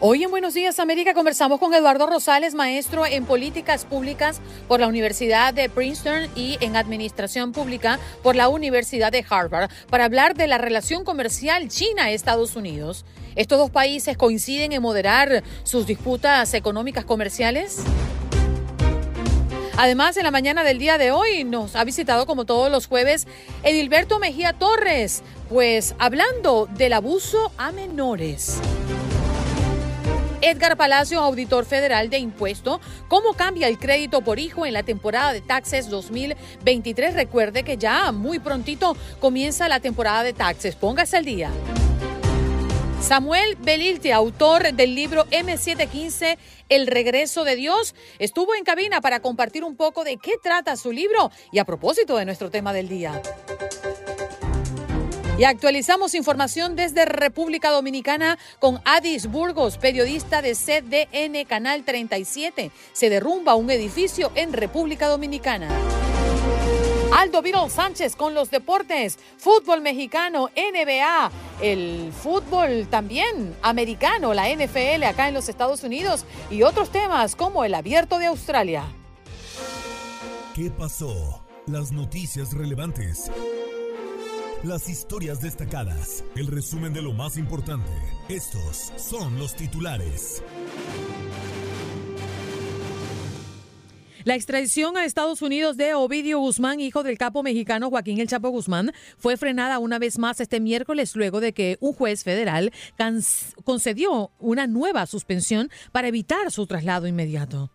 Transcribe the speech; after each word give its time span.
Hoy 0.00 0.22
en 0.22 0.30
Buenos 0.30 0.54
Días 0.54 0.78
América 0.78 1.12
conversamos 1.12 1.58
con 1.58 1.74
Eduardo 1.74 2.06
Rosales, 2.06 2.54
maestro 2.54 3.04
en 3.04 3.24
políticas 3.24 3.84
públicas 3.84 4.40
por 4.68 4.78
la 4.78 4.86
Universidad 4.86 5.52
de 5.52 5.68
Princeton 5.68 6.30
y 6.36 6.56
en 6.60 6.76
administración 6.76 7.50
pública 7.50 7.98
por 8.22 8.36
la 8.36 8.48
Universidad 8.48 9.10
de 9.10 9.24
Harvard, 9.28 9.72
para 9.90 10.04
hablar 10.04 10.36
de 10.36 10.46
la 10.46 10.56
relación 10.56 11.02
comercial 11.02 11.66
China-Estados 11.66 12.54
Unidos. 12.54 13.04
¿Estos 13.34 13.58
dos 13.58 13.70
países 13.70 14.16
coinciden 14.16 14.70
en 14.70 14.82
moderar 14.82 15.42
sus 15.64 15.84
disputas 15.84 16.54
económicas 16.54 17.04
comerciales? 17.04 17.78
Además, 19.76 20.16
en 20.16 20.22
la 20.22 20.30
mañana 20.30 20.62
del 20.62 20.78
día 20.78 20.96
de 20.98 21.10
hoy 21.10 21.42
nos 21.42 21.74
ha 21.74 21.82
visitado, 21.82 22.24
como 22.24 22.44
todos 22.44 22.70
los 22.70 22.86
jueves, 22.86 23.26
Edilberto 23.64 24.20
Mejía 24.20 24.52
Torres, 24.52 25.24
pues 25.48 25.96
hablando 25.98 26.68
del 26.70 26.92
abuso 26.92 27.50
a 27.58 27.72
menores. 27.72 28.60
Edgar 30.40 30.76
Palacio, 30.76 31.20
auditor 31.20 31.64
federal 31.64 32.10
de 32.10 32.18
impuesto, 32.18 32.80
¿cómo 33.08 33.34
cambia 33.34 33.66
el 33.66 33.78
crédito 33.78 34.20
por 34.20 34.38
hijo 34.38 34.66
en 34.66 34.72
la 34.72 34.84
temporada 34.84 35.32
de 35.32 35.40
taxes 35.40 35.88
2023? 35.88 37.14
Recuerde 37.14 37.64
que 37.64 37.76
ya 37.76 38.12
muy 38.12 38.38
prontito 38.38 38.96
comienza 39.20 39.68
la 39.68 39.80
temporada 39.80 40.22
de 40.22 40.32
taxes. 40.32 40.76
Póngase 40.76 41.16
al 41.16 41.24
día. 41.24 41.50
Samuel 43.00 43.56
Belilte, 43.56 44.12
autor 44.12 44.72
del 44.72 44.94
libro 44.94 45.24
M715, 45.26 46.36
El 46.68 46.86
regreso 46.86 47.44
de 47.44 47.56
Dios, 47.56 47.94
estuvo 48.18 48.54
en 48.54 48.64
cabina 48.64 49.00
para 49.00 49.20
compartir 49.20 49.64
un 49.64 49.76
poco 49.76 50.04
de 50.04 50.18
qué 50.18 50.32
trata 50.42 50.76
su 50.76 50.92
libro 50.92 51.30
y 51.50 51.58
a 51.58 51.64
propósito 51.64 52.16
de 52.16 52.24
nuestro 52.24 52.50
tema 52.50 52.72
del 52.72 52.88
día. 52.88 53.22
Y 55.38 55.44
actualizamos 55.44 56.16
información 56.16 56.74
desde 56.74 57.04
República 57.04 57.70
Dominicana 57.70 58.36
con 58.58 58.80
Adis 58.84 59.28
Burgos, 59.28 59.78
periodista 59.78 60.42
de 60.42 60.56
CDN 60.56 61.44
Canal 61.46 61.84
37. 61.84 62.72
Se 62.92 63.08
derrumba 63.08 63.54
un 63.54 63.70
edificio 63.70 64.32
en 64.34 64.52
República 64.52 65.06
Dominicana. 65.06 65.68
Aldo 67.16 67.40
Virol 67.40 67.70
Sánchez 67.70 68.16
con 68.16 68.34
los 68.34 68.50
deportes, 68.50 69.20
fútbol 69.38 69.80
mexicano, 69.80 70.50
NBA, 70.56 71.30
el 71.62 72.12
fútbol 72.12 72.88
también 72.90 73.54
americano, 73.62 74.34
la 74.34 74.52
NFL 74.52 75.04
acá 75.04 75.28
en 75.28 75.34
los 75.34 75.48
Estados 75.48 75.84
Unidos 75.84 76.24
y 76.50 76.64
otros 76.64 76.90
temas 76.90 77.36
como 77.36 77.64
el 77.64 77.74
abierto 77.74 78.18
de 78.18 78.26
Australia. 78.26 78.82
¿Qué 80.56 80.68
pasó? 80.72 81.44
Las 81.68 81.92
noticias 81.92 82.54
relevantes 82.54 83.30
las 84.64 84.88
historias 84.88 85.40
destacadas, 85.40 86.24
el 86.34 86.48
resumen 86.48 86.92
de 86.92 87.02
lo 87.02 87.12
más 87.12 87.36
importante. 87.36 87.90
Estos 88.28 88.92
son 88.96 89.38
los 89.38 89.54
titulares. 89.54 90.42
La 94.24 94.34
extradición 94.34 94.96
a 94.96 95.04
Estados 95.04 95.42
Unidos 95.42 95.76
de 95.76 95.94
Ovidio 95.94 96.40
Guzmán, 96.40 96.80
hijo 96.80 97.02
del 97.02 97.16
capo 97.16 97.42
mexicano 97.42 97.88
Joaquín 97.88 98.18
El 98.18 98.28
Chapo 98.28 98.50
Guzmán, 98.50 98.92
fue 99.16 99.36
frenada 99.36 99.78
una 99.78 99.98
vez 99.98 100.18
más 100.18 100.40
este 100.40 100.60
miércoles 100.60 101.14
luego 101.14 101.40
de 101.40 101.54
que 101.54 101.78
un 101.80 101.94
juez 101.94 102.24
federal 102.24 102.72
concedió 103.64 104.32
una 104.38 104.66
nueva 104.66 105.06
suspensión 105.06 105.70
para 105.92 106.08
evitar 106.08 106.50
su 106.50 106.66
traslado 106.66 107.06
inmediato. 107.06 107.70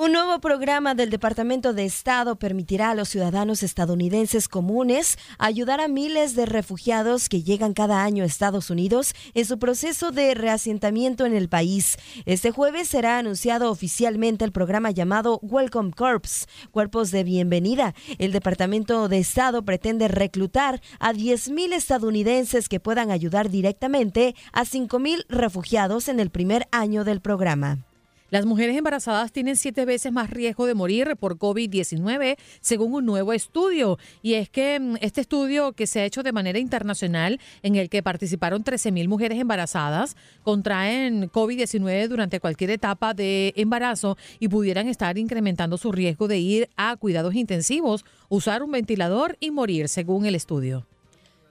Un 0.00 0.12
nuevo 0.12 0.38
programa 0.38 0.94
del 0.94 1.10
Departamento 1.10 1.72
de 1.72 1.84
Estado 1.84 2.36
permitirá 2.36 2.92
a 2.92 2.94
los 2.94 3.08
ciudadanos 3.08 3.64
estadounidenses 3.64 4.46
comunes 4.46 5.18
ayudar 5.38 5.80
a 5.80 5.88
miles 5.88 6.36
de 6.36 6.46
refugiados 6.46 7.28
que 7.28 7.42
llegan 7.42 7.74
cada 7.74 8.04
año 8.04 8.22
a 8.22 8.26
Estados 8.28 8.70
Unidos 8.70 9.12
en 9.34 9.44
su 9.44 9.58
proceso 9.58 10.12
de 10.12 10.34
reasentamiento 10.34 11.26
en 11.26 11.34
el 11.34 11.48
país. 11.48 11.96
Este 12.26 12.52
jueves 12.52 12.88
será 12.88 13.18
anunciado 13.18 13.72
oficialmente 13.72 14.44
el 14.44 14.52
programa 14.52 14.92
llamado 14.92 15.40
Welcome 15.42 15.90
Corps, 15.90 16.46
Cuerpos 16.70 17.10
de 17.10 17.24
Bienvenida. 17.24 17.92
El 18.18 18.30
Departamento 18.30 19.08
de 19.08 19.18
Estado 19.18 19.64
pretende 19.64 20.06
reclutar 20.06 20.80
a 21.00 21.12
10.000 21.12 21.72
estadounidenses 21.72 22.68
que 22.68 22.78
puedan 22.78 23.10
ayudar 23.10 23.50
directamente 23.50 24.36
a 24.52 24.64
5.000 24.64 25.24
refugiados 25.28 26.06
en 26.06 26.20
el 26.20 26.30
primer 26.30 26.68
año 26.70 27.02
del 27.02 27.20
programa. 27.20 27.87
Las 28.30 28.44
mujeres 28.44 28.76
embarazadas 28.76 29.32
tienen 29.32 29.56
siete 29.56 29.86
veces 29.86 30.12
más 30.12 30.28
riesgo 30.28 30.66
de 30.66 30.74
morir 30.74 31.16
por 31.18 31.38
COVID-19, 31.38 32.36
según 32.60 32.92
un 32.92 33.06
nuevo 33.06 33.32
estudio. 33.32 33.98
Y 34.20 34.34
es 34.34 34.50
que 34.50 34.78
mm, 34.78 34.96
este 35.00 35.22
estudio 35.22 35.72
que 35.72 35.86
se 35.86 36.00
ha 36.00 36.04
hecho 36.04 36.22
de 36.22 36.32
manera 36.32 36.58
internacional, 36.58 37.40
en 37.62 37.76
el 37.76 37.88
que 37.88 38.02
participaron 38.02 38.64
13.000 38.64 39.08
mujeres 39.08 39.38
embarazadas, 39.38 40.14
contraen 40.42 41.30
COVID-19 41.30 42.08
durante 42.08 42.38
cualquier 42.38 42.70
etapa 42.70 43.14
de 43.14 43.54
embarazo 43.56 44.18
y 44.38 44.48
pudieran 44.48 44.88
estar 44.88 45.16
incrementando 45.16 45.78
su 45.78 45.90
riesgo 45.90 46.28
de 46.28 46.38
ir 46.38 46.68
a 46.76 46.96
cuidados 46.96 47.34
intensivos, 47.34 48.04
usar 48.28 48.62
un 48.62 48.72
ventilador 48.72 49.38
y 49.40 49.50
morir, 49.52 49.88
según 49.88 50.26
el 50.26 50.34
estudio. 50.34 50.86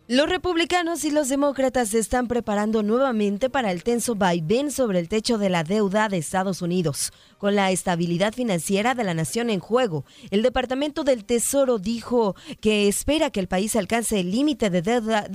Los 0.09 0.29
republicanos 0.29 1.03
y 1.03 1.11
los 1.11 1.27
demócratas 1.27 1.89
se 1.89 1.99
están 1.99 2.29
preparando 2.29 2.81
nuevamente 2.81 3.49
para 3.49 3.73
el 3.73 3.83
tenso 3.83 4.15
vaivén 4.15 4.71
sobre 4.71 4.99
el 4.99 5.09
techo 5.09 5.37
de 5.37 5.49
la 5.49 5.65
deuda 5.65 6.07
de 6.07 6.17
Estados 6.17 6.61
Unidos. 6.61 7.11
Con 7.37 7.55
la 7.55 7.71
estabilidad 7.71 8.33
financiera 8.33 8.95
de 8.95 9.03
la 9.03 9.13
nación 9.13 9.51
en 9.51 9.59
juego, 9.59 10.05
el 10.31 10.41
Departamento 10.41 11.03
del 11.03 11.23
Tesoro 11.23 11.77
dijo 11.77 12.35
que 12.61 12.87
espera 12.87 13.29
que 13.29 13.39
el 13.39 13.47
país 13.47 13.75
alcance 13.75 14.19
el 14.19 14.31
límite 14.31 14.71
de 14.71 14.81
deuda, 14.81 15.27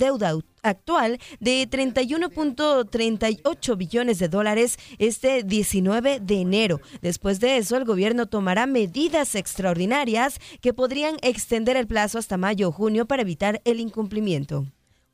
actual 0.63 1.19
de 1.39 1.69
31.38 1.69 3.77
billones 3.77 4.19
de 4.19 4.27
dólares 4.29 4.79
este 4.97 5.43
19 5.43 6.19
de 6.19 6.35
enero. 6.35 6.81
Después 7.01 7.39
de 7.39 7.57
eso, 7.57 7.77
el 7.77 7.85
gobierno 7.85 8.25
tomará 8.25 8.65
medidas 8.65 9.35
extraordinarias 9.35 10.39
que 10.61 10.73
podrían 10.73 11.17
extender 11.21 11.77
el 11.77 11.85
plazo 11.87 12.17
hasta 12.17 12.37
mayo 12.37 12.69
o 12.69 12.71
junio 12.71 13.05
para 13.05 13.21
evitar 13.21 13.61
el 13.65 13.79
incumplimiento. 13.79 14.65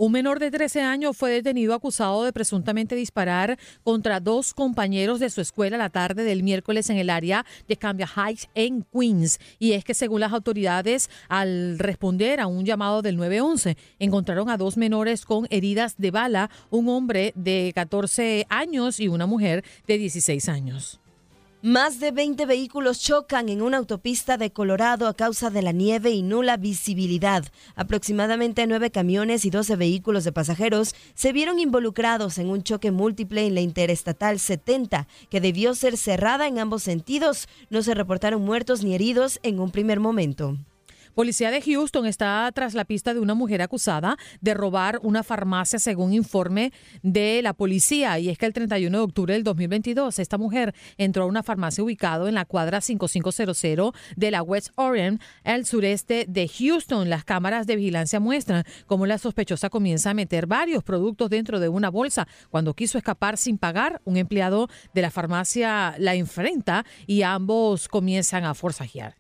Un 0.02 0.14
menor 0.14 0.40
de 0.40 0.50
13 0.50 0.80
años 0.80 1.18
fue 1.18 1.30
detenido 1.30 1.74
acusado 1.74 2.24
de 2.24 2.32
presuntamente 2.32 2.96
disparar 2.96 3.60
contra 3.84 4.22
dos 4.22 4.54
compañeros 4.54 5.20
de 5.20 5.30
su 5.30 5.42
escuela 5.42 5.78
la 5.78 5.90
tarde 5.90 6.24
del 6.24 6.42
miércoles 6.42 6.90
en 6.90 6.96
el 6.96 7.10
área 7.10 7.46
de 7.68 7.76
Cambia 7.76 8.08
Heights 8.08 8.48
en 8.56 8.86
Queens. 8.94 9.40
Y 9.60 9.74
es 9.74 9.84
que 9.84 9.94
según 9.94 10.22
las 10.22 10.32
autoridades, 10.32 11.10
al 11.28 11.78
responder 11.80 12.40
a 12.40 12.48
un 12.48 12.64
llamado 12.64 13.02
del 13.02 13.18
911, 13.18 13.76
encontraron 14.00 14.50
a 14.50 14.56
dos 14.56 14.78
menores 14.78 15.26
con 15.26 15.48
heridas 15.50 15.98
de 15.98 16.12
bala, 16.12 16.50
un 16.70 16.88
hombre 16.88 17.34
de 17.36 17.74
14 17.76 18.46
años 18.48 19.02
y 19.02 19.10
una 19.10 19.26
mujer 19.26 19.66
de 19.86 19.98
16 19.98 20.48
años. 20.48 21.02
Más 21.62 22.00
de 22.00 22.12
20 22.12 22.46
vehículos 22.46 23.02
chocan 23.02 23.50
en 23.50 23.62
una 23.62 23.80
autopista 23.80 24.38
de 24.38 24.54
Colorado 24.54 25.10
a 25.10 25.14
causa 25.14 25.50
de 25.50 25.62
la 25.62 25.74
nieve 25.74 26.12
y 26.12 26.22
nula 26.22 26.56
visibilidad. 26.56 27.44
Aproximadamente 27.76 28.66
nueve 28.66 28.92
camiones 28.92 29.44
y 29.44 29.50
12 29.50 29.76
vehículos 29.76 30.24
de 30.24 30.32
pasajeros 30.32 30.96
se 31.16 31.34
vieron 31.34 31.60
involucrados 31.60 32.38
en 32.38 32.50
un 32.50 32.64
choque 32.64 32.92
múltiple 32.92 33.46
en 33.46 33.56
la 33.56 33.60
Interestatal 33.60 34.40
70, 34.40 35.10
que 35.30 35.42
debió 35.42 35.76
ser 35.76 35.98
cerrada 35.98 36.48
en 36.48 36.60
ambos 36.60 36.84
sentidos. 36.84 37.50
No 37.70 37.82
se 37.82 37.94
reportaron 37.94 38.42
muertos 38.42 38.82
ni 38.82 38.96
heridos 38.96 39.42
en 39.44 39.60
un 39.60 39.72
primer 39.72 40.00
momento. 40.00 40.56
Policía 41.20 41.52
de 41.52 41.62
Houston 41.62 42.06
está 42.06 42.50
tras 42.56 42.74
la 42.76 42.86
pista 42.86 43.14
de 43.14 43.20
una 43.20 43.34
mujer 43.34 43.62
acusada 43.62 44.16
de 44.40 44.54
robar 44.54 45.02
una 45.04 45.22
farmacia 45.22 45.78
según 45.78 46.14
informe 46.14 46.72
de 47.04 47.42
la 47.42 47.52
policía. 47.52 48.18
Y 48.20 48.30
es 48.30 48.38
que 48.38 48.46
el 48.46 48.54
31 48.54 48.98
de 48.98 49.04
octubre 49.04 49.34
del 49.34 49.44
2022 49.44 50.18
esta 50.18 50.38
mujer 50.38 50.74
entró 50.98 51.24
a 51.24 51.26
una 51.26 51.44
farmacia 51.44 51.84
ubicada 51.84 52.30
en 52.30 52.36
la 52.36 52.46
cuadra 52.46 52.80
5500 52.80 53.92
de 54.16 54.32
la 54.32 54.42
West 54.44 54.70
Orange, 54.76 55.22
al 55.44 55.66
sureste 55.66 56.26
de 56.26 56.48
Houston. 56.48 57.10
Las 57.10 57.26
cámaras 57.26 57.68
de 57.68 57.76
vigilancia 57.76 58.22
muestran 58.22 58.64
cómo 58.86 59.06
la 59.06 59.18
sospechosa 59.18 59.70
comienza 59.70 60.12
a 60.12 60.14
meter 60.14 60.48
varios 60.48 60.86
productos 60.86 61.30
dentro 61.30 61.60
de 61.60 61.68
una 61.68 61.90
bolsa. 61.90 62.30
Cuando 62.50 62.76
quiso 62.76 62.98
escapar 62.98 63.36
sin 63.36 63.58
pagar, 63.58 64.02
un 64.06 64.16
empleado 64.16 64.70
de 64.94 65.02
la 65.02 65.12
farmacia 65.12 65.96
la 65.98 66.16
enfrenta 66.16 66.86
y 67.08 67.24
ambos 67.24 67.90
comienzan 67.90 68.46
a 68.46 68.54
forzajear. 68.54 69.18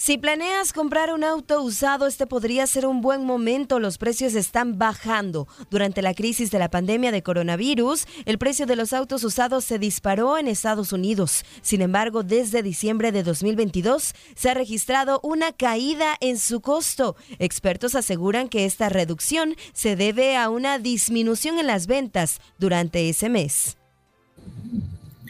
Si 0.00 0.16
planeas 0.16 0.72
comprar 0.72 1.12
un 1.12 1.24
auto 1.24 1.60
usado, 1.60 2.06
este 2.06 2.28
podría 2.28 2.68
ser 2.68 2.86
un 2.86 3.00
buen 3.00 3.24
momento. 3.24 3.80
Los 3.80 3.98
precios 3.98 4.36
están 4.36 4.78
bajando. 4.78 5.48
Durante 5.70 6.02
la 6.02 6.14
crisis 6.14 6.52
de 6.52 6.60
la 6.60 6.70
pandemia 6.70 7.10
de 7.10 7.24
coronavirus, 7.24 8.06
el 8.24 8.38
precio 8.38 8.64
de 8.66 8.76
los 8.76 8.92
autos 8.92 9.24
usados 9.24 9.64
se 9.64 9.80
disparó 9.80 10.38
en 10.38 10.46
Estados 10.46 10.92
Unidos. 10.92 11.44
Sin 11.62 11.82
embargo, 11.82 12.22
desde 12.22 12.62
diciembre 12.62 13.10
de 13.10 13.24
2022 13.24 14.14
se 14.36 14.48
ha 14.48 14.54
registrado 14.54 15.18
una 15.24 15.50
caída 15.50 16.16
en 16.20 16.38
su 16.38 16.60
costo. 16.60 17.16
Expertos 17.40 17.96
aseguran 17.96 18.48
que 18.48 18.66
esta 18.66 18.88
reducción 18.88 19.56
se 19.72 19.96
debe 19.96 20.36
a 20.36 20.48
una 20.48 20.78
disminución 20.78 21.58
en 21.58 21.66
las 21.66 21.88
ventas 21.88 22.40
durante 22.56 23.08
ese 23.08 23.28
mes. 23.28 23.76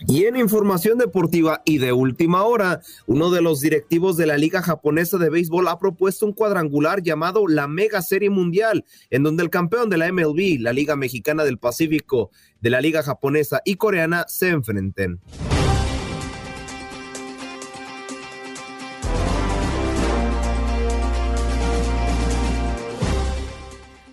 Y 0.06 0.24
en 0.24 0.36
información 0.36 0.98
deportiva 0.98 1.62
y 1.64 1.78
de 1.78 1.92
última 1.92 2.44
hora, 2.44 2.80
uno 3.06 3.30
de 3.30 3.42
los 3.42 3.60
directivos 3.60 4.16
de 4.16 4.26
la 4.26 4.38
Liga 4.38 4.62
Japonesa 4.62 5.18
de 5.18 5.30
Béisbol 5.30 5.68
ha 5.68 5.78
propuesto 5.78 6.26
un 6.26 6.32
cuadrangular 6.32 7.02
llamado 7.02 7.46
la 7.48 7.66
Mega 7.66 8.02
Serie 8.02 8.30
Mundial, 8.30 8.84
en 9.10 9.22
donde 9.22 9.42
el 9.42 9.50
campeón 9.50 9.90
de 9.90 9.98
la 9.98 10.12
MLB, 10.12 10.60
la 10.60 10.72
Liga 10.72 10.96
Mexicana 10.96 11.44
del 11.44 11.58
Pacífico, 11.58 12.30
de 12.60 12.70
la 12.70 12.80
Liga 12.80 13.02
Japonesa 13.02 13.60
y 13.64 13.74
Coreana 13.74 14.24
se 14.28 14.48
enfrenten. 14.50 15.20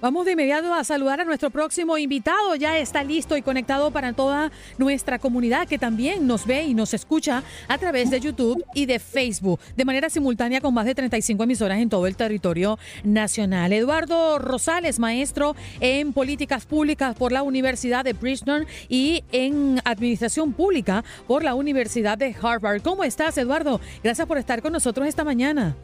Vamos 0.05 0.27
de 0.27 0.33
inmediato 0.33 0.71
a 0.71 0.83
saludar 0.83 1.19
a 1.19 1.25
nuestro 1.25 1.49
próximo 1.49 1.97
invitado. 1.97 2.53
Ya 2.53 2.77
está 2.77 3.03
listo 3.03 3.35
y 3.37 3.41
conectado 3.41 3.89
para 3.89 4.13
toda 4.13 4.51
nuestra 4.77 5.17
comunidad 5.17 5.67
que 5.67 5.79
también 5.79 6.27
nos 6.27 6.45
ve 6.45 6.63
y 6.65 6.75
nos 6.75 6.93
escucha 6.93 7.41
a 7.67 7.77
través 7.79 8.11
de 8.11 8.19
YouTube 8.19 8.63
y 8.75 8.85
de 8.85 8.99
Facebook 8.99 9.59
de 9.75 9.83
manera 9.83 10.11
simultánea 10.11 10.61
con 10.61 10.75
más 10.75 10.85
de 10.85 10.93
35 10.93 11.43
emisoras 11.43 11.79
en 11.79 11.89
todo 11.89 12.05
el 12.05 12.15
territorio 12.15 12.77
nacional. 13.03 13.73
Eduardo 13.73 14.37
Rosales, 14.37 14.99
maestro 14.99 15.55
en 15.79 16.13
políticas 16.13 16.67
públicas 16.67 17.15
por 17.15 17.31
la 17.31 17.41
Universidad 17.41 18.03
de 18.05 18.13
Princeton 18.13 18.67
y 18.87 19.23
en 19.31 19.81
administración 19.85 20.53
pública 20.53 21.03
por 21.25 21.43
la 21.43 21.55
Universidad 21.55 22.15
de 22.15 22.35
Harvard. 22.39 22.83
¿Cómo 22.83 23.03
estás, 23.03 23.39
Eduardo? 23.39 23.81
Gracias 24.03 24.27
por 24.27 24.37
estar 24.37 24.61
con 24.61 24.71
nosotros 24.71 25.07
esta 25.07 25.23
mañana. 25.23 25.75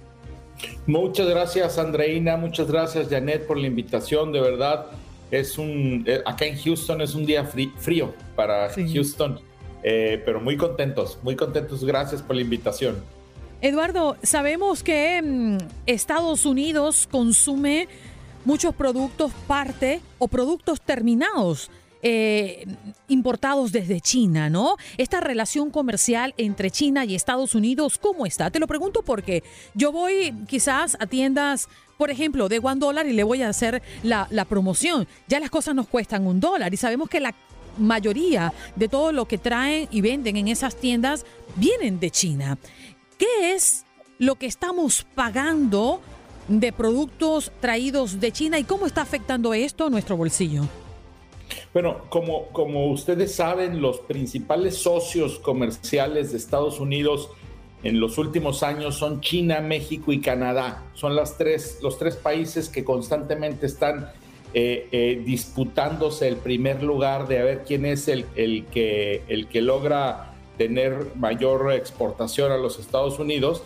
Muchas 0.87 1.27
gracias, 1.27 1.77
Andreina. 1.77 2.37
Muchas 2.37 2.69
gracias, 2.69 3.07
Janet, 3.09 3.45
por 3.45 3.57
la 3.57 3.67
invitación. 3.67 4.31
De 4.31 4.41
verdad, 4.41 4.87
es 5.31 5.57
un 5.57 6.03
eh, 6.07 6.21
acá 6.25 6.45
en 6.45 6.57
Houston 6.57 7.01
es 7.01 7.15
un 7.15 7.25
día 7.25 7.45
frío 7.45 8.13
para 8.35 8.69
Houston, 8.69 9.39
eh, 9.83 10.21
pero 10.25 10.41
muy 10.41 10.57
contentos, 10.57 11.19
muy 11.23 11.35
contentos. 11.35 11.83
Gracias 11.85 12.21
por 12.21 12.35
la 12.35 12.41
invitación. 12.41 12.97
Eduardo, 13.61 14.17
sabemos 14.23 14.83
que 14.83 15.21
mm, 15.21 15.57
Estados 15.85 16.45
Unidos 16.45 17.07
consume 17.09 17.87
muchos 18.43 18.73
productos 18.73 19.31
parte 19.47 20.01
o 20.17 20.27
productos 20.27 20.81
terminados 20.81 21.69
eh, 22.01 22.65
importados 23.07 23.71
desde 23.71 24.01
China, 24.01 24.49
¿no? 24.49 24.77
Esta 24.97 25.19
relación 25.19 25.69
comercial 25.69 26.33
entre 26.37 26.71
China 26.71 27.05
y 27.05 27.15
Estados 27.15 27.55
Unidos, 27.55 27.97
¿cómo 27.97 28.25
está? 28.25 28.49
Te 28.49 28.59
lo 28.59 28.67
pregunto 28.67 29.01
porque 29.03 29.43
yo 29.73 29.91
voy 29.91 30.33
quizás 30.47 30.97
a 30.99 31.07
tiendas 31.07 31.67
por 31.97 32.09
ejemplo, 32.09 32.49
de 32.49 32.57
one 32.57 32.79
dólar 32.79 33.05
y 33.05 33.13
le 33.13 33.21
voy 33.21 33.43
a 33.43 33.49
hacer 33.49 33.83
la, 34.01 34.27
la, 34.31 34.45
promoción. 34.45 35.07
Ya 35.27 35.39
las 35.39 35.51
cosas 35.51 35.75
nos 35.75 35.87
cuestan 35.87 36.25
un 36.25 36.39
dólar 36.39 36.73
y 36.73 36.77
sabemos 36.77 37.07
que 37.07 37.19
la 37.19 37.35
mayoría 37.77 38.51
de 38.75 38.87
todo 38.87 39.11
lo 39.11 39.25
que 39.25 39.37
traen 39.37 39.87
y 39.91 40.01
venden 40.01 40.35
en 40.35 40.47
esas 40.47 40.75
tiendas 40.75 41.27
vienen 41.57 41.99
de 41.99 42.09
China. 42.09 42.57
¿Qué 43.19 43.53
es 43.53 43.85
lo 44.17 44.33
que 44.35 44.47
estamos 44.47 45.05
pagando 45.13 46.01
de 46.47 46.73
productos 46.73 47.51
traídos 47.59 48.19
de 48.19 48.31
China 48.31 48.57
y 48.57 48.63
cómo 48.63 48.87
está 48.87 49.03
afectando 49.03 49.53
esto 49.53 49.85
a 49.85 49.89
nuestro 49.91 50.17
bolsillo? 50.17 50.67
Bueno, 51.73 52.01
como, 52.09 52.47
como 52.47 52.91
ustedes 52.91 53.33
saben, 53.33 53.81
los 53.81 53.99
principales 53.99 54.75
socios 54.77 55.39
comerciales 55.39 56.31
de 56.31 56.37
Estados 56.37 56.79
Unidos 56.79 57.29
en 57.83 57.99
los 57.99 58.17
últimos 58.17 58.61
años 58.61 58.95
son 58.95 59.21
China, 59.21 59.61
México 59.61 60.11
y 60.11 60.19
Canadá. 60.19 60.83
Son 60.93 61.15
las 61.15 61.37
tres, 61.37 61.79
los 61.81 61.97
tres 61.97 62.15
países 62.15 62.69
que 62.69 62.83
constantemente 62.83 63.65
están 63.65 64.11
eh, 64.53 64.87
eh, 64.91 65.21
disputándose 65.25 66.27
el 66.27 66.35
primer 66.35 66.83
lugar 66.83 67.27
de 67.27 67.39
a 67.39 67.43
ver 67.43 67.63
quién 67.65 67.85
es 67.85 68.09
el, 68.09 68.25
el, 68.35 68.65
que, 68.65 69.23
el 69.29 69.47
que 69.47 69.61
logra 69.61 70.33
tener 70.57 71.07
mayor 71.15 71.71
exportación 71.71 72.51
a 72.51 72.57
los 72.57 72.77
Estados 72.77 73.17
Unidos. 73.17 73.63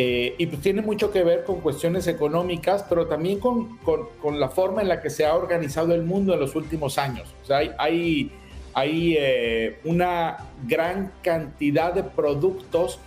Eh, 0.00 0.36
y 0.38 0.46
pues 0.46 0.62
tiene 0.62 0.80
mucho 0.80 1.10
que 1.10 1.24
ver 1.24 1.42
con 1.42 1.60
cuestiones 1.60 2.06
económicas, 2.06 2.84
pero 2.88 3.08
también 3.08 3.40
con, 3.40 3.78
con, 3.78 4.38
la 4.38 4.48
forma 4.48 4.80
en 4.80 4.86
la 4.86 5.02
que 5.02 5.10
se 5.10 5.26
ha 5.26 5.34
organizado 5.34 5.92
el 5.92 6.04
mundo 6.04 6.32
en 6.32 6.38
los 6.38 6.54
últimos 6.54 6.98
años. 6.98 7.34
O 7.42 7.46
sea, 7.46 7.58
hay, 7.78 8.30
hay, 8.74 9.16
eh, 9.18 9.80
una 9.82 10.36
gran 10.68 11.12
cantidad 11.20 11.92
de 11.92 12.04
productos 12.04 13.00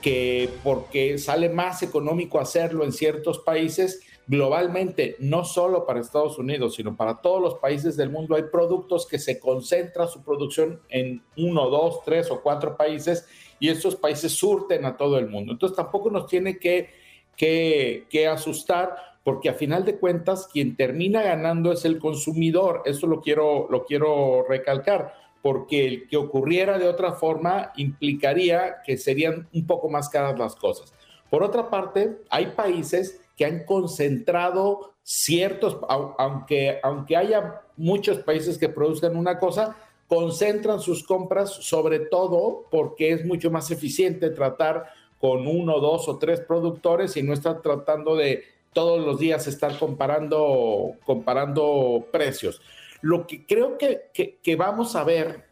que 0.00 0.48
porque 0.64 1.18
sale 1.18 1.50
más 1.50 1.82
económico 1.82 2.40
hacerlo 2.40 2.82
en 2.82 2.92
ciertos 2.92 3.40
países, 3.40 4.00
globalmente, 4.26 5.16
no 5.18 5.44
solo 5.44 5.84
para 5.84 6.00
Estados 6.00 6.38
Unidos, 6.38 6.76
sino 6.76 6.96
para 6.96 7.20
todos 7.20 7.42
los 7.42 7.54
países 7.56 7.94
del 7.94 8.08
mundo, 8.08 8.36
hay 8.36 8.44
productos 8.44 9.06
que 9.06 9.18
se 9.18 9.38
concentra 9.38 10.06
su 10.06 10.22
producción 10.22 10.80
en 10.88 11.22
uno, 11.36 11.68
dos, 11.68 12.02
tres 12.06 12.30
o 12.30 12.40
cuatro 12.40 12.74
países 12.74 13.26
y 13.60 13.68
estos 13.68 13.96
países 13.96 14.32
surten 14.32 14.84
a 14.84 14.96
todo 14.96 15.18
el 15.18 15.28
mundo. 15.28 15.52
Entonces 15.52 15.76
tampoco 15.76 16.10
nos 16.10 16.26
tiene 16.26 16.58
que, 16.58 16.90
que, 17.36 18.28
asustar 18.28 18.96
porque 19.24 19.48
a 19.48 19.54
final 19.54 19.84
de 19.84 19.98
cuentas 19.98 20.48
quien 20.52 20.76
termina 20.76 21.22
ganando 21.22 21.72
es 21.72 21.84
el 21.84 21.98
consumidor. 21.98 22.82
Eso 22.84 23.06
lo 23.06 23.20
quiero, 23.20 23.68
lo 23.70 23.84
quiero 23.84 24.44
recalcar, 24.48 25.14
porque 25.42 25.86
el 25.86 26.08
que 26.08 26.16
ocurriera 26.16 26.78
de 26.78 26.88
otra 26.88 27.12
forma 27.12 27.72
implicaría 27.76 28.76
que 28.84 28.96
serían 28.96 29.48
un 29.52 29.66
poco 29.66 29.88
más 29.88 30.08
caras 30.08 30.38
las 30.38 30.56
cosas. 30.56 30.94
Por 31.30 31.42
otra 31.42 31.68
parte, 31.68 32.18
hay 32.30 32.46
países 32.46 33.20
que 33.36 33.44
han 33.44 33.64
concentrado 33.64 34.94
ciertos, 35.02 35.78
aunque, 35.88 36.80
aunque 36.82 37.16
haya 37.16 37.62
muchos 37.76 38.18
países 38.18 38.58
que 38.58 38.68
produzcan 38.68 39.16
una 39.16 39.38
cosa, 39.38 39.76
concentran 40.08 40.80
sus 40.80 41.04
compras 41.04 41.50
sobre 41.50 42.00
todo 42.00 42.64
porque 42.70 43.12
es 43.12 43.24
mucho 43.24 43.50
más 43.50 43.70
eficiente 43.70 44.30
tratar 44.30 44.86
con 45.20 45.46
uno, 45.46 45.80
dos 45.80 46.08
o 46.08 46.18
tres 46.18 46.40
productores 46.40 47.16
y 47.16 47.22
no 47.22 47.32
estar 47.32 47.60
tratando 47.60 48.16
de 48.16 48.42
todos 48.72 49.04
los 49.04 49.18
días 49.18 49.46
estar 49.46 49.78
comparando, 49.78 50.92
comparando 51.04 52.06
precios. 52.10 52.60
Lo 53.00 53.26
que 53.26 53.46
creo 53.46 53.76
que, 53.78 54.10
que, 54.42 54.56
vamos 54.56 54.96
a 54.96 55.04
ver 55.04 55.46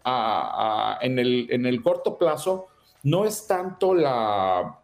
en, 1.00 1.18
el, 1.18 1.46
en 1.50 1.66
el 1.66 1.82
corto 1.82 2.18
plazo 2.18 2.66
no 3.02 3.24
es 3.24 3.46
tanto 3.46 3.94
la, 3.94 4.80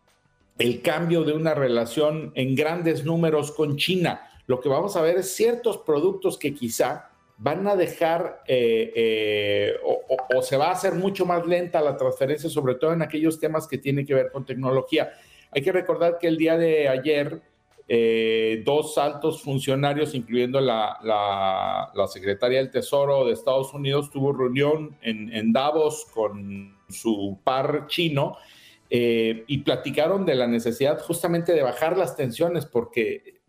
el 0.59 0.83
cambio 0.83 1.25
de 1.25 1.33
una 1.33 1.55
relación 1.55 2.33
en 2.35 2.55
grandes 2.55 3.05
números 3.05 3.53
con 3.53 3.77
China. 3.77 4.29
Lo 4.47 4.61
que 4.61 4.69
vamos 4.69 4.97
a 4.97 5.03
ver 5.03 5.19
es 5.19 5.35
ciertos 5.35 5.79
productos 5.79 6.39
que 6.39 6.55
quizá 6.55 7.12
van 7.43 7.67
a 7.67 7.75
dejar 7.75 8.45
eh, 8.47 8.93
eh, 8.95 9.75
o, 9.83 10.43
se 10.43 10.57
va 10.57 10.69
a 10.69 10.73
hacer 10.73 10.95
mucho 10.95 11.27
más 11.27 11.45
lenta 11.45 11.81
la 11.81 11.97
transferencia, 11.97 12.49
sobre 12.49 12.77
todo 12.77 12.93
en 12.93 13.03
aquellos 13.03 13.41
temas 13.41 13.67
que 13.67 13.79
tienen 13.79 14.07
que 14.07 14.15
ver 14.15 14.31
con 14.31 14.47
tecnología. 14.47 15.13
Hay 15.51 15.61
que 15.61 15.73
recordar 15.73 16.19
que 16.21 16.29
el 16.29 16.37
día 16.37 16.57
de 16.57 16.89
ayer, 16.89 17.43
eh, 17.89 18.63
dos 18.65 18.97
altos 18.97 19.43
funcionarios, 19.43 20.15
incluyendo 20.15 20.61
la, 20.61 20.97
la, 21.03 22.07
secretaria 22.07 22.59
del 22.59 22.71
Tesoro 22.71 23.27
de 23.27 23.33
Estados 23.33 23.75
Unidos, 23.75 24.09
tuvo 24.11 24.33
reunión 24.33 24.97
en, 25.03 25.33
en 25.33 25.53
Davos 25.53 26.07
con 26.15 26.77
su 26.89 27.41
par 27.43 27.89
chino 27.89 28.37
y 28.89 29.59
platicaron 29.59 30.27
de 30.27 30.35
la 30.35 30.47
necesidad 30.47 31.01
justamente 31.01 31.55
de 31.55 31.63
bajar 31.63 31.97
las 31.97 32.15
tensiones 32.15 32.67
porque 32.67 33.41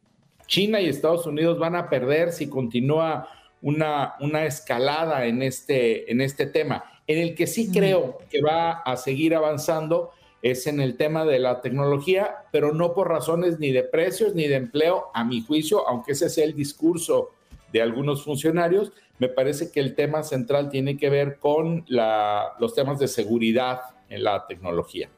China 0.47 0.79
y 0.79 0.88
Estados 0.88 1.25
Unidos 1.25 1.59
van 1.59 1.75
a 1.75 1.89
perder 1.89 2.31
si 2.31 2.47
continúa 2.47 3.27
una, 3.63 4.15
una 4.20 4.46
escalada 4.46 5.25
en 5.25 5.41
este, 5.41 6.12
en 6.12 6.22
este 6.22 6.46
tema. 6.46 6.84
En 7.08 7.17
el 7.17 7.34
que 7.34 7.48
sí 7.48 7.72
creo 7.72 8.20
que 8.29 8.41
va 8.41 8.72
a 8.72 8.96
seguir 8.98 9.34
avanzando 9.34 10.12
es 10.41 10.67
en 10.67 10.82
el 10.82 10.98
tema 10.98 11.25
de 11.25 11.39
la 11.39 11.62
tecnología, 11.62 12.36
pero 12.51 12.74
no 12.74 12.93
por 12.93 13.10
razones 13.10 13.60
ni 13.60 13.72
de 13.72 13.84
precios 13.84 14.36
ni 14.36 14.48
de 14.48 14.55
empleo, 14.55 15.10
a 15.13 15.24
mi 15.24 15.41
juicio, 15.41 15.88
aunque 15.88 16.12
ese 16.12 16.29
sea 16.29 16.43
el 16.43 16.53
discurso 16.53 17.32
de 17.72 17.82
algunos 17.82 18.24
funcionarios, 18.24 18.91
me 19.20 19.29
parece 19.29 19.72
que 19.72 19.79
el 19.79 19.96
tema 19.96 20.24
central 20.24 20.70
tiene 20.70 20.98
que 20.98 21.10
ver 21.10 21.39
con 21.39 21.86
los 21.88 22.75
temas 22.75 23.00
de 23.00 23.08
seguridad 23.08 23.79
en 24.10 24.24
la 24.24 24.46
tecnología. 24.46 25.10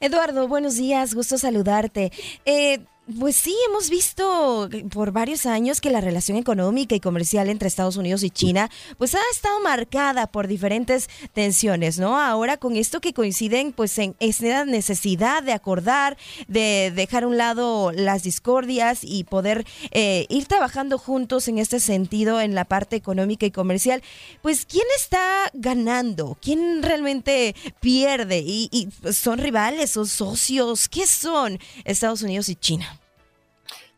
Eduardo, 0.00 0.48
buenos 0.48 0.76
días, 0.76 1.14
gusto 1.14 1.38
saludarte. 1.38 2.10
Eh, 2.44 2.80
pues 3.18 3.34
sí, 3.34 3.56
hemos 3.68 3.90
visto 3.90 4.68
por 4.92 5.10
varios 5.10 5.44
años 5.44 5.80
que 5.80 5.90
la 5.90 6.00
relación 6.00 6.38
económica 6.38 6.94
y 6.94 7.00
comercial 7.00 7.48
entre 7.48 7.66
Estados 7.66 7.96
Unidos 7.96 8.22
y 8.22 8.30
China 8.30 8.70
pues 8.96 9.16
ha 9.16 9.20
estado 9.32 9.58
marcada 9.60 10.28
por 10.28 10.46
diferentes 10.46 11.10
tensiones, 11.32 11.98
¿no? 11.98 12.16
Ahora 12.16 12.58
con 12.58 12.76
esto 12.76 13.00
que 13.00 13.12
coinciden 13.12 13.72
pues 13.72 13.98
en 13.98 14.14
esa 14.20 14.64
necesidad 14.64 15.42
de 15.42 15.52
acordar, 15.52 16.16
de 16.46 16.92
dejar 16.94 17.24
a 17.24 17.26
un 17.26 17.36
lado 17.38 17.90
las 17.90 18.22
discordias 18.22 19.00
y 19.02 19.24
poder 19.24 19.66
eh, 19.90 20.26
ir 20.28 20.46
trabajando 20.46 20.96
juntos 20.96 21.48
en 21.48 21.58
este 21.58 21.80
sentido 21.80 22.40
en 22.40 22.54
la 22.54 22.64
parte 22.64 22.94
económica 22.94 23.44
y 23.46 23.50
comercial, 23.50 24.00
pues 24.42 24.64
¿quién 24.64 24.86
está 24.96 25.50
ganando? 25.54 26.38
¿Quién 26.40 26.84
realmente 26.84 27.56
pierde? 27.80 28.44
¿Y, 28.46 28.68
y 28.70 29.12
son 29.12 29.38
rivales, 29.38 29.90
son 29.90 30.06
socios? 30.06 30.88
¿Qué 30.88 31.06
son 31.08 31.58
Estados 31.84 32.22
Unidos 32.22 32.48
y 32.48 32.54
China? 32.54 33.01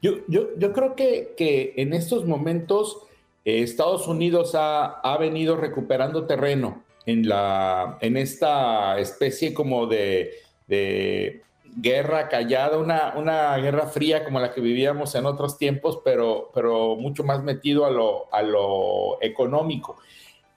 Yo, 0.04 0.18
yo, 0.28 0.72
creo 0.74 0.94
que, 0.96 1.32
que, 1.34 1.72
en 1.78 1.94
estos 1.94 2.26
momentos 2.26 2.98
eh, 3.46 3.62
Estados 3.62 4.06
Unidos 4.06 4.54
ha, 4.54 5.00
ha, 5.00 5.16
venido 5.16 5.56
recuperando 5.56 6.26
terreno 6.26 6.84
en, 7.06 7.26
la, 7.26 7.96
en 8.02 8.18
esta 8.18 8.98
especie 8.98 9.54
como 9.54 9.86
de, 9.86 10.34
de 10.66 11.40
guerra 11.78 12.28
callada, 12.28 12.76
una, 12.76 13.14
una, 13.16 13.56
guerra 13.56 13.86
fría 13.86 14.24
como 14.24 14.40
la 14.40 14.52
que 14.52 14.60
vivíamos 14.60 15.14
en 15.14 15.24
otros 15.24 15.56
tiempos, 15.56 15.98
pero, 16.04 16.50
pero 16.52 16.96
mucho 16.96 17.24
más 17.24 17.42
metido 17.42 17.86
a 17.86 17.90
lo, 17.90 18.30
a 18.30 18.42
lo 18.42 19.16
económico. 19.22 19.96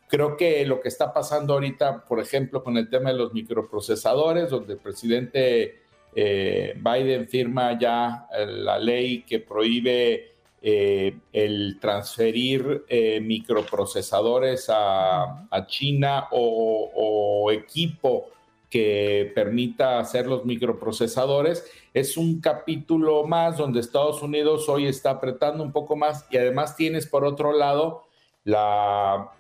Creo 0.10 0.36
que 0.36 0.66
lo 0.66 0.82
que 0.82 0.90
está 0.90 1.14
pasando 1.14 1.54
ahorita, 1.54 2.04
por 2.04 2.20
ejemplo, 2.20 2.66
con 2.66 2.76
el 2.76 2.90
tema 2.90 3.12
de 3.12 3.16
los 3.16 3.34
microprocesadores, 3.34 4.50
donde 4.50 4.74
el 4.74 4.80
presidente 4.80 5.87
eh, 6.16 6.74
Biden 6.76 7.28
firma 7.28 7.78
ya 7.78 8.28
eh, 8.36 8.46
la 8.48 8.80
ley 8.80 9.24
que 9.24 9.40
prohíbe 9.40 10.32
eh, 10.62 11.16
el 11.32 11.78
transferir 11.80 12.86
microprocesadores 13.22 14.68
a, 14.70 15.48
China 15.68 16.28
o, 16.32 17.52
equipo 17.52 18.30
que 18.70 19.32
permita 19.34 20.00
hacer 20.00 20.28
los 20.28 20.44
microprocesadores. 20.44 21.66
Es 21.94 22.18
un 22.18 22.42
capítulo 22.42 23.26
más 23.26 23.58
donde 23.58 23.80
Estados 23.80 24.22
Unidos 24.22 24.68
hoy 24.68 24.88
está 24.88 25.12
apretando 25.12 25.64
un 25.64 25.72
poco 25.72 25.96
más 25.96 26.26
y 26.30 26.38
además 26.38 26.76
tienes 26.76 27.08
por 27.08 27.24
otro 27.24 27.54
lado 27.54 28.04
la, 28.44 29.32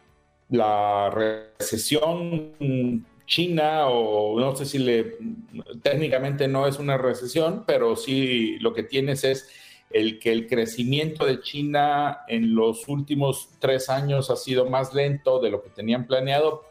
la 0.50 1.10
recesión 1.10 3.04
China, 3.27 3.88
o 3.88 4.39
no 4.39 4.55
sé 4.55 4.65
si 4.65 4.79
le, 4.79 5.17
técnicamente 5.84 6.48
no 6.48 6.65
es 6.65 6.79
una 6.79 6.98
recesión, 6.98 7.65
pero 7.67 7.96
sí 7.96 8.57
lo 8.60 8.74
que 8.74 8.84
tienes 8.84 9.24
es 9.24 9.50
el 9.91 10.19
que 10.19 10.31
el 10.31 10.48
crecimiento 10.48 11.25
de 11.25 11.41
China 11.41 12.22
en 12.27 12.55
los 12.55 12.88
últimos 12.88 13.50
tres 13.60 13.89
años 13.89 14.29
ha 14.29 14.36
sido 14.36 14.69
más 14.69 14.93
lento 14.93 15.39
de 15.39 15.51
lo 15.51 15.62
que 15.62 15.69
tenían 15.69 16.07
planeado, 16.07 16.63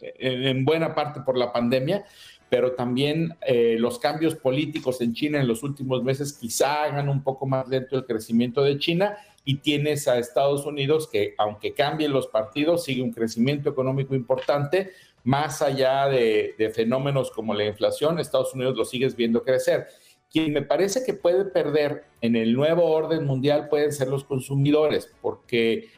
en 0.00 0.64
buena 0.64 0.94
parte 0.94 1.20
por 1.20 1.36
la 1.36 1.52
pandemia, 1.52 2.04
pero 2.48 2.72
también 2.72 3.36
eh, 3.46 3.76
los 3.78 3.98
cambios 3.98 4.34
políticos 4.34 5.00
en 5.00 5.14
China 5.14 5.40
en 5.40 5.48
los 5.48 5.62
últimos 5.62 6.02
meses 6.02 6.32
quizá 6.32 6.84
hagan 6.84 7.08
un 7.08 7.22
poco 7.22 7.46
más 7.46 7.68
lento 7.68 7.96
el 7.96 8.04
crecimiento 8.04 8.62
de 8.62 8.78
China 8.78 9.16
y 9.44 9.56
tienes 9.56 10.06
a 10.06 10.18
Estados 10.18 10.66
Unidos 10.66 11.08
que 11.10 11.34
aunque 11.38 11.72
cambien 11.72 12.12
los 12.12 12.26
partidos, 12.26 12.84
sigue 12.84 13.02
un 13.02 13.12
crecimiento 13.12 13.70
económico 13.70 14.14
importante, 14.14 14.92
más 15.26 15.60
allá 15.60 16.08
de, 16.08 16.54
fenómenos 16.72 17.32
como 17.32 17.52
la 17.52 17.64
inflación, 17.64 18.20
Estados 18.20 18.54
Unidos 18.54 18.76
lo 18.76 18.84
sigues 18.84 19.16
viendo 19.16 19.42
crecer. 19.42 19.88
Quien 20.30 20.52
me 20.52 20.62
parece 20.62 21.04
que 21.04 21.14
puede 21.14 21.46
perder 21.46 22.04
en 22.20 22.36
el 22.36 22.52
nuevo 22.52 22.84
orden 22.84 23.26
mundial 23.26 23.68
pueden 23.68 23.92
ser 23.92 24.06
los 24.06 24.22
consumidores, 24.22 25.12
porque 25.20 25.88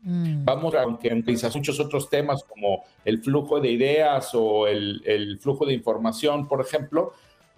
mm. 0.00 0.46
vamos, 0.46 0.74
aunque, 0.76 1.22
quizás 1.26 1.54
muchos 1.54 1.78
otros 1.78 2.08
temas 2.08 2.42
como 2.42 2.84
el 3.04 3.22
flujo 3.22 3.60
de 3.60 3.72
ideas 3.72 4.30
o 4.32 4.66
el, 4.66 5.38
flujo 5.42 5.66
de 5.66 5.74
información, 5.74 6.48
por 6.48 6.62
ejemplo, 6.62 7.12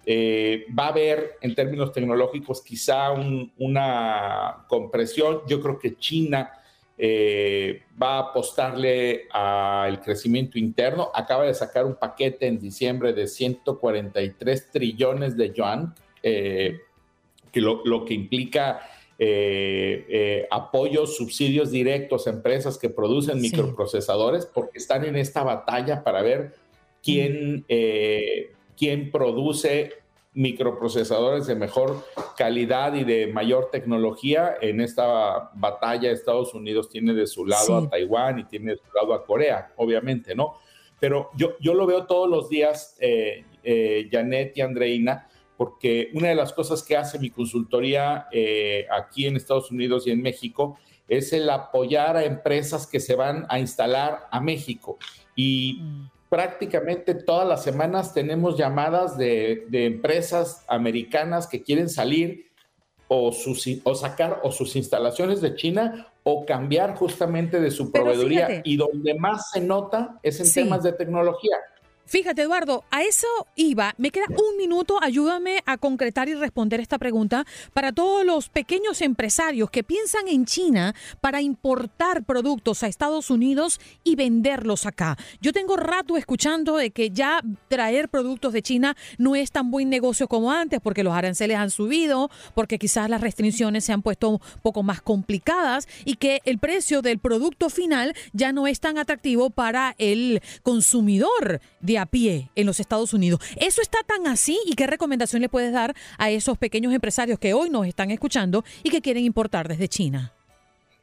eh, 0.05 0.65
va 0.77 0.87
a 0.87 0.89
haber 0.89 1.37
en 1.39 1.55
términos 1.55 1.93
tecnológicos 1.93 2.61
quizá 2.61 3.11
una 3.11 4.65
compresión. 4.67 5.43
Yo 5.47 5.61
creo 5.61 5.79
que 5.79 5.95
China 5.95 6.51
eh, 6.99 7.83
va 8.01 8.15
a 8.15 8.19
apostarle 8.29 9.27
al 9.31 10.01
crecimiento 10.01 10.57
interno. 10.57 11.11
Acaba 11.13 11.45
de 11.45 11.53
sacar 11.53 11.85
un 11.85 11.95
paquete 11.95 12.47
en 12.47 12.59
diciembre 12.59 13.13
de 13.13 13.27
143 13.27 14.71
trillones 14.71 15.37
de 15.37 15.53
yuan, 15.53 15.93
eh, 16.23 16.79
que 17.51 17.61
lo, 17.61 18.05
que 18.05 18.13
implica 18.15 18.79
eh, 19.19 20.47
apoyos, 20.49 21.17
subsidios 21.17 21.69
directos 21.69 22.25
a 22.25 22.31
empresas 22.31 22.77
que 22.77 22.89
producen 22.89 23.41
microprocesadores, 23.41 24.47
porque 24.47 24.79
están 24.79 25.05
en 25.05 25.15
esta 25.17 25.43
batalla 25.43 26.03
para 26.03 26.23
ver 26.23 26.55
quién, 27.03 27.63
quién 28.75 29.11
produce 29.11 29.93
microprocesadores 30.37 31.47
de 31.47 31.55
mejor 31.55 32.05
calidad 32.37 32.93
y 32.93 33.03
de 33.03 33.25
mayor 33.25 33.69
tecnología. 33.71 34.55
En 34.61 34.81
esta 34.81 35.49
batalla 35.55 36.11
Estados 36.11 36.53
Unidos 36.53 36.89
tiene 36.89 37.15
de 37.15 37.25
su 37.25 37.43
lado 37.43 37.77
a 37.77 37.89
Taiwán 37.89 38.37
y 38.37 38.43
tiene 38.43 38.73
de 38.73 38.77
su 38.77 38.93
lado 38.93 39.15
a 39.15 39.25
Corea, 39.25 39.73
obviamente, 39.77 40.35
¿no? 40.35 40.53
Pero 40.99 41.31
yo, 41.35 41.55
yo 41.59 41.73
lo 41.73 41.87
veo 41.87 42.05
todos 42.05 42.29
los 42.29 42.49
días, 42.49 42.95
eh, 42.99 43.45
eh, 43.63 44.07
Janet 44.11 44.55
y 44.55 44.61
Andreina, 44.61 45.27
porque 45.57 46.11
una 46.13 46.29
de 46.29 46.35
las 46.35 46.53
cosas 46.53 46.83
que 46.83 46.95
hace 46.95 47.17
mi 47.17 47.31
consultoría 47.31 48.27
eh, 48.31 48.85
aquí 48.91 49.25
en 49.25 49.37
Estados 49.37 49.71
Unidos 49.71 50.05
y 50.05 50.11
en 50.11 50.21
México 50.21 50.77
es 51.07 51.33
el 51.33 51.49
apoyar 51.49 52.15
a 52.15 52.25
empresas 52.25 52.85
que 52.85 52.99
se 52.99 53.15
van 53.15 53.47
a 53.49 53.57
instalar 53.57 54.27
a 54.29 54.39
México. 54.39 54.99
Y 55.35 55.79
mm 55.81 56.16
prácticamente 56.29 57.13
todas 57.15 57.47
las 57.47 57.63
semanas 57.63 58.13
tenemos 58.13 58.57
llamadas 58.57 59.17
de, 59.17 59.65
empresas 59.71 60.65
americanas 60.67 61.47
que 61.47 61.63
quieren 61.63 61.89
salir 61.89 62.51
o, 63.07 63.31
o 63.83 63.95
sacar 63.95 64.41
o 64.43 64.51
sus 64.51 64.75
instalaciones 64.75 65.41
de 65.41 65.55
China 65.55 66.07
o 66.23 66.45
cambiar 66.45 66.95
justamente 66.95 67.61
de 67.61 67.71
su 67.71 67.91
proveeduría. 67.91 68.61
Y 68.65 68.75
donde 68.75 69.13
más 69.13 69.51
se 69.51 69.61
nota 69.61 70.19
es 70.23 70.39
en 70.41 70.51
temas 70.51 70.83
de 70.83 70.91
tecnología. 70.91 71.55
Fíjate, 72.07 72.43
Eduardo, 72.43 72.85
a 72.89 73.03
eso 73.03 73.27
iba. 73.57 73.93
Me 73.97 74.11
queda 74.11 74.27
un 74.29 74.55
minuto. 74.57 74.97
Ayúdame 75.03 75.61
a 75.65 75.77
concretar 75.77 76.29
y 76.29 76.35
responder 76.35 76.79
esta 76.79 76.97
pregunta 76.97 77.45
para 77.73 77.91
todos 77.91 78.25
los 78.25 78.47
pequeños 78.47 79.01
empresarios 79.01 79.69
que 79.69 79.83
piensan 79.83 80.29
en 80.29 80.45
China 80.45 80.95
para 81.19 81.41
importar 81.41 82.23
productos 82.23 82.81
a 82.81 82.87
Estados 82.87 83.29
Unidos 83.29 83.81
y 84.05 84.15
venderlos 84.15 84.85
acá. 84.85 85.17
Yo 85.41 85.51
tengo 85.51 85.75
rato 85.75 86.15
escuchando 86.15 86.77
de 86.77 86.91
que 86.91 87.09
ya 87.09 87.41
traer 87.67 88.07
productos 88.07 88.53
de 88.53 88.61
China 88.61 88.95
no 89.17 89.35
es 89.35 89.51
tan 89.51 89.69
buen 89.69 89.89
negocio 89.89 90.29
como 90.29 90.53
antes 90.53 90.79
porque 90.79 91.03
los 91.03 91.13
aranceles 91.13 91.57
han 91.57 91.71
subido, 91.71 92.31
porque 92.55 92.79
quizás 92.79 93.09
las 93.09 93.19
restricciones 93.19 93.83
se 93.83 93.91
han 93.91 94.01
puesto 94.01 94.29
un 94.29 94.39
poco 94.61 94.81
más 94.81 95.01
complicadas 95.01 95.89
y 96.05 96.15
que 96.15 96.39
el 96.45 96.57
precio 96.57 97.01
del 97.01 97.19
producto 97.19 97.69
final 97.69 98.15
ya 98.31 98.53
no 98.53 98.65
es 98.65 98.79
tan 98.79 98.97
atractivo 98.97 99.49
para 99.49 99.93
el 99.97 100.41
consumidor 100.63 101.59
a 101.97 102.05
pie 102.05 102.49
en 102.55 102.65
los 102.65 102.79
Estados 102.79 103.13
Unidos. 103.13 103.39
¿Eso 103.57 103.81
está 103.81 103.99
tan 104.05 104.27
así 104.27 104.59
y 104.65 104.73
qué 104.73 104.87
recomendación 104.87 105.41
le 105.41 105.49
puedes 105.49 105.71
dar 105.71 105.95
a 106.17 106.29
esos 106.29 106.57
pequeños 106.57 106.93
empresarios 106.93 107.39
que 107.39 107.53
hoy 107.53 107.69
nos 107.69 107.87
están 107.87 108.11
escuchando 108.11 108.63
y 108.83 108.89
que 108.89 109.01
quieren 109.01 109.23
importar 109.23 109.67
desde 109.67 109.87
China? 109.87 110.33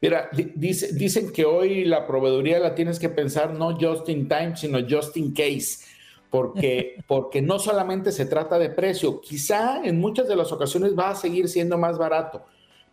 Mira, 0.04 0.28
dicen 0.54 1.32
que 1.32 1.46
hoy 1.46 1.86
la 1.86 2.06
proveeduría 2.06 2.58
la 2.58 2.74
tienes 2.74 2.98
que 2.98 3.08
pensar 3.08 3.54
no 3.54 3.78
just 3.80 4.06
in 4.10 4.28
time, 4.28 4.54
sino 4.54 4.80
just 4.86 5.16
in 5.16 5.32
case, 5.32 5.78
porque, 6.28 6.96
porque 7.08 7.40
no 7.40 7.58
solamente 7.58 8.12
se 8.12 8.26
trata 8.26 8.58
de 8.58 8.68
precio, 8.68 9.22
quizá 9.22 9.82
en 9.82 9.98
muchas 9.98 10.28
de 10.28 10.36
las 10.36 10.52
ocasiones 10.52 10.92
va 10.94 11.08
a 11.08 11.14
seguir 11.14 11.48
siendo 11.48 11.78
más 11.78 11.96
barato, 11.96 12.44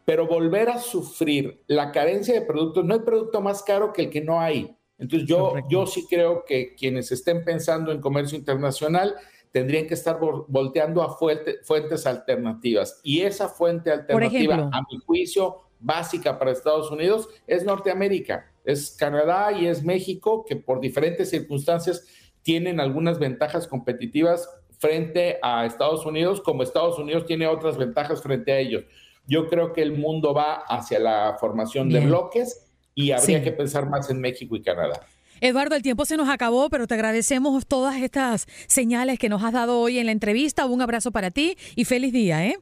pero 0.06 0.26
volver 0.26 0.70
a 0.70 0.80
sufrir 0.80 1.62
la 1.68 1.92
carencia 1.92 2.34
de 2.34 2.46
productos, 2.46 2.86
no 2.86 2.94
hay 2.94 3.02
producto 3.02 3.42
más 3.42 3.62
caro 3.62 3.92
que 3.92 4.04
el 4.04 4.10
que 4.10 4.22
no 4.22 4.40
hay. 4.40 4.74
Entonces 5.02 5.28
yo, 5.28 5.56
yo 5.68 5.88
sí 5.88 6.06
creo 6.08 6.46
que 6.46 6.76
quienes 6.76 7.12
estén 7.12 7.44
pensando 7.44 7.92
en 7.92 8.00
comercio 8.00 8.38
internacional 8.38 9.16
tendrían 9.52 9.88
que 9.88 9.96
estar 9.96 10.20
volteando 10.48 11.02
a 11.02 11.18
fuentes 11.18 12.06
alternativas. 12.06 13.02
Y 13.04 13.22
esa 13.22 13.50
fuente 13.50 13.92
alternativa, 13.92 14.70
a 14.72 14.82
mi 14.90 15.00
juicio, 15.00 15.64
básica 15.80 16.38
para 16.38 16.52
Estados 16.52 16.92
Unidos, 16.92 17.28
es 17.48 17.66
Norteamérica, 17.66 18.54
es 18.64 18.96
Canadá 18.98 19.52
y 19.52 19.66
es 19.66 19.84
México, 19.84 20.46
que 20.46 20.56
por 20.56 20.80
diferentes 20.80 21.32
circunstancias 21.32 22.06
tienen 22.44 22.80
algunas 22.80 23.18
ventajas 23.18 23.68
competitivas 23.68 24.48
frente 24.78 25.40
a 25.42 25.66
Estados 25.66 26.06
Unidos, 26.06 26.42
como 26.42 26.62
Estados 26.62 27.00
Unidos 27.00 27.26
tiene 27.26 27.48
otras 27.48 27.76
ventajas 27.76 28.22
frente 28.22 28.52
a 28.52 28.60
ellos. 28.60 28.84
Yo 29.26 29.48
creo 29.48 29.74
que 29.74 29.82
el 29.82 29.98
mundo 29.98 30.36
va 30.36 30.54
hacia 30.68 31.00
la 31.00 31.38
formación 31.40 31.90
de 31.90 32.02
bloques 32.02 32.68
y 32.96 33.12
habría 33.12 33.44
que 33.44 33.52
pensar 33.52 33.90
más 33.90 34.10
en 34.10 34.20
México 34.20 34.56
y 34.56 34.62
Canadá. 34.62 35.02
Eduardo, 35.42 35.76
el 35.76 35.82
tiempo 35.82 36.06
se 36.06 36.18
nos 36.18 36.30
acabó, 36.30 36.70
pero 36.70 36.86
te 36.86 36.94
agradecemos 36.94 37.66
todas 37.66 37.96
estas 37.96 38.46
señales 38.68 39.18
que 39.18 39.28
nos 39.28 39.44
has 39.44 39.54
dado 39.54 39.80
hoy 39.80 39.98
en 39.98 40.06
la 40.06 40.12
entrevista. 40.12 40.66
Un 40.66 40.82
abrazo 40.82 41.12
para 41.12 41.32
ti 41.32 41.58
y 41.76 41.86
feliz 41.86 42.14
día, 42.14 42.46
¿eh? 42.46 42.60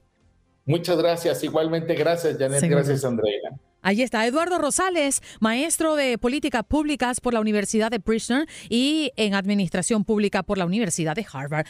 Muchas 0.66 0.98
gracias. 0.98 1.44
Igualmente, 1.44 1.94
gracias, 1.96 2.38
Janet. 2.38 2.64
Gracias, 2.64 3.04
Andrea. 3.04 3.52
Ahí 3.82 4.02
está 4.02 4.26
Eduardo 4.28 4.58
Rosales, 4.60 5.22
maestro 5.40 5.96
de 5.96 6.18
políticas 6.18 6.64
públicas 6.64 7.22
por 7.22 7.34
la 7.34 7.40
Universidad 7.40 7.92
de 7.92 8.00
Princeton 8.00 8.46
y 8.70 9.12
en 9.16 9.36
administración 9.36 10.04
pública 10.04 10.44
por 10.44 10.58
la 10.58 10.66
Universidad 10.66 11.16
de 11.16 11.26
Harvard. 11.32 11.66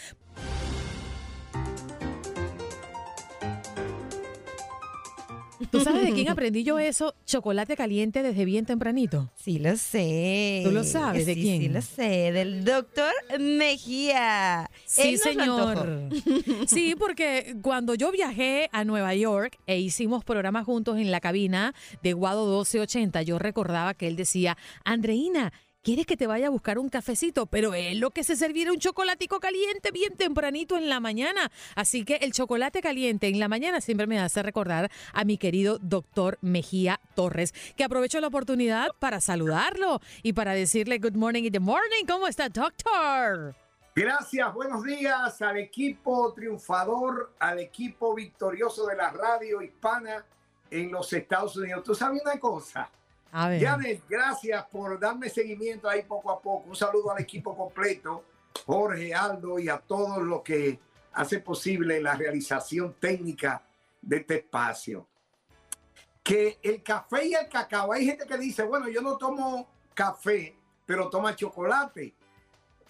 ¿Tú 5.72 5.80
sabes 5.82 6.04
de 6.06 6.14
quién 6.14 6.30
aprendí 6.30 6.64
yo 6.64 6.80
eso? 6.80 7.16
Chocolate 7.26 7.76
caliente 7.76 8.24
desde 8.24 8.46
bien 8.46 8.66
tempranito. 8.66 9.32
Sí, 9.36 9.60
lo 9.60 9.76
sé. 9.76 10.62
¿Tú 10.64 10.72
lo 10.72 10.84
sabes 10.84 11.26
de 11.26 11.34
quién? 11.36 11.62
Sí, 11.62 11.70
lo 11.70 11.82
sé. 11.82 12.32
Del 12.32 12.64
doctor 12.64 13.12
Mejía. 13.40 14.70
Sí, 14.86 15.18
señor. 15.18 16.10
Sí, 16.68 16.96
porque 16.98 17.56
cuando 17.62 17.96
yo 17.96 18.12
viajé 18.12 18.70
a 18.72 18.84
Nueva 18.84 19.16
York 19.16 19.58
e 19.66 19.80
hicimos 19.80 20.24
programas 20.24 20.66
juntos 20.66 20.98
en 20.98 21.12
la 21.12 21.20
cabina 21.20 21.74
de 22.04 22.14
Guado 22.14 22.46
1280, 22.46 23.22
yo 23.24 23.40
recordaba 23.40 23.94
que 23.94 24.08
él 24.08 24.16
decía, 24.16 24.58
Andreina, 24.84 25.52
¿Quieres 25.90 26.06
que 26.06 26.18
te 26.18 26.28
vaya 26.28 26.46
a 26.46 26.50
buscar 26.52 26.78
un 26.78 26.88
cafecito? 26.88 27.48
Pero 27.48 27.74
es 27.74 27.98
lo 27.98 28.12
que 28.12 28.24
se 28.24 28.36
serviera 28.36 28.72
un 28.72 28.78
chocolatico 28.78 29.40
caliente 29.40 29.90
bien 29.90 30.16
tempranito 30.16 30.78
en 30.78 30.88
la 30.88 31.00
mañana. 31.00 31.52
Así 31.74 32.06
que 32.06 32.18
el 32.18 32.32
chocolate 32.32 32.80
caliente 32.80 33.28
en 33.28 33.40
la 33.40 33.48
mañana 33.48 33.82
siempre 33.82 34.06
me 34.06 34.20
hace 34.20 34.44
recordar 34.44 34.92
a 35.14 35.26
mi 35.26 35.40
querido 35.40 35.80
doctor 35.80 36.38
Mejía 36.42 37.00
Torres, 37.16 37.56
que 37.76 37.84
aprovecho 37.84 38.22
la 38.22 38.28
oportunidad 38.28 38.90
para 39.00 39.20
saludarlo 39.20 40.00
y 40.22 40.34
para 40.34 40.54
decirle 40.54 41.00
good 41.00 41.16
morning 41.16 41.46
in 41.46 41.54
the 41.54 41.60
morning. 41.60 42.06
¿Cómo 42.08 42.28
está, 42.28 42.50
doctor? 42.50 43.56
Gracias, 43.96 44.54
buenos 44.54 44.84
días 44.84 45.42
al 45.42 45.58
equipo 45.58 46.32
triunfador, 46.34 47.34
al 47.40 47.58
equipo 47.58 48.14
victorioso 48.14 48.86
de 48.86 48.96
la 48.96 49.10
radio 49.10 49.60
hispana 49.64 50.24
en 50.70 50.92
los 50.92 51.12
Estados 51.12 51.58
Unidos. 51.58 51.84
¿Tú 51.84 51.96
sabes 51.96 52.22
una 52.22 52.40
cosa? 52.40 52.92
Janet, 53.32 54.04
gracias 54.10 54.66
por 54.66 55.00
darme 55.00 55.30
seguimiento 55.30 55.88
ahí 55.88 56.04
poco 56.04 56.32
a 56.32 56.42
poco. 56.42 56.70
Un 56.70 56.76
saludo 56.76 57.12
al 57.12 57.22
equipo 57.22 57.56
completo, 57.56 58.24
Jorge, 58.66 59.14
Aldo 59.14 59.60
y 59.60 59.70
a 59.70 59.78
todos 59.78 60.22
los 60.24 60.42
que 60.42 60.80
hace 61.14 61.40
posible 61.40 62.02
la 62.02 62.16
realización 62.16 62.96
técnica 63.00 63.64
de 64.02 64.18
este 64.18 64.36
espacio. 64.38 65.08
Que 66.24 66.60
el 66.62 66.82
café 66.82 67.28
y 67.28 67.34
el 67.34 67.48
cacao, 67.48 67.94
hay 67.94 68.06
gente 68.06 68.26
que 68.26 68.38
dice, 68.38 68.64
bueno, 68.64 68.88
yo 68.88 69.02
no 69.02 69.18
tomo 69.18 69.68
café, 69.94 70.56
pero 70.86 71.10
toma 71.10 71.36
chocolate. 71.36 72.14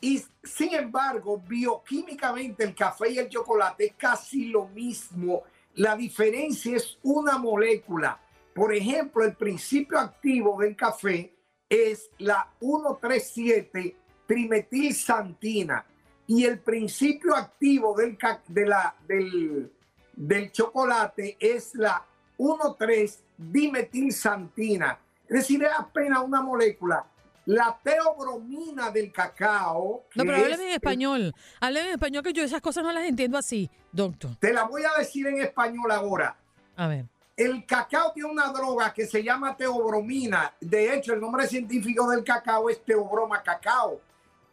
Y 0.02 0.24
sin 0.44 0.74
embargo, 0.74 1.38
bioquímicamente 1.46 2.64
el 2.64 2.74
café 2.74 3.10
y 3.12 3.20
el 3.20 3.28
chocolate 3.28 3.88
es 3.88 3.94
casi 3.96 4.46
lo 4.46 4.68
mismo. 4.68 5.44
La 5.76 5.96
diferencia 5.96 6.78
es 6.78 6.98
una 7.04 7.38
molécula 7.38 8.20
por 8.60 8.76
ejemplo, 8.76 9.24
el 9.24 9.38
principio 9.38 9.98
activo 9.98 10.60
del 10.60 10.76
café 10.76 11.34
es 11.70 12.10
la 12.18 12.46
137 12.60 13.96
trimetilsantina 14.28 15.86
y 16.28 16.44
el 16.44 16.60
principio 16.60 17.38
activo 17.38 17.96
del, 17.96 18.18
de 18.50 18.66
la, 18.66 18.94
del, 19.08 19.72
del 20.14 20.52
chocolate 20.52 21.38
es 21.40 21.74
la 21.76 22.06
1,3 22.38 23.20
dimetilsantina. 23.38 25.00
Es 25.30 25.36
decir, 25.38 25.64
es 25.64 25.72
apenas 25.78 26.22
una 26.22 26.42
molécula. 26.42 27.06
La 27.46 27.80
teobromina 27.82 28.92
del 28.92 29.10
cacao. 29.14 30.04
No, 30.16 30.26
pero 30.26 30.36
hábleme 30.36 30.66
en 30.66 30.72
español. 30.74 31.34
Hábleme 31.62 31.88
en 31.88 31.94
español 31.94 32.24
que 32.24 32.34
yo 32.34 32.44
esas 32.44 32.60
cosas 32.60 32.84
no 32.84 32.92
las 32.92 33.06
entiendo 33.06 33.38
así, 33.38 33.72
doctor. 33.94 34.36
Te 34.36 34.52
la 34.52 34.66
voy 34.66 34.84
a 34.84 35.00
decir 35.00 35.28
en 35.28 35.40
español 35.44 35.90
ahora. 35.92 36.36
A 36.76 36.88
ver. 36.90 37.06
El 37.40 37.66
cacao 37.66 38.12
tiene 38.12 38.30
una 38.30 38.52
droga 38.52 38.94
que 38.94 39.08
se 39.08 39.24
llama 39.24 39.56
teobromina. 39.56 40.54
De 40.60 40.94
hecho, 40.94 41.14
el 41.14 41.22
nombre 41.22 41.48
científico 41.48 42.10
del 42.10 42.22
cacao 42.22 42.70
es 42.70 42.84
teobroma 42.84 43.42
cacao. 43.42 44.02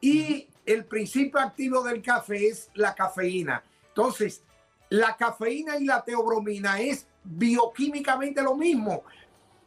Y 0.01 0.47
el 0.65 0.85
principio 0.85 1.41
activo 1.41 1.83
del 1.83 2.01
café 2.01 2.47
es 2.47 2.71
la 2.75 2.95
cafeína. 2.95 3.61
Entonces, 3.89 4.41
la 4.89 5.17
cafeína 5.17 5.79
y 5.79 5.85
la 5.85 6.05
teobromina 6.05 6.79
es 6.79 7.09
bioquímicamente 7.25 8.41
lo 8.41 8.55
mismo. 8.55 9.03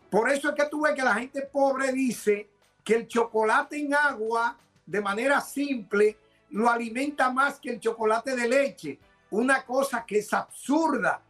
Por 0.09 0.29
eso 0.31 0.47
es 0.47 0.55
que 0.55 0.69
tú 0.69 0.83
ves 0.83 0.93
que 0.95 1.03
la 1.03 1.15
gente 1.15 1.41
pobre 1.41 1.91
dice 1.91 2.49
que 2.85 2.95
el 2.95 3.07
chocolate 3.09 3.81
en 3.81 3.95
agua, 3.95 4.57
de 4.85 5.01
manera 5.01 5.41
simple, 5.41 6.17
lo 6.51 6.69
alimenta 6.69 7.29
más 7.29 7.59
que 7.59 7.71
el 7.71 7.81
chocolate 7.81 8.33
de 8.33 8.47
leche. 8.47 8.97
Una 9.31 9.65
cosa 9.65 10.05
que 10.05 10.19
es 10.19 10.31
absurda 10.31 11.21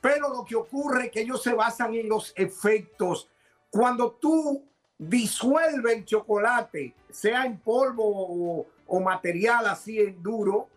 pero 0.00 0.28
lo 0.28 0.44
que 0.44 0.56
ocurre 0.56 1.06
es 1.06 1.10
que 1.10 1.20
ellos 1.22 1.42
se 1.42 1.54
basan 1.54 1.94
en 1.94 2.08
los 2.08 2.32
efectos. 2.36 3.28
Cuando 3.70 4.12
tú 4.12 4.64
disuelves 4.96 5.96
el 5.96 6.04
chocolate, 6.04 6.94
sea 7.10 7.44
en 7.44 7.58
polvo 7.58 8.66
o, 8.86 9.00
material 9.00 9.66
así 9.66 10.00
en 10.00 10.22
duro, 10.22 10.68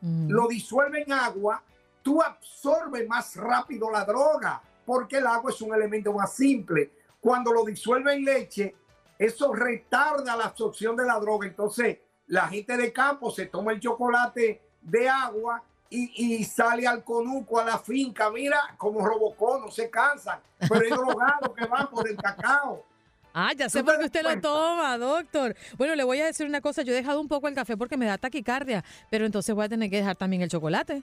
mm. 0.00 0.30
lo 0.30 0.48
disuelve 0.48 1.02
en 1.02 1.12
agua, 1.12 1.62
tú 2.02 2.22
absorbes 2.22 3.06
más 3.08 3.36
rápido 3.36 3.90
la 3.90 4.04
droga, 4.04 4.62
porque 4.84 5.18
el 5.18 5.26
agua 5.26 5.50
es 5.50 5.60
un 5.60 5.74
elemento 5.74 6.12
más 6.12 6.34
simple. 6.34 6.90
Cuando 7.20 7.52
lo 7.52 7.64
disuelve 7.64 8.14
en 8.14 8.24
leche, 8.24 8.74
eso 9.18 9.52
retarda 9.52 10.36
la 10.36 10.46
absorción 10.46 10.96
de 10.96 11.04
la 11.04 11.20
droga. 11.20 11.46
Entonces, 11.46 11.98
la 12.26 12.48
gente 12.48 12.76
de 12.76 12.92
campo 12.92 13.30
se 13.30 13.46
toma 13.46 13.72
el 13.72 13.80
chocolate 13.80 14.62
de 14.80 15.08
agua 15.08 15.62
y, 15.90 16.44
sale 16.44 16.86
al 16.86 17.02
conuco 17.02 17.58
a 17.58 17.64
la 17.64 17.78
finca, 17.78 18.30
mira, 18.30 18.74
como 18.78 19.04
robocó, 19.04 19.58
no 19.58 19.70
se 19.70 19.90
cansan, 19.90 20.40
pero 20.60 20.80
hay 20.82 20.90
drogados 20.90 21.54
que 21.56 21.66
van 21.66 21.90
por 21.90 22.08
el 22.08 22.16
cacao. 22.16 22.86
Ah, 23.34 23.52
ya 23.56 23.68
sé 23.68 23.82
por 23.84 23.98
qué 23.98 24.04
usted 24.06 24.22
lo 24.22 24.40
toma, 24.40 24.96
doctor. 24.98 25.56
Bueno, 25.76 25.94
le 25.94 26.04
voy 26.04 26.20
a 26.20 26.26
decir 26.26 26.46
una 26.46 26.60
cosa, 26.60 26.82
yo 26.82 26.92
he 26.92 26.96
dejado 26.96 27.20
un 27.20 27.28
poco 27.28 27.48
el 27.48 27.54
café 27.54 27.76
porque 27.76 27.96
me 27.96 28.06
da 28.06 28.18
taquicardia, 28.18 28.84
pero 29.10 29.26
entonces 29.26 29.54
voy 29.54 29.64
a 29.64 29.68
tener 29.68 29.90
que 29.90 29.98
dejar 29.98 30.16
también 30.16 30.42
el 30.42 30.48
chocolate. 30.48 31.02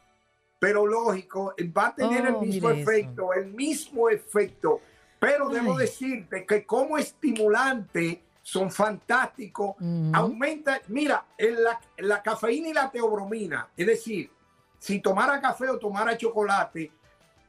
Pero 0.59 0.85
lógico, 0.85 1.53
va 1.77 1.87
a 1.87 1.95
tener 1.95 2.25
el 2.25 2.35
oh, 2.35 2.41
mismo 2.41 2.69
efecto, 2.69 3.33
el 3.33 3.47
mismo 3.47 4.09
efecto. 4.09 4.81
Pero 5.19 5.49
debo 5.49 5.77
decirte 5.77 6.45
que 6.45 6.65
como 6.65 6.97
estimulante 6.97 8.23
son 8.41 8.71
fantásticos. 8.71 9.75
Aumenta, 10.13 10.81
mira, 10.87 11.25
la, 11.37 11.79
la 11.97 12.23
cafeína 12.23 12.69
y 12.69 12.73
la 12.73 12.89
teobromina, 12.89 13.67
es 13.75 13.87
decir, 13.87 14.31
si 14.79 14.99
tomara 14.99 15.39
café 15.39 15.69
o 15.69 15.79
tomara 15.79 16.17
chocolate, 16.17 16.91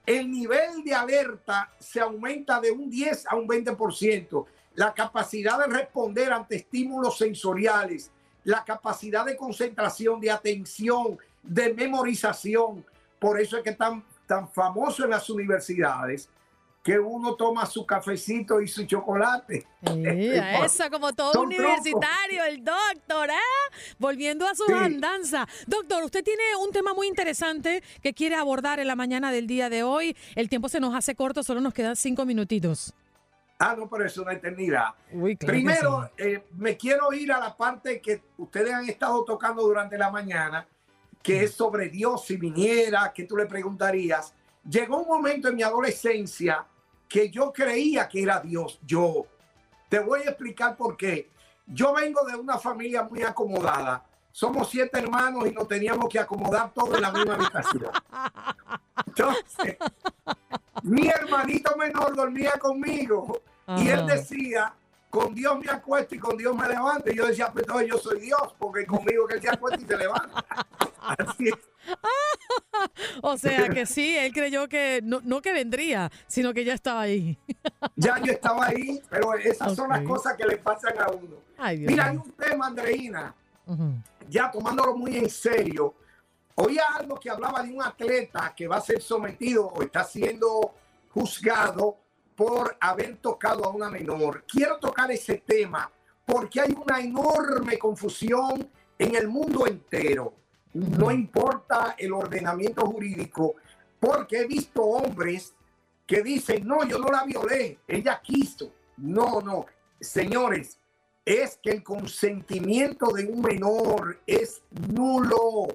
el 0.06 0.30
nivel 0.30 0.82
de 0.82 0.94
alerta 0.94 1.70
se 1.78 2.00
aumenta 2.00 2.60
de 2.60 2.70
un 2.70 2.88
10 2.88 3.26
a 3.26 3.36
un 3.36 3.46
20%. 3.46 4.46
La 4.74 4.94
capacidad 4.94 5.58
de 5.58 5.66
responder 5.66 6.32
ante 6.32 6.56
estímulos 6.56 7.18
sensoriales, 7.18 8.10
la 8.44 8.64
capacidad 8.64 9.26
de 9.26 9.36
concentración, 9.36 10.20
de 10.20 10.30
atención, 10.30 11.18
de 11.42 11.74
memorización. 11.74 12.86
Por 13.18 13.38
eso 13.40 13.58
es 13.58 13.62
que 13.62 13.72
tan, 13.72 14.02
tan 14.26 14.48
famoso 14.48 15.04
en 15.04 15.10
las 15.10 15.28
universidades 15.28 16.30
que 16.88 16.98
uno 16.98 17.34
toma 17.34 17.66
su 17.66 17.84
cafecito 17.84 18.62
y 18.62 18.66
su 18.66 18.86
chocolate. 18.86 19.66
eso, 20.64 20.90
como 20.90 21.12
todo 21.12 21.42
universitario, 21.42 22.44
el 22.48 22.64
doctor, 22.64 23.28
¿eh? 23.28 23.94
Volviendo 23.98 24.46
a 24.46 24.54
su 24.54 24.64
andanza. 24.74 25.46
Doctor, 25.66 26.02
usted 26.04 26.24
tiene 26.24 26.42
un 26.58 26.72
tema 26.72 26.94
muy 26.94 27.06
interesante 27.06 27.82
que 28.00 28.14
quiere 28.14 28.36
abordar 28.36 28.80
en 28.80 28.86
la 28.86 28.96
mañana 28.96 29.30
del 29.30 29.46
día 29.46 29.68
de 29.68 29.82
hoy. 29.82 30.16
El 30.34 30.48
tiempo 30.48 30.70
se 30.70 30.80
nos 30.80 30.94
hace 30.94 31.14
corto, 31.14 31.42
solo 31.42 31.60
nos 31.60 31.74
quedan 31.74 31.94
cinco 31.94 32.24
minutitos. 32.24 32.94
Ah, 33.58 33.76
no, 33.76 33.86
pero 33.90 34.06
es 34.06 34.16
una 34.16 34.32
eternidad. 34.32 34.94
Primero, 35.40 36.10
eh, 36.16 36.46
me 36.56 36.78
quiero 36.78 37.12
ir 37.12 37.32
a 37.32 37.38
la 37.38 37.54
parte 37.54 38.00
que 38.00 38.22
ustedes 38.38 38.72
han 38.72 38.88
estado 38.88 39.26
tocando 39.26 39.62
durante 39.62 39.98
la 39.98 40.10
mañana, 40.10 40.66
que 41.22 41.44
es 41.44 41.52
sobre 41.52 41.90
Dios 41.90 42.24
si 42.24 42.38
viniera, 42.38 43.12
que 43.12 43.24
tú 43.24 43.36
le 43.36 43.44
preguntarías. 43.44 44.32
Llegó 44.66 45.02
un 45.02 45.08
momento 45.08 45.48
en 45.48 45.56
mi 45.56 45.62
adolescencia 45.62 46.66
que 47.08 47.30
yo 47.30 47.52
creía 47.52 48.08
que 48.08 48.22
era 48.22 48.40
Dios. 48.40 48.78
Yo 48.84 49.26
te 49.88 49.98
voy 49.98 50.20
a 50.20 50.30
explicar 50.30 50.76
por 50.76 50.96
qué. 50.96 51.30
Yo 51.66 51.94
vengo 51.94 52.24
de 52.24 52.36
una 52.36 52.58
familia 52.58 53.02
muy 53.02 53.22
acomodada. 53.22 54.04
Somos 54.30 54.68
siete 54.70 54.98
hermanos 54.98 55.46
y 55.48 55.52
nos 55.52 55.66
teníamos 55.66 56.08
que 56.08 56.18
acomodar 56.18 56.72
todos 56.72 56.94
en 56.94 57.02
la 57.02 57.10
misma 57.10 57.34
habitación. 57.34 57.90
Entonces, 59.06 59.76
mi 60.82 61.08
hermanito 61.08 61.76
menor 61.76 62.14
dormía 62.14 62.52
conmigo 62.52 63.40
y 63.76 63.88
él 63.88 64.06
decía 64.06 64.74
con 65.10 65.34
Dios 65.34 65.58
me 65.58 65.70
acuesto 65.70 66.14
y 66.14 66.18
con 66.18 66.36
Dios 66.36 66.54
me 66.54 66.68
levanto. 66.68 67.10
Y 67.10 67.16
yo 67.16 67.26
decía, 67.26 67.50
pues 67.52 67.64
entonces 67.64 67.88
yo 67.88 67.98
soy 67.98 68.20
Dios, 68.20 68.54
porque 68.58 68.86
conmigo 68.86 69.26
que 69.26 69.34
él 69.34 69.42
se 69.42 69.48
acuesta 69.48 69.80
y 69.80 69.86
se 69.86 69.96
levanta. 69.96 70.44
Así 71.18 71.48
es. 71.48 71.54
O 73.22 73.36
sea 73.36 73.68
que 73.68 73.86
sí, 73.86 74.16
él 74.16 74.32
creyó 74.32 74.68
que 74.68 75.00
no, 75.02 75.20
no 75.24 75.40
que 75.42 75.52
vendría, 75.52 76.10
sino 76.26 76.52
que 76.54 76.64
ya 76.64 76.74
estaba 76.74 77.02
ahí. 77.02 77.38
Ya 77.96 78.18
yo 78.20 78.32
estaba 78.32 78.66
ahí, 78.66 79.00
pero 79.10 79.34
esas 79.34 79.74
son 79.74 79.88
las 79.88 80.02
cosas 80.02 80.36
que 80.36 80.44
le 80.46 80.56
pasan 80.58 80.98
a 81.00 81.08
uno. 81.10 81.36
Ay, 81.56 81.78
Mira, 81.78 82.06
hay 82.06 82.16
un 82.16 82.30
tema, 82.32 82.66
Andreina, 82.66 83.34
Ujú. 83.66 83.94
ya 84.28 84.50
tomándolo 84.50 84.96
muy 84.96 85.16
en 85.16 85.28
serio. 85.28 85.94
Oía 86.54 86.84
algo 86.94 87.18
que 87.18 87.30
hablaba 87.30 87.62
de 87.62 87.72
un 87.72 87.82
atleta 87.82 88.52
que 88.56 88.66
va 88.68 88.76
a 88.76 88.80
ser 88.80 89.00
sometido 89.00 89.66
o 89.66 89.82
está 89.82 90.04
siendo 90.04 90.74
juzgado 91.10 91.96
por 92.36 92.76
haber 92.80 93.16
tocado 93.16 93.64
a 93.64 93.68
una 93.70 93.90
menor. 93.90 94.44
Quiero 94.46 94.78
tocar 94.78 95.10
ese 95.10 95.38
tema 95.38 95.90
porque 96.24 96.60
hay 96.60 96.72
una 96.72 97.00
enorme 97.00 97.78
confusión 97.78 98.68
en 98.98 99.14
el 99.16 99.28
mundo 99.28 99.66
entero. 99.66 100.34
No 100.78 101.10
importa 101.10 101.96
el 101.98 102.12
ordenamiento 102.12 102.86
jurídico, 102.86 103.56
porque 103.98 104.42
he 104.42 104.46
visto 104.46 104.82
hombres 104.82 105.52
que 106.06 106.22
dicen, 106.22 106.66
no, 106.66 106.84
yo 106.84 106.98
no 106.98 107.08
la 107.08 107.24
violé, 107.24 107.80
ella 107.88 108.20
quiso. 108.22 108.72
No, 108.96 109.40
no, 109.40 109.66
señores, 110.00 110.78
es 111.24 111.58
que 111.60 111.70
el 111.70 111.82
consentimiento 111.82 113.08
de 113.08 113.26
un 113.26 113.42
menor 113.42 114.20
es 114.24 114.62
nulo. 114.92 115.66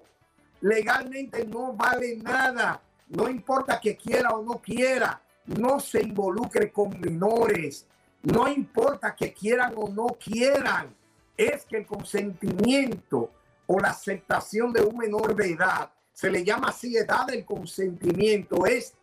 Legalmente 0.61 1.45
no 1.45 1.73
vale 1.73 2.15
nada. 2.17 2.81
No 3.09 3.29
importa 3.29 3.81
que 3.81 3.97
quiera 3.97 4.29
o 4.29 4.41
no 4.41 4.61
quiera. 4.61 5.21
No 5.45 5.81
se 5.81 6.01
involucre 6.01 6.71
con 6.71 6.97
menores. 6.99 7.85
No 8.21 8.47
importa 8.47 9.13
que 9.15 9.33
quieran 9.33 9.73
o 9.75 9.89
no 9.89 10.07
quieran. 10.17 10.95
Es 11.35 11.65
que 11.65 11.77
el 11.77 11.85
consentimiento 11.85 13.31
o 13.67 13.79
la 13.79 13.89
aceptación 13.89 14.73
de 14.73 14.81
un 14.81 14.97
menor 14.97 15.35
de 15.35 15.51
edad, 15.51 15.91
se 16.11 16.29
le 16.29 16.43
llama 16.43 16.69
así 16.69 16.95
edad 16.95 17.25
del 17.27 17.43
consentimiento, 17.43 18.65
es 18.65 18.93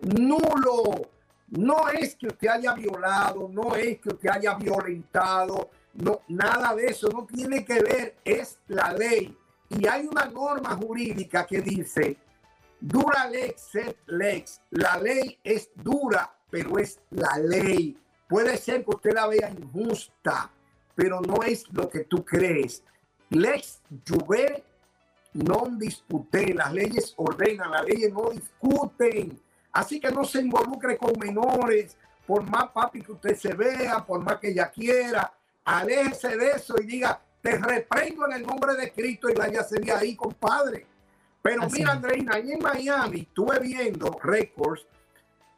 nulo. 0.00 1.10
No 1.48 1.88
es 1.88 2.14
que 2.14 2.28
usted 2.28 2.48
haya 2.48 2.74
violado, 2.74 3.48
no 3.48 3.74
es 3.74 3.98
que 4.00 4.10
usted 4.10 4.28
haya 4.28 4.54
violentado, 4.54 5.70
no, 5.94 6.20
nada 6.28 6.74
de 6.76 6.86
eso, 6.86 7.08
no 7.08 7.26
tiene 7.26 7.64
que 7.64 7.82
ver, 7.82 8.16
es 8.24 8.58
la 8.68 8.92
ley. 8.92 9.36
Y 9.68 9.86
hay 9.86 10.06
una 10.06 10.26
norma 10.26 10.76
jurídica 10.76 11.44
que 11.46 11.60
dice, 11.60 12.16
dura 12.80 13.28
lex 13.28 13.60
sed 13.60 13.96
lex, 14.06 14.60
la 14.70 14.96
ley 14.98 15.38
es 15.42 15.70
dura, 15.74 16.32
pero 16.50 16.78
es 16.78 17.00
la 17.10 17.36
ley. 17.38 17.98
Puede 18.28 18.56
ser 18.56 18.84
que 18.84 18.90
usted 18.90 19.12
la 19.12 19.26
vea 19.26 19.50
injusta, 19.50 20.50
pero 20.94 21.20
no 21.20 21.42
es 21.42 21.64
lo 21.72 21.88
que 21.88 22.04
tú 22.04 22.24
crees. 22.24 22.84
Lex 23.30 23.80
juve 24.06 24.64
non 25.32 25.78
disputé, 25.78 26.52
las 26.54 26.72
leyes 26.72 27.14
ordenan, 27.16 27.70
las 27.70 27.84
leyes 27.84 28.12
no 28.12 28.30
discuten. 28.30 29.40
Así 29.72 30.00
que 30.00 30.10
no 30.10 30.24
se 30.24 30.40
involucre 30.40 30.98
con 30.98 31.12
menores, 31.18 31.96
por 32.26 32.42
más 32.42 32.70
papi 32.70 33.02
que 33.02 33.12
usted 33.12 33.36
se 33.36 33.54
vea, 33.54 34.04
por 34.04 34.20
más 34.20 34.38
que 34.38 34.50
ella 34.50 34.70
quiera, 34.70 35.32
aléjese 35.64 36.36
de 36.36 36.50
eso 36.50 36.74
y 36.80 36.86
diga, 36.86 37.20
te 37.40 37.56
reprendo 37.56 38.26
en 38.26 38.32
el 38.32 38.46
nombre 38.46 38.74
de 38.74 38.92
Cristo 38.92 39.30
y 39.30 39.34
váyase 39.34 39.78
de 39.78 39.92
ahí, 39.92 40.16
compadre. 40.16 40.86
Pero 41.40 41.62
Así 41.62 41.78
mira. 41.78 41.92
Andreina, 41.92 42.34
ahí 42.34 42.52
en 42.52 42.60
Miami 42.60 43.20
estuve 43.20 43.60
viendo 43.60 44.18
récords, 44.22 44.84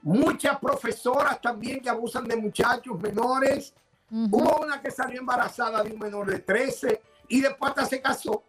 muchas 0.03 0.59
profesoras 0.59 1.41
también 1.41 1.81
que 1.81 1.89
abusan 1.91 2.29
de 2.29 2.37
muchachos 2.37 3.01
menores. 3.01 3.75
Hubo 4.11 4.63
una 4.63 4.81
que 4.81 4.91
salió 4.91 5.21
embarazada 5.21 5.83
de 5.83 5.93
un 5.93 5.99
menor 5.99 6.31
de 6.31 6.41
13 6.41 7.01
y 7.33 7.41
después 7.41 7.71
hasta 7.71 7.87
se 7.87 8.01
casó. 8.01 8.45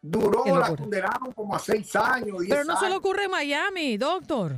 Duró, 0.00 0.44
la 0.58 0.76
condenaron 0.76 1.32
como 1.32 1.54
a 1.56 1.58
seis 1.58 1.94
años. 1.96 2.38
10 2.38 2.48
Pero 2.48 2.64
no 2.64 2.74
solo 2.76 2.86
años. 2.86 2.98
ocurre 2.98 3.24
en 3.24 3.30
Miami, 3.32 3.96
doctor. 3.96 4.56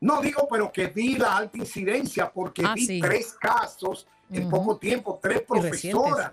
No 0.00 0.20
digo, 0.20 0.46
pero 0.48 0.70
que 0.70 0.86
vi 0.86 1.16
la 1.16 1.36
alta 1.36 1.58
incidencia 1.58 2.30
porque 2.32 2.62
Ah, 2.64 2.74
vi 2.74 2.86
sí. 2.86 3.00
tres 3.00 3.32
casos 3.40 4.06
en 4.30 4.48
poco 4.48 4.76
tiempo, 4.76 5.18
tres 5.20 5.42
profesoras, 5.42 6.32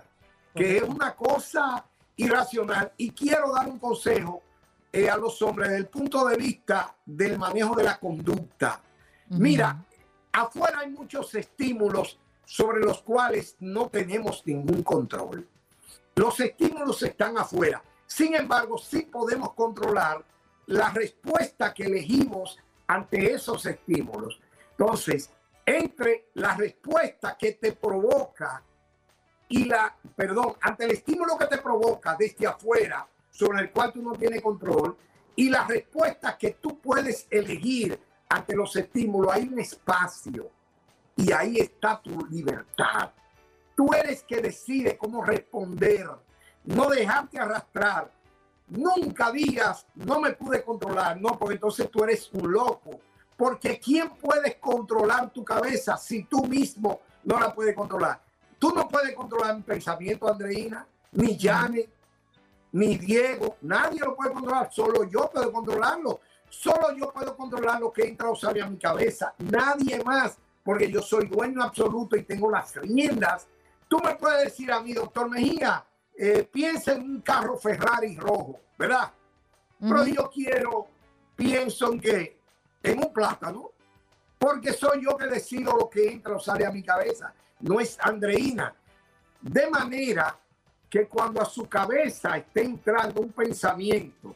que 0.54 0.76
es 0.76 0.82
una 0.84 1.14
cosa 1.16 1.84
irracional. 2.14 2.92
Y 2.96 3.10
quiero 3.10 3.52
dar 3.52 3.66
un 3.68 3.80
consejo 3.80 4.42
eh, 4.92 5.10
a 5.10 5.16
los 5.16 5.42
hombres 5.42 5.68
desde 5.70 5.80
el 5.82 5.88
punto 5.88 6.24
de 6.28 6.36
vista 6.36 6.94
del 7.04 7.36
manejo 7.38 7.74
de 7.74 7.82
la 7.82 7.98
conducta. 7.98 8.80
Mira, 9.30 9.84
afuera 10.32 10.78
hay 10.80 10.90
muchos 10.90 11.34
estímulos 11.34 12.18
sobre 12.44 12.80
los 12.84 13.02
cuales 13.02 13.56
no 13.58 13.88
tenemos 13.88 14.46
ningún 14.46 14.84
control. 14.84 15.48
Los 16.16 16.40
estímulos 16.40 17.02
están 17.02 17.36
afuera. 17.36 17.82
Sin 18.06 18.34
embargo, 18.34 18.78
sí 18.78 19.02
podemos 19.02 19.52
controlar 19.52 20.24
la 20.64 20.88
respuesta 20.88 21.74
que 21.74 21.84
elegimos 21.84 22.58
ante 22.86 23.34
esos 23.34 23.66
estímulos. 23.66 24.40
Entonces, 24.70 25.30
entre 25.66 26.30
la 26.32 26.54
respuesta 26.54 27.36
que 27.38 27.52
te 27.52 27.72
provoca 27.72 28.62
y 29.48 29.66
la, 29.66 29.94
perdón, 30.16 30.56
ante 30.62 30.86
el 30.86 30.92
estímulo 30.92 31.36
que 31.36 31.46
te 31.46 31.58
provoca 31.58 32.16
desde 32.18 32.46
afuera, 32.46 33.06
sobre 33.30 33.60
el 33.60 33.70
cual 33.70 33.92
tú 33.92 34.00
no 34.00 34.12
tienes 34.12 34.40
control, 34.40 34.96
y 35.34 35.50
la 35.50 35.66
respuesta 35.66 36.38
que 36.38 36.52
tú 36.52 36.80
puedes 36.80 37.26
elegir 37.28 38.00
ante 38.30 38.56
los 38.56 38.74
estímulos, 38.74 39.34
hay 39.34 39.48
un 39.48 39.58
espacio 39.58 40.50
y 41.14 41.30
ahí 41.30 41.58
está 41.58 42.00
tu 42.00 42.24
libertad. 42.26 43.10
Tú 43.76 43.92
eres 43.92 44.24
que 44.24 44.40
decide 44.40 44.96
cómo 44.96 45.22
responder, 45.22 46.08
no 46.64 46.88
dejarte 46.88 47.38
arrastrar. 47.38 48.10
Nunca 48.68 49.30
digas, 49.30 49.86
no 49.94 50.20
me 50.20 50.32
pude 50.32 50.64
controlar, 50.64 51.20
no, 51.20 51.38
porque 51.38 51.54
entonces 51.54 51.88
tú 51.90 52.02
eres 52.02 52.28
un 52.32 52.50
loco. 52.50 52.98
Porque 53.36 53.78
¿quién 53.78 54.10
puede 54.16 54.58
controlar 54.58 55.30
tu 55.30 55.44
cabeza 55.44 55.96
si 55.96 56.24
tú 56.24 56.46
mismo 56.46 57.02
no 57.22 57.38
la 57.38 57.54
puedes 57.54 57.76
controlar? 57.76 58.20
Tú 58.58 58.72
no 58.74 58.88
puedes 58.88 59.14
controlar 59.14 59.54
mi 59.54 59.62
pensamiento, 59.62 60.26
Andreina, 60.26 60.86
ni 61.12 61.38
Janet, 61.38 61.90
ni 62.72 62.96
Diego, 62.96 63.56
nadie 63.60 64.00
lo 64.00 64.16
puede 64.16 64.32
controlar, 64.32 64.72
solo 64.72 65.04
yo 65.04 65.30
puedo 65.30 65.52
controlarlo. 65.52 66.20
Solo 66.48 66.96
yo 66.96 67.12
puedo 67.12 67.36
controlar 67.36 67.80
lo 67.80 67.92
que 67.92 68.04
entra 68.04 68.30
o 68.30 68.36
sale 68.36 68.62
a 68.62 68.70
mi 68.70 68.78
cabeza, 68.78 69.34
nadie 69.38 70.02
más, 70.04 70.38
porque 70.64 70.90
yo 70.90 71.02
soy 71.02 71.26
dueño 71.26 71.62
absoluto 71.62 72.16
y 72.16 72.22
tengo 72.22 72.50
las 72.50 72.74
riendas. 72.76 73.46
Tú 73.88 74.00
me 74.00 74.14
puedes 74.16 74.44
decir 74.44 74.72
a 74.72 74.80
mí, 74.80 74.92
doctor 74.92 75.28
Mejía, 75.30 75.84
eh, 76.16 76.48
piensa 76.50 76.92
en 76.92 77.02
un 77.02 77.20
carro 77.20 77.56
Ferrari 77.56 78.16
rojo, 78.16 78.60
¿verdad? 78.78 79.12
Pero 79.78 80.06
yo 80.06 80.30
quiero, 80.30 80.88
pienso 81.36 81.92
en 81.92 82.00
que, 82.00 82.40
en 82.82 82.98
un 82.98 83.12
plátano, 83.12 83.72
porque 84.38 84.72
soy 84.72 85.04
yo 85.04 85.16
que 85.16 85.26
decido 85.26 85.76
lo 85.76 85.90
que 85.90 86.10
entra 86.10 86.36
o 86.36 86.40
sale 86.40 86.64
a 86.64 86.70
mi 86.70 86.82
cabeza, 86.82 87.34
no 87.60 87.78
es 87.80 87.98
Andreina. 88.00 88.74
De 89.40 89.68
manera 89.68 90.38
que 90.88 91.06
cuando 91.06 91.42
a 91.42 91.44
su 91.44 91.68
cabeza 91.68 92.36
esté 92.36 92.62
entrando 92.62 93.20
un 93.20 93.32
pensamiento 93.32 94.34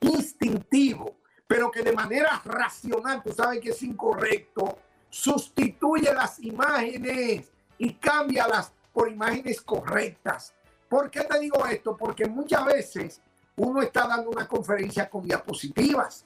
instintivo, 0.00 1.16
pero 1.46 1.70
que 1.70 1.82
de 1.82 1.92
manera 1.92 2.40
racional, 2.44 3.22
tú 3.22 3.32
sabes 3.32 3.60
que 3.60 3.70
es 3.70 3.82
incorrecto, 3.82 4.78
sustituye 5.10 6.12
las 6.12 6.38
imágenes 6.40 7.50
y 7.78 7.94
cámbialas 7.94 8.72
por 8.98 9.08
imágenes 9.08 9.60
correctas. 9.60 10.52
¿Por 10.88 11.08
qué 11.08 11.20
te 11.22 11.38
digo 11.38 11.64
esto? 11.66 11.96
Porque 11.96 12.26
muchas 12.26 12.64
veces 12.64 13.22
uno 13.54 13.80
está 13.80 14.08
dando 14.08 14.30
una 14.30 14.48
conferencia 14.48 15.08
con 15.08 15.22
diapositivas 15.22 16.24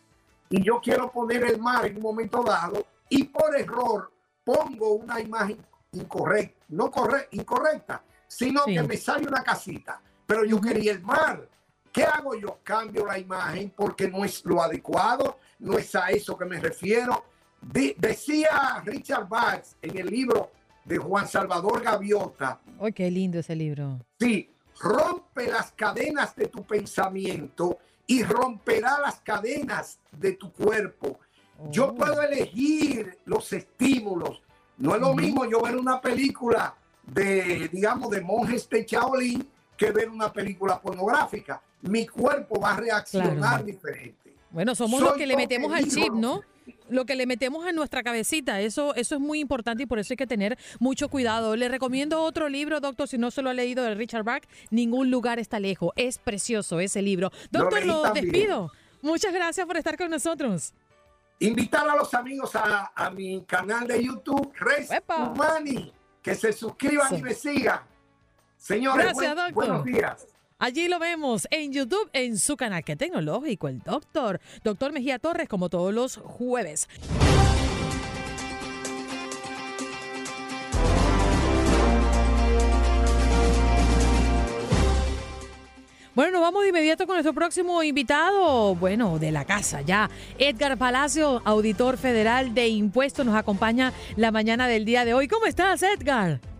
y 0.49 0.63
yo 0.65 0.81
quiero 0.81 1.13
poner 1.13 1.45
el 1.45 1.61
mar 1.61 1.85
en 1.85 1.97
un 1.97 2.03
momento 2.03 2.43
dado 2.43 2.87
y 3.11 3.25
por 3.25 3.55
error 3.55 4.11
pongo 4.43 4.93
una 4.95 5.21
imagen 5.21 5.59
incorrecta, 5.93 6.65
no 6.71 6.91
corre, 6.91 7.29
incorrecta, 7.33 8.03
sino 8.27 8.65
Sí. 8.65 8.73
que 8.73 8.83
me 8.85 8.97
sale 8.97 9.29
una 9.29 9.43
casita, 9.43 10.01
pero 10.27 10.43
yo 10.47 10.59
quería 10.59 10.93
el 10.93 11.03
mar. 11.03 11.47
¿Qué 11.93 12.05
hago 12.05 12.35
yo? 12.35 12.61
Cambio 12.63 13.05
la 13.05 13.19
imagen 13.19 13.71
porque 13.77 14.09
no 14.09 14.25
es 14.25 14.43
lo 14.47 14.63
adecuado, 14.63 15.39
no 15.59 15.77
es 15.77 15.95
a 15.95 16.09
eso 16.09 16.39
que 16.39 16.47
me 16.47 16.59
refiero. 16.59 17.23
Decía 17.61 18.83
Richard 18.83 19.29
Bach 19.29 19.63
en 19.83 19.99
el 19.99 20.07
libro 20.07 20.51
de 20.85 20.99
Juan 20.99 21.29
Salvador 21.29 21.83
Gaviota, 21.83 22.61
Ay, 22.81 22.93
qué 22.93 23.11
lindo 23.11 23.39
ese 23.39 23.55
libro. 23.55 24.01
Sí, 24.19 24.51
rompe 24.81 25.47
las 25.47 25.73
cadenas 25.73 26.35
de 26.35 26.49
tu 26.49 26.65
pensamiento 26.65 27.79
y 28.07 28.23
romperá 28.25 28.99
las 29.01 29.21
cadenas 29.21 29.99
de 30.11 30.33
tu 30.33 30.53
cuerpo. 30.53 31.19
Yo 31.71 31.87
Oh. 31.89 31.95
puedo 31.95 32.21
elegir 32.23 33.19
los 33.27 33.53
estímulos. 33.53 34.43
No 34.79 34.95
es 34.97 35.01
lo 35.01 35.15
mismo 35.15 35.45
yo 35.45 35.61
ver 35.63 35.77
una 35.77 36.01
película 36.01 36.75
de, 37.07 37.69
digamos, 37.73 38.11
de 38.11 38.21
monjes 38.21 38.69
de 38.69 38.85
Shaolin 38.85 39.49
que 39.77 39.91
ver 39.93 40.09
una 40.11 40.33
película 40.33 40.81
pornográfica. 40.81 41.63
Mi 41.83 42.07
cuerpo 42.07 42.61
va 42.61 42.73
a 42.73 42.77
reaccionar 42.77 43.37
Claro. 43.37 43.65
diferente. 43.65 44.35
Bueno, 44.51 44.75
somos 44.75 44.99
Soy 45.01 45.09
los 45.11 45.17
que 45.19 45.27
le 45.27 45.37
metemos 45.37 45.73
al 45.73 45.89
chip, 45.89 46.13
¿no? 46.13 46.41
Lo 46.89 47.05
que 47.05 47.17
le 47.17 47.27
metemos 47.27 47.67
a 47.67 47.73
nuestra 47.73 48.03
cabecita. 48.03 48.61
Eso, 48.61 48.95
eso 48.95 49.15
es 49.17 49.21
muy 49.21 49.41
importante 49.41 49.85
y 49.85 49.87
por 49.87 49.99
eso 49.99 50.13
hay 50.13 50.17
que 50.17 50.27
tener 50.27 50.59
mucho 50.79 51.09
cuidado. 51.09 51.57
Le 51.57 51.69
recomiendo 51.69 52.23
otro 52.23 52.49
libro, 52.49 52.81
doctor, 52.81 53.09
si 53.09 53.19
no 53.19 53.31
se 53.31 53.43
lo 53.43 53.51
ha 53.51 53.55
leído 53.55 53.85
de 53.85 53.95
Richard 53.95 54.25
Bach, 54.25 54.45
Ningún 54.71 55.11
lugar 55.11 55.39
está 55.39 55.61
lejos. 55.61 55.93
Es 55.97 56.19
precioso 56.19 56.81
ese 56.81 57.03
libro. 57.03 57.31
Doctor, 57.51 57.85
lo, 57.85 58.03
despido. 58.13 58.73
Muchas 59.03 59.33
gracias 59.33 59.67
por 59.67 59.77
estar 59.77 59.97
con 59.97 60.11
nosotros. 60.11 60.73
Invitar 61.41 61.89
a 61.89 61.97
los 61.97 62.15
amigos 62.15 62.53
a, 62.55 63.11
mi 63.15 63.43
canal 63.45 63.87
de 63.87 64.03
YouTube, 64.03 64.53
Res 64.55 64.89
Humani, 65.09 65.93
que 66.23 66.35
se 66.35 66.53
suscriban 66.53 67.17
y 67.17 67.23
me 67.23 67.35
sigan. 67.35 67.81
Señores, 68.57 69.13
buenos 69.53 69.85
días. 69.85 70.27
Allí 70.63 70.87
lo 70.87 71.01
vemos 71.01 71.49
en 71.51 71.73
YouTube, 71.73 72.09
en 72.13 72.39
su 72.39 72.57
canal. 72.57 72.85
Qué 72.85 72.95
tecnológico, 72.95 73.67
el 73.67 73.81
doctor. 73.81 74.41
Doctor 74.63 74.93
Mejía 74.93 75.19
Torres, 75.19 75.49
como 75.49 75.69
todos 75.69 75.93
los 75.93 76.19
jueves. 76.19 76.89
Bueno, 86.15 86.31
nos 86.31 86.43
vamos 86.43 86.63
de 86.63 86.69
inmediato 86.69 87.09
con 87.09 87.17
nuestro 87.17 87.35
próximo 87.35 87.83
invitado, 87.83 88.77
bueno, 88.77 89.19
de 89.19 89.33
la 89.33 89.45
casa 89.45 89.81
ya. 89.81 90.11
Edgar 90.39 90.79
Palacio, 90.79 91.43
auditor 91.45 91.97
federal 91.97 92.55
de 92.55 92.69
impuestos, 92.69 93.27
nos 93.27 93.35
acompaña 93.35 93.93
la 94.15 94.31
mañana 94.31 94.69
del 94.69 94.85
día 94.85 95.05
de 95.05 95.13
hoy. 95.13 95.27
¿Cómo 95.27 95.47
estás, 95.47 95.83
Edgar? 95.83 96.52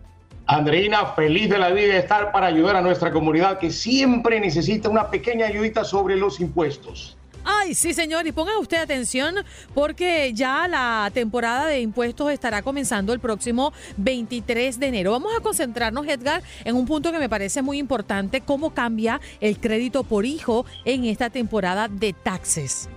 Andreina, 0.45 1.05
feliz 1.07 1.49
de 1.49 1.57
la 1.57 1.69
vida 1.69 1.93
de 1.93 1.99
estar 1.99 2.31
para 2.33 2.47
ayudar 2.47 2.75
a 2.75 2.81
nuestra 2.81 3.11
comunidad 3.13 3.59
que 3.59 3.71
siempre 3.71 4.39
necesita 4.41 4.89
una 4.89 5.09
pequeña 5.09 5.45
ayudita 5.45 5.85
sobre 5.85 6.17
los 6.17 6.41
impuestos. 6.41 7.15
Ay, 7.45 7.73
sí, 7.73 7.93
señor, 7.93 8.25
y 8.27 8.31
ponga 8.31 8.57
usted 8.57 8.77
atención 8.77 9.35
porque 9.73 10.31
ya 10.33 10.67
la 10.67 11.09
temporada 11.13 11.67
de 11.67 11.81
impuestos 11.81 12.31
estará 12.31 12.61
comenzando 12.61 13.13
el 13.13 13.19
próximo 13.19 13.73
23 13.97 14.79
de 14.79 14.87
enero. 14.87 15.11
Vamos 15.11 15.31
a 15.37 15.41
concentrarnos, 15.41 16.07
Edgar, 16.07 16.41
en 16.63 16.75
un 16.75 16.85
punto 16.85 17.11
que 17.11 17.19
me 17.19 17.29
parece 17.29 17.61
muy 17.61 17.79
importante, 17.79 18.41
cómo 18.41 18.73
cambia 18.73 19.19
el 19.41 19.59
crédito 19.59 20.03
por 20.03 20.25
hijo 20.25 20.65
en 20.85 21.05
esta 21.05 21.29
temporada 21.29 21.87
de 21.87 22.13
taxes. 22.13 22.89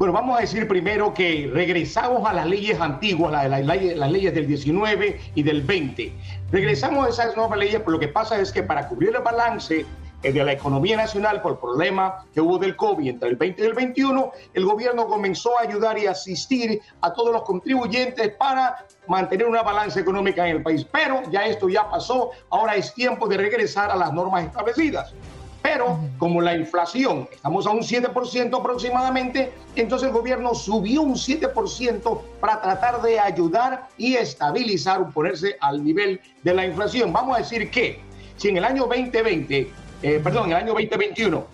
Bueno, 0.00 0.14
vamos 0.14 0.38
a 0.38 0.40
decir 0.40 0.66
primero 0.66 1.12
que 1.12 1.50
regresamos 1.52 2.26
a 2.26 2.32
las 2.32 2.46
leyes 2.46 2.80
antiguas, 2.80 3.30
las, 3.50 4.10
leyes 4.10 4.34
del 4.34 4.46
19 4.46 5.20
y 5.34 5.42
del 5.42 5.60
20. 5.60 6.12
Regresamos 6.52 7.06
a 7.06 7.10
esas 7.10 7.36
nuevas 7.36 7.58
leyes, 7.58 7.78
pero 7.78 7.92
lo 7.92 8.00
que 8.00 8.08
pasa 8.08 8.40
es 8.40 8.50
que 8.50 8.64
para 8.64 8.88
cubrir 8.88 9.14
el 9.14 9.22
balance 9.22 9.86
eh, 10.22 10.32
de 10.32 10.44
la 10.44 10.52
economía 10.52 10.96
nacional 10.96 11.40
por 11.40 11.52
el 11.52 11.58
problema 11.58 12.26
que 12.34 12.40
hubo 12.40 12.58
del 12.58 12.74
COVID 12.74 13.08
entre 13.08 13.28
el 13.28 13.36
20 13.36 13.62
y 13.62 13.66
el 13.66 13.72
21, 13.72 14.32
el 14.54 14.64
gobierno 14.64 15.06
comenzó 15.06 15.56
a 15.56 15.62
ayudar 15.62 15.96
y 15.98 16.06
asistir 16.08 16.80
a 17.02 17.12
todos 17.12 17.32
los 17.32 17.42
contribuyentes 17.42 18.30
para 18.34 18.84
mantener 19.06 19.46
una 19.46 19.62
balanza 19.62 20.00
económica 20.00 20.44
en 20.48 20.56
el 20.56 20.62
país. 20.62 20.84
Pero 20.90 21.22
ya 21.30 21.46
esto 21.46 21.68
ya 21.68 21.88
pasó, 21.88 22.30
ahora 22.50 22.74
es 22.74 22.92
tiempo 22.94 23.28
de 23.28 23.36
regresar 23.36 23.92
a 23.92 23.96
las 23.96 24.12
normas 24.12 24.44
establecidas. 24.44 25.14
Pero 25.62 25.98
como 26.18 26.40
la 26.40 26.56
inflación, 26.56 27.28
estamos 27.30 27.66
a 27.66 27.70
un 27.70 27.80
7% 27.80 28.58
aproximadamente, 28.58 29.52
entonces 29.76 30.08
el 30.08 30.14
gobierno 30.14 30.54
subió 30.54 31.02
un 31.02 31.14
7% 31.14 32.20
para 32.40 32.62
tratar 32.62 33.02
de 33.02 33.20
ayudar 33.20 33.88
y 33.98 34.14
estabilizar 34.14 35.02
o 35.02 35.10
ponerse 35.10 35.56
al 35.60 35.84
nivel 35.84 36.20
de 36.42 36.54
la 36.54 36.64
inflación. 36.64 37.12
Vamos 37.12 37.36
a 37.36 37.40
decir 37.40 37.70
que 37.70 38.00
si 38.36 38.48
en 38.48 38.56
el 38.56 38.64
año 38.64 38.86
2020, 38.86 39.70
eh, 40.02 40.20
perdón, 40.24 40.46
en 40.46 40.52
el 40.52 40.56
año 40.56 40.72
2021 40.72 41.44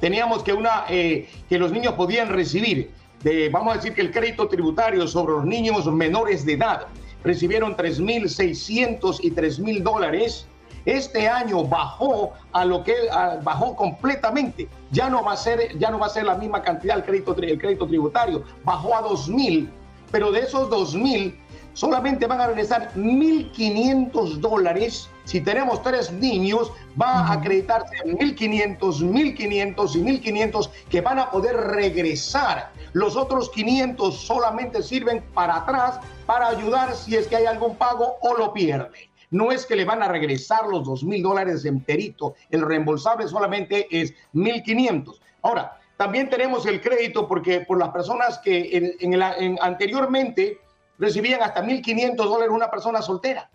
teníamos 0.00 0.42
que, 0.44 0.52
una, 0.52 0.84
eh, 0.88 1.28
que 1.48 1.58
los 1.58 1.72
niños 1.72 1.94
podían 1.94 2.28
recibir, 2.28 2.90
de, 3.24 3.48
vamos 3.48 3.74
a 3.74 3.76
decir 3.76 3.94
que 3.94 4.02
el 4.02 4.12
crédito 4.12 4.48
tributario 4.48 5.06
sobre 5.08 5.32
los 5.32 5.44
niños 5.44 5.86
menores 5.86 6.44
de 6.44 6.54
edad 6.54 6.86
recibieron 7.24 7.76
3.600 7.76 9.18
y 9.22 9.30
3.000 9.30 9.82
dólares, 9.82 10.46
este 10.84 11.28
año 11.28 11.64
bajó 11.64 12.32
a 12.52 12.64
lo 12.64 12.82
que 12.82 12.94
bajó 13.42 13.76
completamente. 13.76 14.68
Ya 14.90 15.08
no 15.08 15.22
va 15.22 15.32
a 15.32 15.36
ser 15.36 15.78
ya 15.78 15.90
no 15.90 15.98
va 15.98 16.06
a 16.06 16.10
ser 16.10 16.24
la 16.24 16.34
misma 16.34 16.62
cantidad 16.62 16.96
el 16.96 17.04
crédito 17.04 17.36
el 17.36 17.58
crédito 17.58 17.86
tributario, 17.86 18.44
bajó 18.64 18.96
a 18.96 19.02
2000, 19.02 19.70
pero 20.10 20.32
de 20.32 20.40
esos 20.40 20.68
2000 20.68 21.38
solamente 21.74 22.26
van 22.26 22.40
a 22.40 22.46
regresar 22.46 22.94
1500 22.96 24.40
dólares. 24.40 25.08
Si 25.24 25.40
tenemos 25.40 25.82
tres 25.82 26.12
niños, 26.12 26.72
va 27.00 27.20
a 27.20 27.32
acreditarse 27.34 27.94
1500, 28.04 29.02
1500 29.02 29.96
y 29.96 29.98
1500 30.00 30.70
que 30.90 31.00
van 31.00 31.18
a 31.18 31.30
poder 31.30 31.56
regresar. 31.56 32.72
Los 32.92 33.16
otros 33.16 33.50
500 33.50 34.18
solamente 34.18 34.82
sirven 34.82 35.22
para 35.32 35.56
atrás 35.56 36.00
para 36.26 36.48
ayudar 36.48 36.94
si 36.94 37.16
es 37.16 37.26
que 37.26 37.36
hay 37.36 37.46
algún 37.46 37.76
pago 37.76 38.16
o 38.20 38.34
lo 38.34 38.52
pierde 38.52 39.11
no 39.32 39.50
es 39.50 39.66
que 39.66 39.74
le 39.74 39.84
van 39.84 40.02
a 40.02 40.08
regresar 40.08 40.68
los 40.68 40.84
dos 40.84 41.02
mil 41.02 41.22
dólares 41.22 41.64
enterito, 41.64 42.34
el 42.50 42.62
reembolsable 42.62 43.26
solamente 43.26 43.88
es 43.90 44.14
1.500. 44.34 45.18
Ahora, 45.42 45.80
también 45.96 46.30
tenemos 46.30 46.66
el 46.66 46.80
crédito 46.80 47.26
porque 47.26 47.62
por 47.62 47.78
las 47.78 47.88
personas 47.88 48.38
que 48.38 48.96
en, 49.00 49.58
anteriormente 49.60 50.58
recibían 50.98 51.42
hasta 51.42 51.64
1.500 51.64 52.16
dólares 52.16 52.50
una 52.52 52.70
persona 52.70 53.02
soltera, 53.02 53.50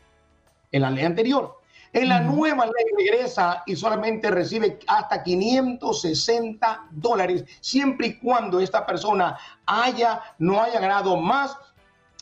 en 0.72 0.82
la 0.82 0.90
ley 0.92 1.06
anterior. 1.06 1.60
En 1.94 2.10
la 2.10 2.20
nueva 2.22 2.66
ley 2.66 2.86
regresa 2.98 3.64
y 3.66 3.76
solamente 3.76 4.30
recibe 4.30 4.80
hasta 4.88 5.24
560 5.24 6.88
dólares, 6.92 7.46
siempre 7.62 8.08
y 8.08 8.18
cuando 8.18 8.60
esta 8.60 8.86
persona 8.86 9.38
haya, 9.66 10.22
no 10.40 10.62
haya 10.62 10.80
ganado 10.80 11.16
más 11.18 11.58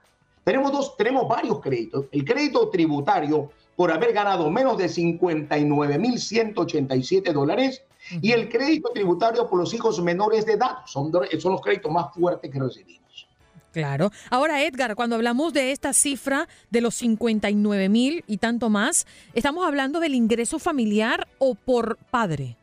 Tenemos, 0.46 0.70
dos, 0.70 0.96
tenemos 0.96 1.26
varios 1.26 1.61
créditos. 1.61 2.04
El 2.12 2.24
crédito 2.24 2.68
tributario 2.68 3.50
por 3.74 3.90
haber 3.90 4.12
ganado 4.12 4.48
menos 4.48 4.78
de 4.78 4.85
59.187 4.85 7.32
dólares 7.32 7.82
y 8.22 8.30
el 8.30 8.48
crédito 8.48 8.90
tributario 8.94 9.50
por 9.50 9.59
los 9.59 9.74
hijos 9.74 10.00
menores 10.00 10.46
de 10.46 10.52
edad. 10.52 10.76
Son, 10.87 11.11
son 11.40 11.50
los 11.50 11.61
créditos 11.61 11.90
más 11.90 12.14
fuertes 12.14 12.48
que 12.48 12.61
recibimos. 12.61 13.26
Claro. 13.72 14.12
Ahora, 14.30 14.62
Edgar, 14.62 14.94
cuando 14.94 15.16
hablamos 15.16 15.52
de 15.52 15.72
esta 15.72 15.92
cifra 15.92 16.46
de 16.70 16.80
los 16.80 16.94
59 16.94 17.88
mil 17.88 18.22
y 18.28 18.37
tanto 18.37 18.70
más, 18.70 19.04
¿estamos 19.35 19.66
hablando 19.66 19.98
del 19.98 20.14
ingreso 20.14 20.61
familiar 20.61 21.26
o 21.38 21.56
por 21.56 21.98
padre? 22.12 22.56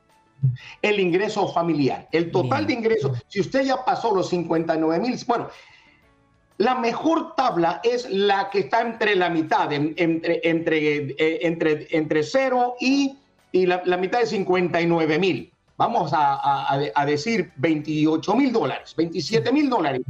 El 0.82 1.02
ingreso 1.02 1.52
familiar. 1.52 2.08
El 2.14 2.32
total 2.32 2.66
de 2.66 2.76
ingresos, 2.76 3.22
si 3.28 3.42
usted 3.42 3.66
ya 3.66 3.84
pasó 3.84 4.16
los 4.16 4.30
59 4.30 5.02
mil, 5.02 5.20
bueno, 5.28 5.50
la 6.58 6.76
mejor 6.76 7.36
tabla 7.36 7.82
es 7.84 8.10
la 8.10 8.50
que 8.50 8.60
está 8.60 8.82
entre 8.82 9.16
la 9.16 9.30
mitad, 9.30 9.72
entre, 9.72 10.40
entre, 10.44 10.98
eh, 11.18 11.40
entre, 11.42 11.88
entre 11.92 12.24
0 12.24 12.76
y, 12.80 13.18
y 13.52 13.66
la, 13.66 13.98
mitad 13.98 14.20
de 14.20 14.28
59 14.28 15.20
mil. 15.20 15.52
Vamos 15.78 16.12
a, 16.14 16.78
decir 17.06 17.52
28 17.56 18.36
mil 18.36 18.54
dólares, 18.54 18.94
27 18.96 19.52
mil 19.52 19.70
dólares. 19.70 20.02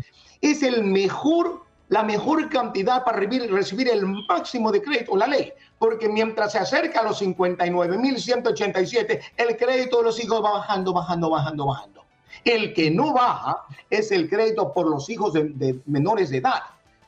Es 0.41 0.61
el 0.63 0.83
mejor 0.83 1.63
la 1.89 2.03
mejor 2.03 2.49
cantidad 2.49 3.03
para 3.03 3.19
recibir, 3.19 3.89
el 3.89 4.05
máximo 4.27 4.71
de 4.71 4.81
crédito, 4.81 5.15
la 5.15 5.27
ley, 5.27 5.53
porque 5.77 6.09
mientras 6.09 6.53
se 6.53 6.57
acerca 6.57 7.01
a 7.01 7.03
los 7.03 7.21
59.187, 7.21 9.19
el 9.37 9.57
crédito 9.57 9.97
de 9.97 10.03
los 10.03 10.23
hijos 10.23 10.43
va 10.43 10.53
bajando, 10.53 10.91
bajando, 10.91 11.29
bajando, 11.29 11.67
bajando. 11.67 12.02
El 12.43 12.73
que 12.73 12.91
no 12.91 13.13
baja 13.13 13.63
es 13.89 14.11
el 14.11 14.29
crédito 14.29 14.73
por 14.73 14.87
los 14.87 15.09
hijos 15.09 15.33
de, 15.33 15.79
menores 15.85 16.29
de 16.29 16.37
edad. 16.37 16.61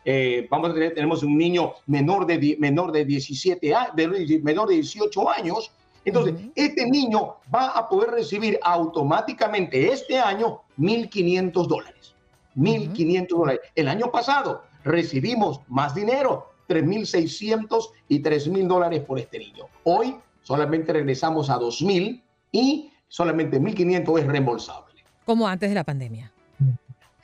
Eh, 0.03 0.47
vamos 0.49 0.69
a 0.69 0.73
tener, 0.73 0.93
tenemos 0.93 1.23
un 1.23 1.37
niño 1.37 1.73
menor 1.87 2.25
de, 2.25 2.55
menor 2.59 2.91
de 2.91 3.05
17 3.05 3.73
de, 3.95 4.41
menor 4.43 4.69
de 4.69 4.75
18 4.75 5.29
años. 5.29 5.71
Entonces, 6.05 6.35
este 6.53 6.87
niño 6.87 7.37
va 7.53 7.69
a 7.69 7.89
poder 7.89 8.11
recibir 8.11 8.59
automáticamente 8.61 9.91
este 9.91 10.19
año 10.19 10.61
1.500 10.77 11.67
dólares. 11.67 12.13
1.500 12.55 13.27
dólares. 13.29 13.61
El 13.73 13.87
año 13.87 14.11
pasado 14.11 14.63
recibimos 14.83 15.61
más 15.67 15.95
dinero, 15.95 16.51
3.600 16.69 17.89
y 18.07 18.21
3.000 18.21 18.67
dólares 18.67 19.01
por 19.01 19.19
este 19.19 19.39
niño. 19.39 19.65
Hoy 19.83 20.15
solamente 20.41 20.93
regresamos 20.93 21.49
a 21.49 21.59
2.000 21.59 22.21
y 22.51 22.91
solamente 23.07 23.59
1.500 23.59 24.19
es 24.19 24.27
reembolsable. 24.27 24.94
Como 25.25 25.47
antes 25.47 25.69
de 25.69 25.75
la 25.75 25.83
pandemia. 25.83 26.31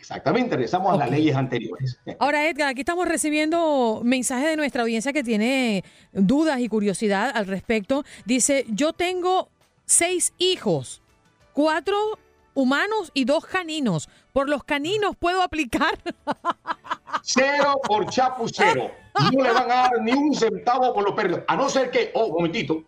Exactamente, 0.01 0.55
regresamos 0.55 0.93
a 0.93 0.97
las 0.97 1.11
leyes 1.11 1.35
anteriores. 1.35 1.99
Ahora, 2.19 2.49
Edgar, 2.49 2.69
aquí 2.69 2.81
estamos 2.81 3.07
recibiendo 3.07 4.01
mensajes 4.03 4.49
de 4.49 4.57
nuestra 4.57 4.81
audiencia 4.81 5.13
que 5.13 5.23
tiene 5.23 5.83
dudas 6.11 6.59
y 6.59 6.67
curiosidad 6.67 7.31
al 7.33 7.45
respecto. 7.45 8.03
Dice, 8.25 8.65
yo 8.67 8.93
tengo 8.93 9.49
seis 9.85 10.33
hijos, 10.39 11.03
cuatro 11.53 11.95
humanos 12.55 13.11
y 13.13 13.25
dos 13.25 13.45
caninos. 13.45 14.09
¿Por 14.33 14.49
los 14.49 14.63
caninos 14.63 15.15
puedo 15.17 15.43
aplicar? 15.43 15.97
Cero 17.21 17.79
por 17.87 18.09
chapucero. 18.09 18.91
No 19.31 19.43
le 19.43 19.51
van 19.51 19.69
a 19.69 19.75
dar 19.75 20.01
ni 20.01 20.13
un 20.13 20.33
centavo 20.33 20.93
por 20.93 21.03
los 21.03 21.13
perros. 21.13 21.41
A 21.47 21.55
no 21.55 21.69
ser 21.69 21.91
que, 21.91 22.11
oh, 22.15 22.25
un 22.25 22.33
momentito, 22.33 22.83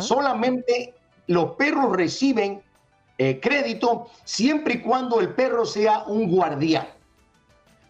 solamente 0.00 0.92
los 1.28 1.52
perros 1.52 1.94
reciben 1.94 2.62
eh, 3.18 3.40
crédito 3.40 4.06
siempre 4.24 4.74
y 4.74 4.80
cuando 4.80 5.20
el 5.20 5.34
perro 5.34 5.66
sea 5.66 6.04
un 6.04 6.30
guardián. 6.30 6.86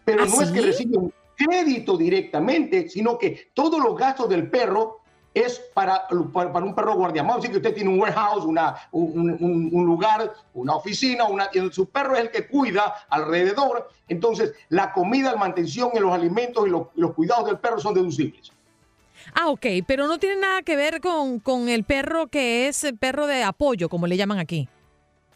Pero 0.03 0.25
no 0.25 0.41
es 0.41 0.49
que 0.49 0.61
recibe 0.61 0.97
un 0.97 1.13
crédito 1.35 1.95
directamente, 1.95 2.89
sino 2.89 3.17
que 3.17 3.51
todos 3.53 3.79
los 3.79 3.95
gastos 3.95 4.27
del 4.27 4.49
perro 4.49 5.01
es 5.33 5.61
para, 5.75 6.07
para, 6.33 6.65
un 6.65 6.73
perro 6.73 6.95
guardián. 6.95 7.27
Vamos 7.27 7.37
a 7.37 7.47
decir 7.47 7.51
que 7.51 7.57
usted 7.57 7.75
tiene 7.75 7.91
un 7.91 7.99
warehouse, 7.99 8.43
una, 8.43 8.75
un, 8.91 9.69
un, 9.71 9.85
lugar, 9.85 10.33
una 10.55 10.75
oficina, 10.75 11.25
una, 11.25 11.49
su 11.71 11.87
perro 11.89 12.15
es 12.15 12.21
el 12.21 12.31
que 12.31 12.47
cuida 12.47 12.95
alrededor. 13.09 13.89
Entonces, 14.07 14.53
la 14.69 14.91
comida, 14.91 15.31
la 15.31 15.37
mantención 15.37 15.91
y 15.93 15.99
los 15.99 16.11
alimentos 16.11 16.65
y 16.65 16.71
los, 16.71 16.87
los 16.95 17.13
cuidados 17.13 17.45
del 17.45 17.59
perro 17.59 17.79
son 17.79 17.93
deducibles. 17.93 18.51
Ah, 19.35 19.49
ok, 19.49 19.65
pero 19.85 20.07
no 20.07 20.17
tiene 20.17 20.41
nada 20.41 20.63
que 20.63 20.75
ver 20.75 21.01
con, 21.01 21.39
con 21.39 21.69
el 21.69 21.83
perro 21.83 22.27
que 22.27 22.67
es 22.67 22.83
el 22.83 22.97
perro 22.97 23.27
de 23.27 23.43
apoyo, 23.43 23.89
como 23.89 24.07
le 24.07 24.17
llaman 24.17 24.39
aquí. 24.39 24.67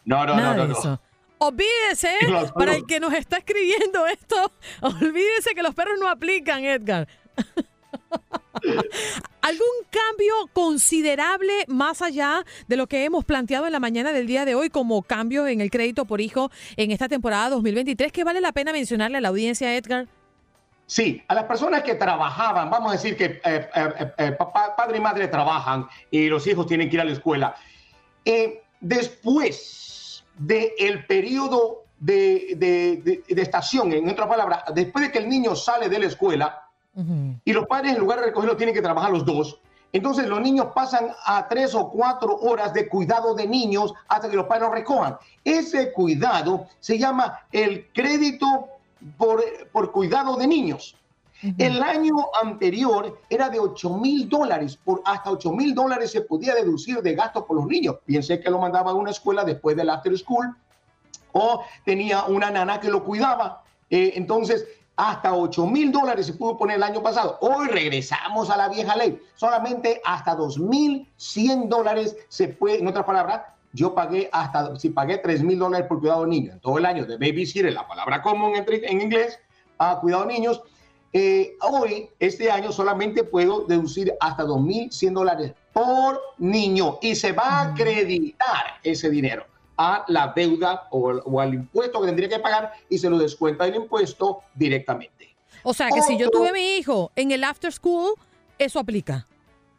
No, 0.04 0.26
no, 0.26 0.36
no, 0.36 0.66
no, 0.66 1.00
Olvídese, 1.38 2.10
para 2.54 2.76
el 2.76 2.86
que 2.86 3.00
nos 3.00 3.12
está 3.12 3.38
escribiendo 3.38 4.06
esto, 4.06 4.52
olvídese 4.80 5.54
que 5.54 5.62
los 5.62 5.74
perros 5.74 5.98
no 6.00 6.08
aplican, 6.08 6.64
Edgar. 6.64 7.08
¿Algún 9.42 9.68
cambio 9.90 10.34
considerable 10.52 11.64
más 11.68 12.00
allá 12.00 12.44
de 12.66 12.76
lo 12.76 12.86
que 12.86 13.04
hemos 13.04 13.24
planteado 13.24 13.66
en 13.66 13.72
la 13.72 13.80
mañana 13.80 14.12
del 14.12 14.26
día 14.26 14.46
de 14.46 14.54
hoy 14.54 14.70
como 14.70 15.02
cambio 15.02 15.46
en 15.46 15.60
el 15.60 15.70
crédito 15.70 16.06
por 16.06 16.22
hijo 16.22 16.50
en 16.76 16.90
esta 16.90 17.08
temporada 17.08 17.50
2023 17.50 18.10
que 18.10 18.24
vale 18.24 18.40
la 18.40 18.52
pena 18.52 18.72
mencionarle 18.72 19.18
a 19.18 19.20
la 19.20 19.28
audiencia, 19.28 19.76
Edgar? 19.76 20.06
Sí, 20.86 21.22
a 21.28 21.34
las 21.34 21.44
personas 21.44 21.82
que 21.82 21.94
trabajaban, 21.94 22.70
vamos 22.70 22.90
a 22.90 22.92
decir 22.96 23.16
que 23.16 23.40
eh, 23.44 23.68
eh, 23.74 24.12
eh, 24.18 24.36
padre 24.76 24.98
y 24.98 25.00
madre 25.00 25.28
trabajan 25.28 25.86
y 26.10 26.28
los 26.28 26.46
hijos 26.46 26.66
tienen 26.66 26.88
que 26.88 26.96
ir 26.96 27.00
a 27.00 27.04
la 27.04 27.12
escuela. 27.12 27.54
Después 28.84 30.24
del 30.36 31.06
periodo 31.06 31.84
de, 31.98 32.54
de, 33.26 33.42
estación, 33.42 33.92
en 33.92 34.08
otras 34.08 34.28
palabras, 34.28 34.64
después 34.74 35.06
de 35.06 35.12
que 35.12 35.18
el 35.18 35.28
niño 35.28 35.56
sale 35.56 35.88
de 35.88 35.98
la 35.98 36.06
escuela, 36.06 36.60
y 37.44 37.52
los 37.52 37.66
padres, 37.66 37.94
en 37.94 37.98
lugar 37.98 38.20
de 38.20 38.26
recogerlo, 38.26 38.56
tienen 38.56 38.74
que 38.74 38.82
trabajar 38.82 39.10
los 39.10 39.24
dos. 39.24 39.58
Entonces 39.92 40.28
los 40.28 40.40
niños 40.40 40.68
pasan 40.74 41.08
a 41.24 41.48
tres 41.48 41.74
o 41.74 41.88
cuatro 41.90 42.36
horas 42.36 42.72
de 42.72 42.88
cuidado 42.88 43.34
de 43.34 43.48
niños 43.48 43.92
hasta 44.06 44.28
que 44.28 44.36
los 44.36 44.46
padres 44.46 44.68
lo 44.68 44.74
recojan. 44.74 45.16
Ese 45.44 45.92
cuidado 45.92 46.66
se 46.78 46.98
llama 46.98 47.40
el 47.50 47.88
crédito 47.92 48.68
por, 49.16 49.42
por 49.72 49.90
cuidado 49.90 50.36
de 50.36 50.46
niños. 50.46 50.96
El 51.58 51.82
año 51.82 52.14
anterior 52.42 53.20
era 53.28 53.50
de 53.50 53.58
8 53.58 53.90
mil 53.98 54.28
dólares, 54.28 54.78
por 54.82 55.02
hasta 55.04 55.30
8 55.30 55.52
mil 55.52 55.74
dólares 55.74 56.10
se 56.10 56.22
podía 56.22 56.54
deducir 56.54 57.02
de 57.02 57.14
gastos 57.14 57.44
por 57.44 57.56
los 57.56 57.66
niños. 57.66 57.96
Piense 58.06 58.40
que 58.40 58.50
lo 58.50 58.58
mandaba 58.58 58.92
a 58.92 58.94
una 58.94 59.10
escuela 59.10 59.44
después 59.44 59.76
del 59.76 59.90
after 59.90 60.16
school 60.16 60.56
o 61.32 61.62
tenía 61.84 62.24
una 62.24 62.50
nana 62.50 62.80
que 62.80 62.88
lo 62.88 63.04
cuidaba. 63.04 63.62
Eh, 63.90 64.12
entonces, 64.16 64.66
hasta 64.96 65.34
8 65.34 65.66
mil 65.66 65.90
dólares 65.90 66.26
se 66.26 66.34
pudo 66.34 66.56
poner 66.56 66.76
el 66.76 66.82
año 66.82 67.02
pasado. 67.02 67.38
Hoy 67.40 67.68
regresamos 67.68 68.48
a 68.50 68.56
la 68.56 68.68
vieja 68.68 68.96
ley. 68.96 69.20
Solamente 69.34 70.00
hasta 70.04 70.36
2.100 70.36 71.68
dólares 71.68 72.16
se 72.28 72.48
puede, 72.48 72.78
en 72.78 72.86
otras 72.86 73.04
palabras, 73.04 73.42
yo 73.72 73.92
pagué 73.94 74.30
hasta, 74.32 74.76
si 74.76 74.90
pagué 74.90 75.18
3 75.18 75.42
mil 75.42 75.58
dólares 75.58 75.88
por 75.88 75.98
cuidado 75.98 76.22
de 76.22 76.28
niños 76.28 76.54
en 76.54 76.60
todo 76.60 76.78
el 76.78 76.86
año 76.86 77.04
de 77.04 77.16
babysitter, 77.16 77.72
la 77.72 77.86
palabra 77.86 78.22
común 78.22 78.52
en, 78.54 79.00
inglés, 79.00 79.40
a 79.78 79.98
cuidado 80.00 80.26
de 80.26 80.34
niños, 80.34 80.62
eh, 81.16 81.56
hoy, 81.60 82.10
este 82.18 82.50
año, 82.50 82.72
solamente 82.72 83.22
puedo 83.22 83.60
deducir 83.66 84.12
hasta 84.18 84.44
2.100 84.44 85.12
dólares 85.12 85.52
por 85.72 86.20
niño 86.38 86.98
y 87.00 87.14
se 87.14 87.30
va 87.30 87.44
a 87.44 87.62
acreditar 87.70 88.80
ese 88.82 89.10
dinero 89.10 89.46
a 89.76 90.04
la 90.08 90.32
deuda 90.34 90.88
o, 90.90 91.40
al 91.40 91.54
impuesto 91.54 92.00
que 92.00 92.06
tendría 92.06 92.28
que 92.28 92.40
pagar 92.40 92.72
y 92.90 92.98
se 92.98 93.08
lo 93.08 93.16
descuenta 93.16 93.64
el 93.64 93.76
impuesto 93.76 94.40
directamente. 94.56 95.36
O 95.62 95.72
sea 95.72 95.88
que 95.90 96.02
si 96.02 96.18
yo 96.18 96.30
tuve 96.30 96.52
mi 96.52 96.78
hijo 96.78 97.12
en 97.14 97.30
el 97.30 97.44
after 97.44 97.72
school, 97.72 98.14
eso 98.58 98.80
aplica. 98.80 99.24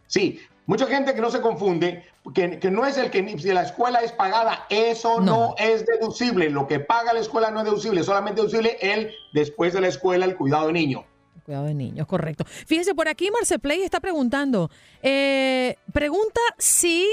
Sí, 0.07 0.39
mucha 0.67 0.87
gente 0.87 1.13
que 1.13 1.19
no 1.19 1.29
se 1.29 1.41
confunde, 1.41 2.05
que, 2.33 2.59
que 2.59 2.71
no 2.71 2.85
es 2.85 2.97
el 2.97 3.11
que 3.11 3.37
si 3.37 3.51
la 3.51 3.63
escuela 3.63 3.99
es 3.99 4.13
pagada, 4.13 4.65
eso 4.69 5.19
no. 5.19 5.53
es 5.57 5.85
deducible. 5.85 6.49
Lo 6.49 6.65
que 6.65 6.79
paga 6.79 7.11
la 7.11 7.19
escuela 7.19 7.51
no 7.51 7.59
es 7.59 7.65
deducible, 7.65 8.03
solamente 8.03 8.39
deducible 8.39 8.77
el 8.79 9.13
después 9.33 9.73
de 9.73 9.81
la 9.81 9.89
escuela, 9.89 10.23
el 10.23 10.37
cuidado 10.37 10.67
de 10.67 10.73
niño. 10.73 11.05
Cuidado 11.45 11.65
de 11.65 11.75
niños, 11.75 12.07
correcto. 12.07 12.43
Fíjese, 12.45 12.95
por 12.95 13.07
aquí 13.07 13.29
Marceplay 13.29 13.83
está 13.83 13.99
preguntando, 13.99 14.71
eh, 15.03 15.75
pregunta 15.93 16.41
si 16.57 17.07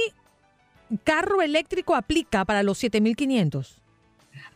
carro 1.05 1.43
eléctrico 1.43 1.95
aplica 1.95 2.47
para 2.47 2.63
los 2.63 2.79
7500? 2.79 3.83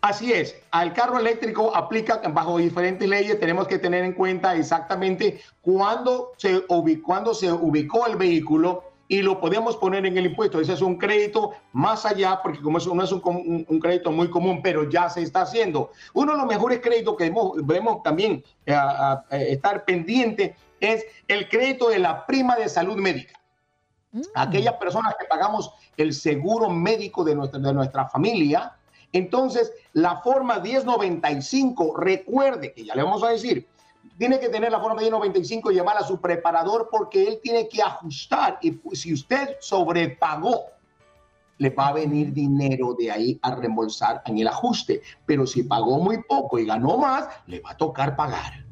Así 0.00 0.32
es, 0.32 0.56
al 0.70 0.94
carro 0.94 1.18
eléctrico 1.18 1.76
aplica 1.76 2.22
bajo 2.28 2.56
diferentes 2.56 3.06
leyes, 3.06 3.38
tenemos 3.38 3.68
que 3.68 3.78
tener 3.78 4.02
en 4.04 4.14
cuenta 4.14 4.56
exactamente 4.56 5.42
cuándo 5.60 6.32
se, 6.38 6.64
ubicó, 6.68 7.34
se 7.34 7.52
ubicó 7.52 8.06
el 8.06 8.16
vehículo 8.16 8.85
y 9.08 9.22
lo 9.22 9.40
podemos 9.40 9.76
poner 9.76 10.04
en 10.06 10.16
el 10.18 10.26
impuesto. 10.26 10.60
Ese 10.60 10.72
es 10.72 10.82
un 10.82 10.96
crédito 10.96 11.52
más 11.72 12.04
allá, 12.04 12.40
porque 12.42 12.60
como 12.60 12.78
eso 12.78 12.94
no 12.94 13.04
es 13.04 13.12
un, 13.12 13.80
crédito 13.80 14.10
muy 14.10 14.28
común, 14.28 14.60
pero 14.62 14.88
ya 14.88 15.08
se 15.08 15.22
está 15.22 15.42
haciendo. 15.42 15.90
Uno 16.14 16.32
de 16.32 16.38
los 16.38 16.46
mejores 16.46 16.80
créditos 16.80 17.16
que 17.16 17.32
debemos, 17.56 18.02
también 18.02 18.42
eh, 18.66 18.76
estar 19.30 19.84
pendiente 19.84 20.56
es 20.80 21.04
el 21.28 21.48
crédito 21.48 21.88
de 21.88 21.98
la 21.98 22.26
prima 22.26 22.56
de 22.56 22.68
salud 22.68 22.96
médica. 22.96 23.38
Mm. 24.12 24.22
Aquellas 24.34 24.74
personas 24.74 25.14
que 25.18 25.26
pagamos 25.26 25.72
el 25.96 26.12
seguro 26.12 26.68
médico 26.68 27.24
de 27.24 27.34
nuestra, 27.34 27.60
de 27.60 27.72
nuestra 27.72 28.08
familia, 28.08 28.76
entonces 29.12 29.72
la 29.92 30.20
forma 30.20 30.58
1095, 30.58 31.96
recuerde 31.96 32.72
que 32.72 32.84
ya 32.84 32.94
le 32.94 33.02
vamos 33.02 33.22
a 33.22 33.30
decir, 33.30 33.66
tiene 34.18 34.40
que 34.40 34.48
tener 34.48 34.72
la 34.72 34.80
forma 34.80 35.00
1095 35.00 35.70
y 35.70 35.74
llamar 35.74 35.98
a 35.98 36.04
su 36.04 36.20
preparador 36.20 36.88
porque 36.90 37.26
él 37.26 37.40
tiene 37.42 37.68
que 37.68 37.82
ajustar 37.82 38.58
y 38.62 38.78
si 38.92 39.12
usted 39.12 39.56
sobrepagó, 39.60 40.64
le 41.58 41.70
va 41.70 41.88
a 41.88 41.92
venir 41.92 42.32
dinero 42.32 42.94
de 42.98 43.10
ahí 43.10 43.38
a 43.42 43.54
reembolsar 43.54 44.22
en 44.26 44.38
el 44.38 44.48
ajuste, 44.48 45.00
pero 45.24 45.46
si 45.46 45.62
pagó 45.62 45.98
muy 45.98 46.22
poco 46.22 46.58
y 46.58 46.66
ganó 46.66 46.98
más, 46.98 47.28
le 47.46 47.60
va 47.60 47.70
a 47.70 47.76
tocar 47.76 48.14
pagar. 48.14 48.65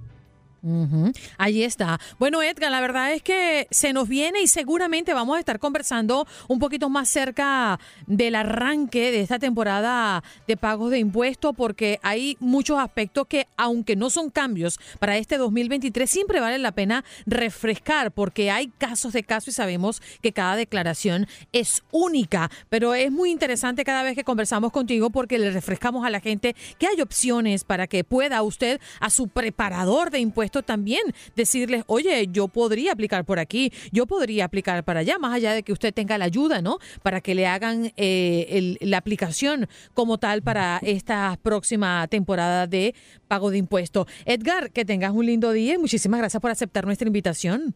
Ahí 1.36 1.62
está. 1.62 2.00
Bueno, 2.18 2.42
Edgar, 2.42 2.70
la 2.70 2.80
verdad 2.80 3.12
es 3.12 3.22
que 3.22 3.66
se 3.70 3.92
nos 3.92 4.08
viene 4.08 4.40
y 4.40 4.46
seguramente 4.46 5.12
vamos 5.12 5.36
a 5.36 5.40
estar 5.40 5.58
conversando 5.58 6.26
un 6.48 6.58
poquito 6.58 6.88
más 6.88 7.10
cerca 7.10 7.78
del 8.06 8.34
arranque 8.34 9.10
de 9.10 9.20
esta 9.20 9.38
temporada 9.38 10.22
de 10.46 10.56
pagos 10.56 10.90
de 10.90 10.98
impuestos, 10.98 11.54
porque 11.54 12.00
hay 12.02 12.38
muchos 12.40 12.78
aspectos 12.78 13.26
que, 13.26 13.46
aunque 13.58 13.94
no 13.94 14.08
son 14.08 14.30
cambios 14.30 14.78
para 14.98 15.18
este 15.18 15.36
2023, 15.36 16.08
siempre 16.08 16.40
vale 16.40 16.58
la 16.58 16.72
pena 16.72 17.04
refrescar, 17.26 18.10
porque 18.12 18.50
hay 18.50 18.68
casos 18.68 19.12
de 19.12 19.22
casos 19.22 19.48
y 19.48 19.52
sabemos 19.52 20.00
que 20.22 20.32
cada 20.32 20.56
declaración 20.56 21.26
es 21.52 21.82
única, 21.90 22.50
pero 22.70 22.94
es 22.94 23.12
muy 23.12 23.30
interesante 23.30 23.84
cada 23.84 24.02
vez 24.02 24.14
que 24.14 24.24
conversamos 24.24 24.72
contigo 24.72 25.10
porque 25.10 25.38
le 25.38 25.50
refrescamos 25.50 26.06
a 26.06 26.10
la 26.10 26.20
gente 26.20 26.56
que 26.78 26.86
hay 26.86 27.00
opciones 27.02 27.64
para 27.64 27.86
que 27.86 28.02
pueda 28.02 28.42
usted 28.42 28.80
a 29.00 29.10
su 29.10 29.28
preparador 29.28 30.10
de 30.10 30.20
impuestos 30.20 30.53
impuestos 30.54 30.64
también 30.64 31.02
decirles, 31.34 31.84
oye, 31.86 32.28
yo 32.30 32.48
podría 32.48 32.92
aplicar 32.92 33.24
por 33.24 33.38
aquí, 33.38 33.72
yo 33.92 34.06
podría 34.06 34.44
aplicar 34.44 34.84
para 34.84 35.00
allá, 35.00 35.18
más 35.18 35.34
allá 35.34 35.52
de 35.52 35.62
que 35.62 35.72
usted 35.72 35.92
tenga 35.92 36.16
la 36.18 36.26
ayuda, 36.26 36.62
¿no? 36.62 36.78
Para 37.02 37.20
que 37.20 37.34
le 37.34 37.46
hagan 37.46 37.92
eh, 37.96 38.76
la 38.80 38.98
aplicación 38.98 39.68
como 39.94 40.18
tal 40.18 40.42
para 40.42 40.78
esta 40.82 41.38
próxima 41.42 42.06
temporada 42.08 42.66
de 42.66 42.94
pago 43.28 43.50
de 43.50 43.58
impuestos. 43.58 44.06
Edgar, 44.24 44.70
que 44.70 44.84
tengas 44.84 45.12
un 45.12 45.26
lindo 45.26 45.50
día 45.52 45.74
y 45.74 45.78
muchísimas 45.78 46.20
gracias 46.20 46.40
por 46.40 46.50
aceptar 46.50 46.84
nuestra 46.86 47.08
invitación. 47.08 47.74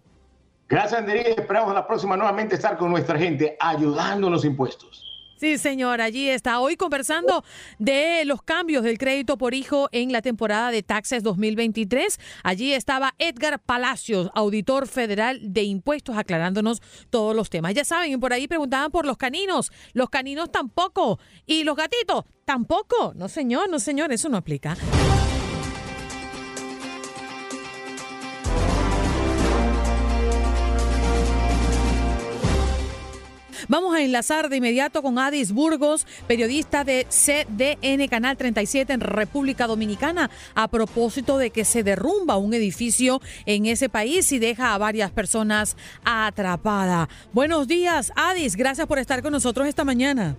Gracias, 0.68 1.00
Andrés. 1.00 1.38
Esperamos 1.38 1.74
la 1.74 1.86
próxima 1.86 2.16
nuevamente 2.16 2.54
estar 2.54 2.76
con 2.76 2.90
nuestra 2.90 3.18
gente 3.18 3.56
ayudando 3.58 4.28
los 4.30 4.44
impuestos. 4.44 5.07
Sí, 5.38 5.56
señor, 5.56 6.00
allí 6.00 6.28
está. 6.28 6.58
Hoy 6.58 6.76
conversando 6.76 7.44
de 7.78 8.24
los 8.24 8.42
cambios 8.42 8.82
del 8.82 8.98
crédito 8.98 9.38
por 9.38 9.54
hijo 9.54 9.88
en 9.92 10.10
la 10.10 10.20
temporada 10.20 10.72
de 10.72 10.82
taxes 10.82 11.22
2023. 11.22 12.18
Allí 12.42 12.72
estaba 12.72 13.14
Edgar 13.18 13.60
Palacios, 13.60 14.30
auditor 14.34 14.88
federal 14.88 15.38
de 15.40 15.62
impuestos, 15.62 16.16
aclarándonos 16.16 16.82
todos 17.10 17.36
los 17.36 17.50
temas. 17.50 17.72
Ya 17.74 17.84
saben, 17.84 18.18
por 18.18 18.32
ahí 18.32 18.48
preguntaban 18.48 18.90
por 18.90 19.06
los 19.06 19.16
caninos. 19.16 19.70
Los 19.92 20.10
caninos 20.10 20.50
tampoco. 20.50 21.20
Y 21.46 21.62
los 21.62 21.76
gatitos 21.76 22.24
tampoco. 22.44 23.12
No, 23.14 23.28
señor, 23.28 23.70
no, 23.70 23.78
señor, 23.78 24.12
eso 24.12 24.28
no 24.28 24.38
aplica. 24.38 24.76
Vamos 33.70 33.94
a 33.94 34.02
enlazar 34.02 34.48
de 34.48 34.56
inmediato 34.56 35.02
con 35.02 35.18
Adis 35.18 35.52
Burgos, 35.52 36.06
periodista 36.26 36.84
de 36.84 37.06
CDN 37.10 38.08
Canal 38.08 38.38
37 38.38 38.94
en 38.94 39.00
República 39.00 39.66
Dominicana, 39.66 40.30
a 40.54 40.68
propósito 40.68 41.36
de 41.36 41.50
que 41.50 41.66
se 41.66 41.82
derrumba 41.82 42.38
un 42.38 42.54
edificio 42.54 43.20
en 43.44 43.66
ese 43.66 43.90
país 43.90 44.32
y 44.32 44.38
deja 44.38 44.72
a 44.72 44.78
varias 44.78 45.10
personas 45.10 45.76
atrapadas. 46.02 47.08
Buenos 47.34 47.68
días, 47.68 48.10
Adis. 48.16 48.56
Gracias 48.56 48.86
por 48.86 48.98
estar 48.98 49.20
con 49.20 49.32
nosotros 49.32 49.68
esta 49.68 49.84
mañana. 49.84 50.36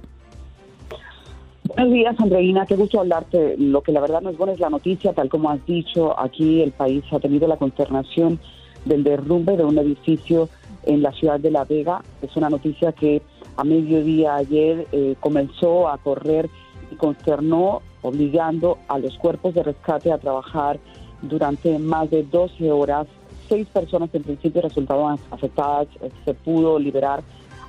Buenos 1.66 1.94
días, 1.94 2.16
Andreina. 2.20 2.66
Qué 2.66 2.76
gusto 2.76 3.00
hablarte. 3.00 3.56
Lo 3.60 3.84
que 3.84 3.92
la 3.92 4.02
verdad 4.02 4.22
no 4.22 4.32
es 4.32 4.38
bueno 4.38 4.54
es 4.54 4.60
la 4.60 4.72
noticia, 4.72 5.14
tal 5.14 5.30
como 5.30 5.52
has 5.52 5.64
dicho. 5.68 6.20
Aquí 6.20 6.64
el 6.64 6.72
país 6.72 7.04
ha 7.12 7.20
tenido 7.20 7.48
la 7.48 7.58
consternación 7.58 8.40
del 8.86 9.04
derrumbe 9.04 9.56
de 9.56 9.66
un 9.66 9.78
edificio 9.78 10.50
en 10.84 11.02
la 11.02 11.12
ciudad 11.12 11.40
de 11.40 11.52
La 11.52 11.66
Vega. 11.66 12.02
Es 12.22 12.36
una 12.36 12.50
noticia 12.50 12.92
que 12.92 13.22
a 13.58 13.64
mediodía 13.64 14.36
ayer 14.36 14.88
eh, 14.92 15.16
comenzó 15.20 15.90
a 15.90 15.98
correr 15.98 16.50
y 16.92 16.96
consternó, 16.96 17.82
obligando 18.02 18.78
a 18.88 18.98
los 19.00 19.18
cuerpos 19.18 19.54
de 19.54 19.64
rescate 19.64 20.12
a 20.12 20.18
trabajar 20.18 20.80
durante 21.22 21.78
más 21.80 22.10
de 22.10 22.24
12 22.24 22.72
horas. 22.72 23.08
Seis 23.48 23.68
personas 23.68 24.10
en 24.14 24.24
principio 24.24 24.62
resultaron 24.62 25.20
afectadas. 25.32 25.88
Se 26.24 26.34
pudo 26.34 26.80
liberar 26.80 27.22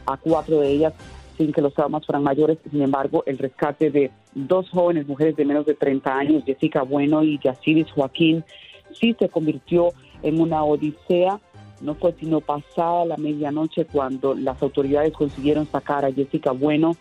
a 0.06 0.16
cuatro 0.16 0.61
de 0.61 0.70
ellas 0.70 0.94
sin 1.36 1.52
que 1.52 1.62
los 1.62 1.72
traumas 1.72 2.04
fueran 2.04 2.22
mayores. 2.22 2.58
Sin 2.70 2.82
embargo, 2.82 3.22
el 3.26 3.38
rescate 3.38 3.90
de 3.90 4.11
dos 4.34 4.68
jóvenes 4.70 5.08
mujeres 5.08 5.36
de 5.36 5.44
menos 5.44 5.64
de 5.64 5.74
30 5.74 6.14
años, 6.14 6.44
Jessica 6.44 6.82
Bueno 6.82 7.22
y 7.22 7.38
Yaciris 7.42 7.90
Joaquín, 7.92 8.44
sí 8.92 9.16
se 9.18 9.28
convirtió 9.28 9.88
en 10.22 10.40
una 10.40 10.62
odisea 10.64 11.40
no 11.80 11.94
fue 11.94 12.14
sino 12.18 12.40
pasada 12.40 13.04
la 13.04 13.16
medianoche 13.16 13.86
cuando 13.86 14.34
las 14.34 14.62
autoridades 14.62 15.12
consiguieron 15.12 15.66
sacar 15.66 16.04
a 16.04 16.12
Jessica 16.12 16.52
Bueno, 16.52 16.96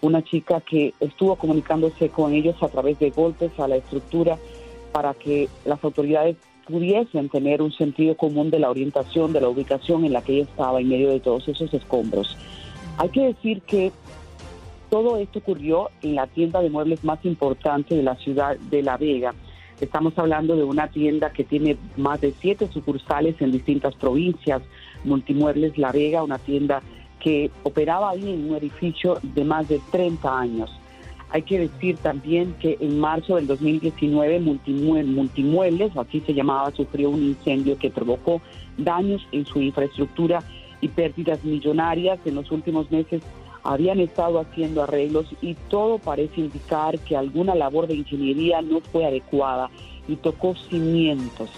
una 0.00 0.22
chica 0.22 0.60
que 0.60 0.94
estuvo 1.00 1.36
comunicándose 1.36 2.08
con 2.08 2.32
ellos 2.34 2.62
a 2.62 2.68
través 2.68 2.98
de 2.98 3.10
golpes 3.10 3.50
a 3.58 3.68
la 3.68 3.76
estructura 3.76 4.38
para 4.92 5.14
que 5.14 5.48
las 5.64 5.82
autoridades 5.82 6.36
pudiesen 6.66 7.28
tener 7.28 7.62
un 7.62 7.72
sentido 7.72 8.16
común 8.16 8.50
de 8.50 8.58
la 8.58 8.70
orientación, 8.70 9.32
de 9.32 9.40
la 9.40 9.48
ubicación 9.48 10.04
en 10.04 10.12
la 10.12 10.22
que 10.22 10.34
ella 10.34 10.50
estaba 10.50 10.80
en 10.80 10.88
medio 10.88 11.10
de 11.10 11.20
todos 11.20 11.46
esos 11.48 11.72
escombros. 11.72 12.36
Hay 12.98 13.08
que 13.10 13.26
decir 13.28 13.62
que 13.62 13.92
todo 14.90 15.16
esto 15.16 15.38
ocurrió 15.38 15.90
en 16.02 16.14
la 16.14 16.26
tienda 16.26 16.60
de 16.60 16.70
muebles 16.70 17.04
más 17.04 17.24
importante 17.24 17.94
de 17.94 18.02
la 18.02 18.16
ciudad 18.16 18.56
de 18.56 18.82
La 18.82 18.96
Vega. 18.96 19.34
Estamos 19.80 20.18
hablando 20.18 20.56
de 20.56 20.64
una 20.64 20.88
tienda 20.88 21.30
que 21.30 21.44
tiene 21.44 21.76
más 21.96 22.20
de 22.20 22.32
siete 22.40 22.68
sucursales 22.72 23.36
en 23.40 23.52
distintas 23.52 23.94
provincias. 23.94 24.62
Multimuebles 25.04 25.76
La 25.76 25.92
Vega, 25.92 26.22
una 26.22 26.38
tienda 26.38 26.82
que 27.20 27.50
operaba 27.62 28.10
ahí 28.10 28.32
en 28.32 28.50
un 28.50 28.56
edificio 28.56 29.18
de 29.22 29.44
más 29.44 29.68
de 29.68 29.80
30 29.92 30.38
años. 30.38 30.70
Hay 31.30 31.42
que 31.42 31.58
decir 31.58 31.98
también 31.98 32.54
que 32.60 32.78
en 32.80 32.98
marzo 32.98 33.36
del 33.36 33.46
2019 33.46 34.40
Multimuebles, 34.40 35.96
así 35.96 36.20
se 36.20 36.32
llamaba, 36.32 36.70
sufrió 36.70 37.10
un 37.10 37.22
incendio 37.22 37.76
que 37.78 37.90
provocó 37.90 38.40
daños 38.78 39.26
en 39.32 39.44
su 39.44 39.60
infraestructura 39.60 40.42
y 40.80 40.88
pérdidas 40.88 41.44
millonarias. 41.44 42.18
En 42.24 42.36
los 42.36 42.50
últimos 42.50 42.90
meses 42.90 43.22
habían 43.66 43.98
estado 43.98 44.38
haciendo 44.38 44.84
arreglos 44.84 45.26
y 45.42 45.54
todo 45.68 45.98
parece 45.98 46.40
indicar 46.40 47.00
que 47.00 47.16
alguna 47.16 47.54
labor 47.56 47.88
de 47.88 47.96
ingeniería 47.96 48.62
no 48.62 48.80
fue 48.80 49.04
adecuada 49.04 49.70
y 50.06 50.14
tocó 50.16 50.54
cimientos. 50.54 51.50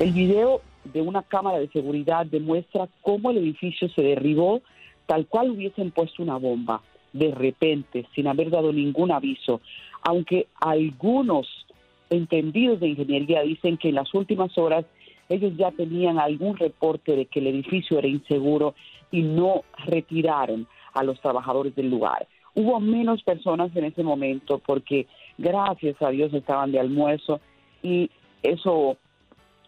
El 0.00 0.10
video 0.10 0.60
de 0.92 1.00
una 1.00 1.22
cámara 1.22 1.60
de 1.60 1.68
seguridad 1.68 2.26
demuestra 2.26 2.88
cómo 3.00 3.30
el 3.30 3.38
edificio 3.38 3.88
se 3.90 4.02
derribó 4.02 4.60
tal 5.06 5.26
cual 5.26 5.52
hubiesen 5.52 5.92
puesto 5.92 6.22
una 6.22 6.36
bomba, 6.36 6.82
de 7.12 7.30
repente, 7.30 8.06
sin 8.14 8.26
haber 8.26 8.50
dado 8.50 8.72
ningún 8.72 9.12
aviso, 9.12 9.60
aunque 10.02 10.48
algunos 10.60 11.46
entendidos 12.10 12.80
de 12.80 12.88
ingeniería 12.88 13.42
dicen 13.42 13.76
que 13.76 13.90
en 13.90 13.96
las 13.96 14.12
últimas 14.14 14.58
horas 14.58 14.84
ellos 15.28 15.52
ya 15.56 15.70
tenían 15.70 16.18
algún 16.18 16.56
reporte 16.56 17.14
de 17.14 17.26
que 17.26 17.38
el 17.38 17.46
edificio 17.46 17.98
era 17.98 18.08
inseguro 18.08 18.74
y 19.12 19.22
no 19.22 19.62
retiraron 19.86 20.66
a 20.92 21.02
los 21.02 21.20
trabajadores 21.20 21.74
del 21.74 21.90
lugar. 21.90 22.26
Hubo 22.54 22.80
menos 22.80 23.22
personas 23.22 23.74
en 23.74 23.84
ese 23.84 24.02
momento 24.02 24.58
porque 24.58 25.06
gracias 25.38 26.00
a 26.02 26.10
Dios 26.10 26.32
estaban 26.34 26.70
de 26.72 26.80
almuerzo 26.80 27.40
y 27.82 28.10
eso 28.42 28.96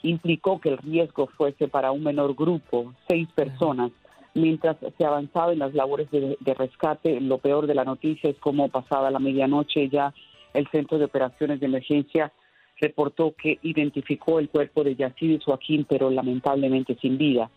implicó 0.03 0.61
que 0.61 0.69
el 0.69 0.79
riesgo 0.79 1.27
fuese 1.29 1.69
para 1.69 1.93
un 1.93 2.05
menor 2.05 2.35
grupo, 2.35 2.93
seis 3.09 3.29
personas. 3.35 3.91
Mientras 4.35 4.77
se 4.99 5.05
avanzaba 5.05 5.53
en 5.53 5.61
las 5.61 5.75
labores 5.75 6.11
de, 6.11 6.55
rescate, 6.55 7.21
lo 7.21 7.39
peor 7.39 7.67
de 7.67 7.75
la 7.75 7.85
noticia 7.85 8.29
es 8.29 8.39
como 8.39 8.69
pasada 8.69 9.11
la 9.11 9.21
medianoche 9.21 9.89
ya 9.89 10.13
el 10.53 10.69
Centro 10.69 10.99
de 10.99 11.07
Operaciones 11.07 11.61
de 11.61 11.67
Emergencia 11.67 12.33
reportó 12.81 13.35
que 13.37 13.59
identificó 13.63 14.41
el 14.41 14.49
cuerpo 14.49 14.85
de 14.85 14.97
Yaciris 14.97 15.45
Joaquín, 15.45 15.87
pero 15.89 16.11
lamentablemente 16.11 16.97
sin 17.01 17.17
vida. 17.17 17.51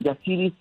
Yaciris 0.00 0.52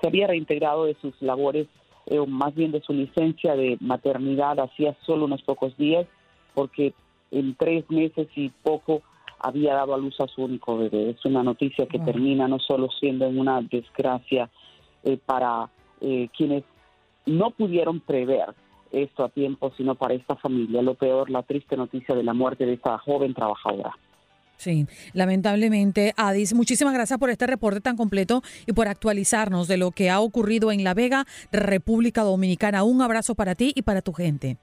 se 0.00 0.06
había 0.06 0.28
reintegrado 0.28 0.84
de 0.84 0.94
sus 1.00 1.20
labores 1.20 1.66
eh, 2.10 2.18
o 2.18 2.26
más 2.26 2.54
bien 2.54 2.72
de 2.72 2.80
su 2.80 2.92
licencia 2.92 3.54
de 3.54 3.76
maternidad 3.80 4.58
hacía 4.60 4.96
solo 5.04 5.26
unos 5.26 5.42
pocos 5.42 5.76
días, 5.76 6.06
porque 6.54 6.94
en 7.30 7.54
tres 7.54 7.88
meses 7.90 8.28
y 8.34 8.48
poco 8.48 9.02
había 9.38 9.74
dado 9.74 9.94
a 9.94 9.98
luz 9.98 10.20
a 10.20 10.26
su 10.26 10.42
único 10.42 10.78
bebé. 10.78 11.10
Es 11.10 11.24
una 11.24 11.42
noticia 11.42 11.86
que 11.86 11.98
termina 11.98 12.48
no 12.48 12.58
solo 12.58 12.88
siendo 12.98 13.28
una 13.28 13.60
desgracia 13.62 14.50
eh, 15.04 15.18
para 15.24 15.70
eh, 16.00 16.28
quienes 16.36 16.64
no 17.26 17.50
pudieron 17.50 18.00
prever 18.00 18.54
esto 18.90 19.24
a 19.24 19.28
tiempo, 19.28 19.70
sino 19.76 19.94
para 19.94 20.14
esta 20.14 20.34
familia. 20.36 20.82
Lo 20.82 20.94
peor, 20.94 21.30
la 21.30 21.42
triste 21.42 21.76
noticia 21.76 22.14
de 22.14 22.22
la 22.22 22.32
muerte 22.32 22.64
de 22.64 22.74
esta 22.74 22.98
joven 22.98 23.34
trabajadora. 23.34 23.96
Sí, 24.58 24.88
lamentablemente, 25.12 26.14
Adis, 26.16 26.52
muchísimas 26.52 26.92
gracias 26.92 27.16
por 27.20 27.30
este 27.30 27.46
reporte 27.46 27.80
tan 27.80 27.96
completo 27.96 28.42
y 28.66 28.72
por 28.72 28.88
actualizarnos 28.88 29.68
de 29.68 29.76
lo 29.76 29.92
que 29.92 30.10
ha 30.10 30.18
ocurrido 30.18 30.72
en 30.72 30.82
La 30.82 30.94
Vega, 30.94 31.26
República 31.52 32.22
Dominicana. 32.22 32.82
Un 32.82 33.00
abrazo 33.00 33.36
para 33.36 33.54
ti 33.54 33.72
y 33.76 33.82
para 33.82 34.02
tu 34.02 34.12
gente. 34.12 34.56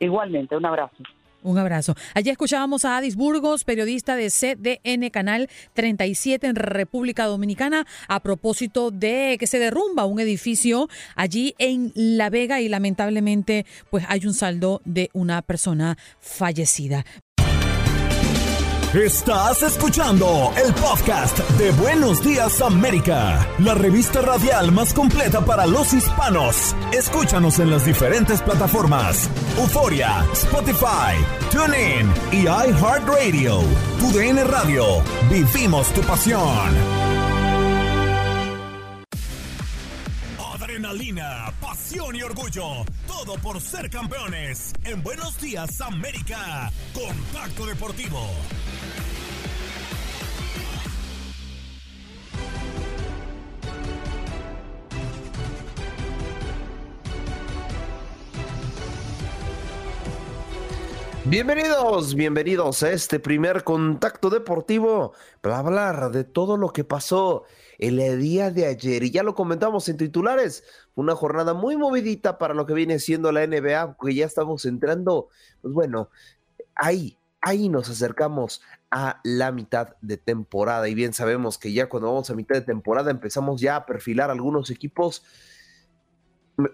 Igualmente, 0.00 0.56
un 0.56 0.64
abrazo. 0.64 0.96
Un 1.42 1.58
abrazo. 1.58 1.94
Allí 2.14 2.30
escuchábamos 2.30 2.86
a 2.86 2.96
Adis 2.96 3.16
Burgos, 3.16 3.64
periodista 3.64 4.16
de 4.16 4.30
CDN 4.30 5.10
Canal 5.10 5.50
37 5.74 6.46
en 6.46 6.56
República 6.56 7.26
Dominicana, 7.26 7.86
a 8.08 8.20
propósito 8.20 8.90
de 8.90 9.36
que 9.38 9.46
se 9.46 9.58
derrumba 9.58 10.06
un 10.06 10.20
edificio 10.20 10.88
allí 11.16 11.54
en 11.58 11.92
La 11.94 12.30
Vega 12.30 12.62
y 12.62 12.68
lamentablemente 12.70 13.66
pues 13.90 14.06
hay 14.08 14.24
un 14.24 14.34
saldo 14.34 14.80
de 14.86 15.10
una 15.12 15.42
persona 15.42 15.98
fallecida. 16.18 17.04
Estás 18.94 19.62
escuchando 19.62 20.50
el 20.56 20.72
podcast 20.72 21.38
de 21.58 21.72
Buenos 21.72 22.24
Días 22.24 22.62
América, 22.62 23.46
la 23.58 23.74
revista 23.74 24.22
radial 24.22 24.72
más 24.72 24.94
completa 24.94 25.42
para 25.42 25.66
los 25.66 25.92
hispanos. 25.92 26.74
Escúchanos 26.90 27.58
en 27.58 27.70
las 27.70 27.84
diferentes 27.84 28.40
plataformas: 28.40 29.28
Euforia, 29.58 30.24
Spotify, 30.32 31.14
TuneIn 31.52 32.10
y 32.32 32.44
iHeartRadio. 32.46 33.60
Tu 34.00 34.10
DN 34.10 34.42
Radio. 34.44 35.02
Vivimos 35.30 35.92
tu 35.92 36.00
pasión. 36.00 37.07
pasión 41.78 42.16
y 42.16 42.22
orgullo. 42.22 42.84
Todo 43.06 43.34
por 43.40 43.60
ser 43.60 43.88
campeones. 43.88 44.72
En 44.84 45.02
Buenos 45.02 45.40
Días, 45.40 45.80
América. 45.80 46.70
Contacto 46.92 47.66
Deportivo. 47.66 48.18
Bienvenidos, 61.24 62.14
bienvenidos 62.14 62.82
a 62.82 62.90
este 62.90 63.20
primer 63.20 63.62
contacto 63.62 64.30
deportivo 64.30 65.12
para 65.42 65.58
hablar 65.58 66.10
de 66.10 66.24
todo 66.24 66.56
lo 66.56 66.72
que 66.72 66.84
pasó 66.84 67.44
el 67.78 68.18
día 68.18 68.50
de 68.50 68.66
ayer. 68.66 69.02
Y 69.04 69.10
ya 69.10 69.22
lo 69.22 69.34
comentamos 69.34 69.88
en 69.88 69.96
titulares, 69.96 70.64
una 71.00 71.14
jornada 71.14 71.54
muy 71.54 71.76
movidita 71.76 72.38
para 72.38 72.54
lo 72.54 72.66
que 72.66 72.74
viene 72.74 72.98
siendo 72.98 73.30
la 73.30 73.46
NBA, 73.46 73.96
porque 73.96 74.14
ya 74.14 74.26
estamos 74.26 74.64
entrando, 74.64 75.28
pues 75.62 75.72
bueno, 75.72 76.10
ahí, 76.74 77.16
ahí 77.40 77.68
nos 77.68 77.88
acercamos 77.88 78.62
a 78.90 79.20
la 79.22 79.52
mitad 79.52 79.94
de 80.00 80.16
temporada. 80.16 80.88
Y 80.88 80.94
bien 80.94 81.12
sabemos 81.12 81.56
que 81.56 81.72
ya 81.72 81.88
cuando 81.88 82.08
vamos 82.08 82.30
a 82.30 82.34
mitad 82.34 82.56
de 82.56 82.62
temporada 82.62 83.12
empezamos 83.12 83.60
ya 83.60 83.76
a 83.76 83.86
perfilar 83.86 84.30
algunos 84.30 84.70
equipos 84.70 85.22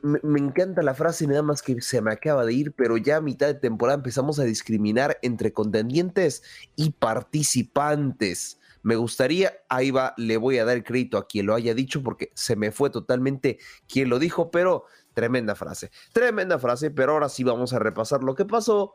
me, 0.02 0.40
encanta 0.40 0.82
la 0.82 0.94
frase, 0.94 1.26
nada 1.26 1.42
más 1.42 1.60
que 1.60 1.78
se 1.82 2.00
me 2.00 2.10
acaba 2.10 2.46
de 2.46 2.54
ir, 2.54 2.72
pero 2.72 2.96
ya 2.96 3.16
a 3.16 3.20
mitad 3.20 3.48
de 3.48 3.54
temporada 3.54 3.96
empezamos 3.98 4.38
a 4.38 4.44
discriminar 4.44 5.18
entre 5.20 5.52
contendientes 5.52 6.42
y 6.74 6.92
participantes. 6.92 8.58
Me 8.84 8.96
gustaría, 8.96 9.52
ahí 9.68 9.90
va, 9.90 10.14
le 10.16 10.36
voy 10.36 10.58
a 10.58 10.64
dar 10.64 10.84
crédito 10.84 11.18
a 11.18 11.26
quien 11.26 11.46
lo 11.46 11.54
haya 11.54 11.74
dicho 11.74 12.02
porque 12.02 12.30
se 12.34 12.54
me 12.54 12.70
fue 12.70 12.90
totalmente 12.90 13.58
quien 13.88 14.10
lo 14.10 14.18
dijo, 14.18 14.50
pero 14.50 14.84
tremenda 15.14 15.54
frase, 15.54 15.90
tremenda 16.12 16.58
frase, 16.58 16.90
pero 16.90 17.12
ahora 17.12 17.28
sí 17.28 17.42
vamos 17.44 17.72
a 17.72 17.78
repasar 17.78 18.22
lo 18.22 18.34
que 18.34 18.44
pasó 18.44 18.94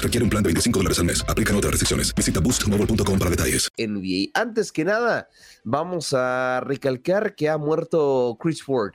requiere 0.01 0.23
un 0.23 0.29
plan 0.29 0.43
de 0.43 0.47
25 0.47 0.79
dólares 0.79 0.99
al 0.99 1.05
mes. 1.05 1.23
Aplican 1.27 1.55
otras 1.55 1.71
restricciones. 1.71 2.13
Visita 2.15 2.39
boostmobile.com 2.39 3.19
para 3.19 3.31
detalles. 3.31 3.69
NBA. 3.77 4.31
Antes 4.33 4.71
que 4.71 4.83
nada, 4.83 5.29
vamos 5.63 6.13
a 6.13 6.61
recalcar 6.61 7.35
que 7.35 7.49
ha 7.49 7.57
muerto 7.57 8.37
Chris 8.39 8.63
Ford. 8.63 8.93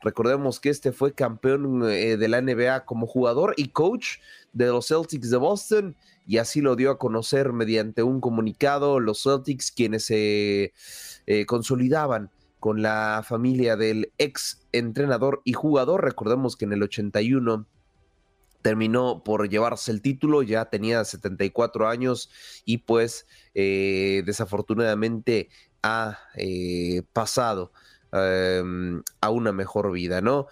Recordemos 0.00 0.60
que 0.60 0.70
este 0.70 0.92
fue 0.92 1.12
campeón 1.12 1.88
eh, 1.90 2.16
de 2.16 2.28
la 2.28 2.40
NBA 2.40 2.84
como 2.84 3.06
jugador 3.06 3.54
y 3.56 3.68
coach 3.68 4.18
de 4.52 4.66
los 4.66 4.88
Celtics 4.88 5.30
de 5.30 5.36
Boston 5.36 5.96
y 6.26 6.38
así 6.38 6.60
lo 6.60 6.76
dio 6.76 6.90
a 6.90 6.98
conocer 6.98 7.52
mediante 7.52 8.02
un 8.02 8.20
comunicado 8.20 9.00
los 9.00 9.22
Celtics 9.22 9.72
quienes 9.72 10.04
se 10.04 10.72
eh, 11.26 11.46
consolidaban 11.46 12.30
con 12.60 12.82
la 12.82 13.24
familia 13.26 13.76
del 13.76 14.12
ex 14.18 14.66
entrenador 14.72 15.42
y 15.44 15.52
jugador. 15.52 16.04
Recordemos 16.04 16.56
que 16.56 16.64
en 16.64 16.72
el 16.74 16.82
81 16.82 17.66
terminó 18.62 19.22
por 19.24 19.48
llevarse 19.48 19.90
el 19.90 20.02
título, 20.02 20.42
ya 20.42 20.66
tenía 20.66 21.04
74 21.04 21.88
años 21.88 22.30
y 22.64 22.78
pues 22.78 23.26
eh, 23.54 24.22
desafortunadamente 24.26 25.48
ha 25.82 26.18
eh, 26.36 27.02
pasado 27.12 27.72
em, 28.12 29.02
a 29.20 29.30
una 29.30 29.52
mejor 29.52 29.92
vida, 29.92 30.20
¿no? 30.20 30.46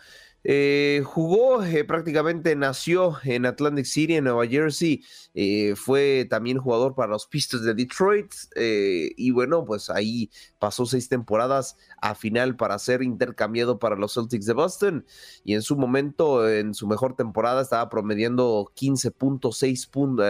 Eh, 0.48 1.02
jugó, 1.04 1.64
eh, 1.64 1.84
prácticamente 1.84 2.54
nació 2.54 3.16
en 3.24 3.46
Atlantic 3.46 3.84
City, 3.84 4.14
en 4.14 4.24
Nueva 4.24 4.46
Jersey. 4.46 5.02
Eh, 5.34 5.74
fue 5.74 6.24
también 6.30 6.58
jugador 6.58 6.94
para 6.94 7.10
los 7.10 7.26
Pistons 7.26 7.64
de 7.64 7.74
Detroit. 7.74 8.32
y 8.54 9.30
bueno, 9.32 9.64
pues 9.64 9.90
ahí 9.90 10.30
pasó 10.60 10.86
seis 10.86 11.08
temporadas 11.08 11.76
a 12.00 12.14
final 12.14 12.54
para 12.56 12.78
ser 12.78 13.02
intercambiado 13.02 13.80
para 13.80 13.96
los 13.96 14.14
Celtics 14.14 14.46
de 14.46 14.52
Boston. 14.52 15.04
Y 15.42 15.54
en 15.54 15.62
su 15.62 15.76
momento, 15.76 16.48
en 16.48 16.74
su 16.74 16.86
mejor 16.86 17.16
temporada, 17.16 17.62
estaba 17.62 17.88
promediando 17.88 18.70
15.6 18.76 19.90
puntos, 19.90 20.24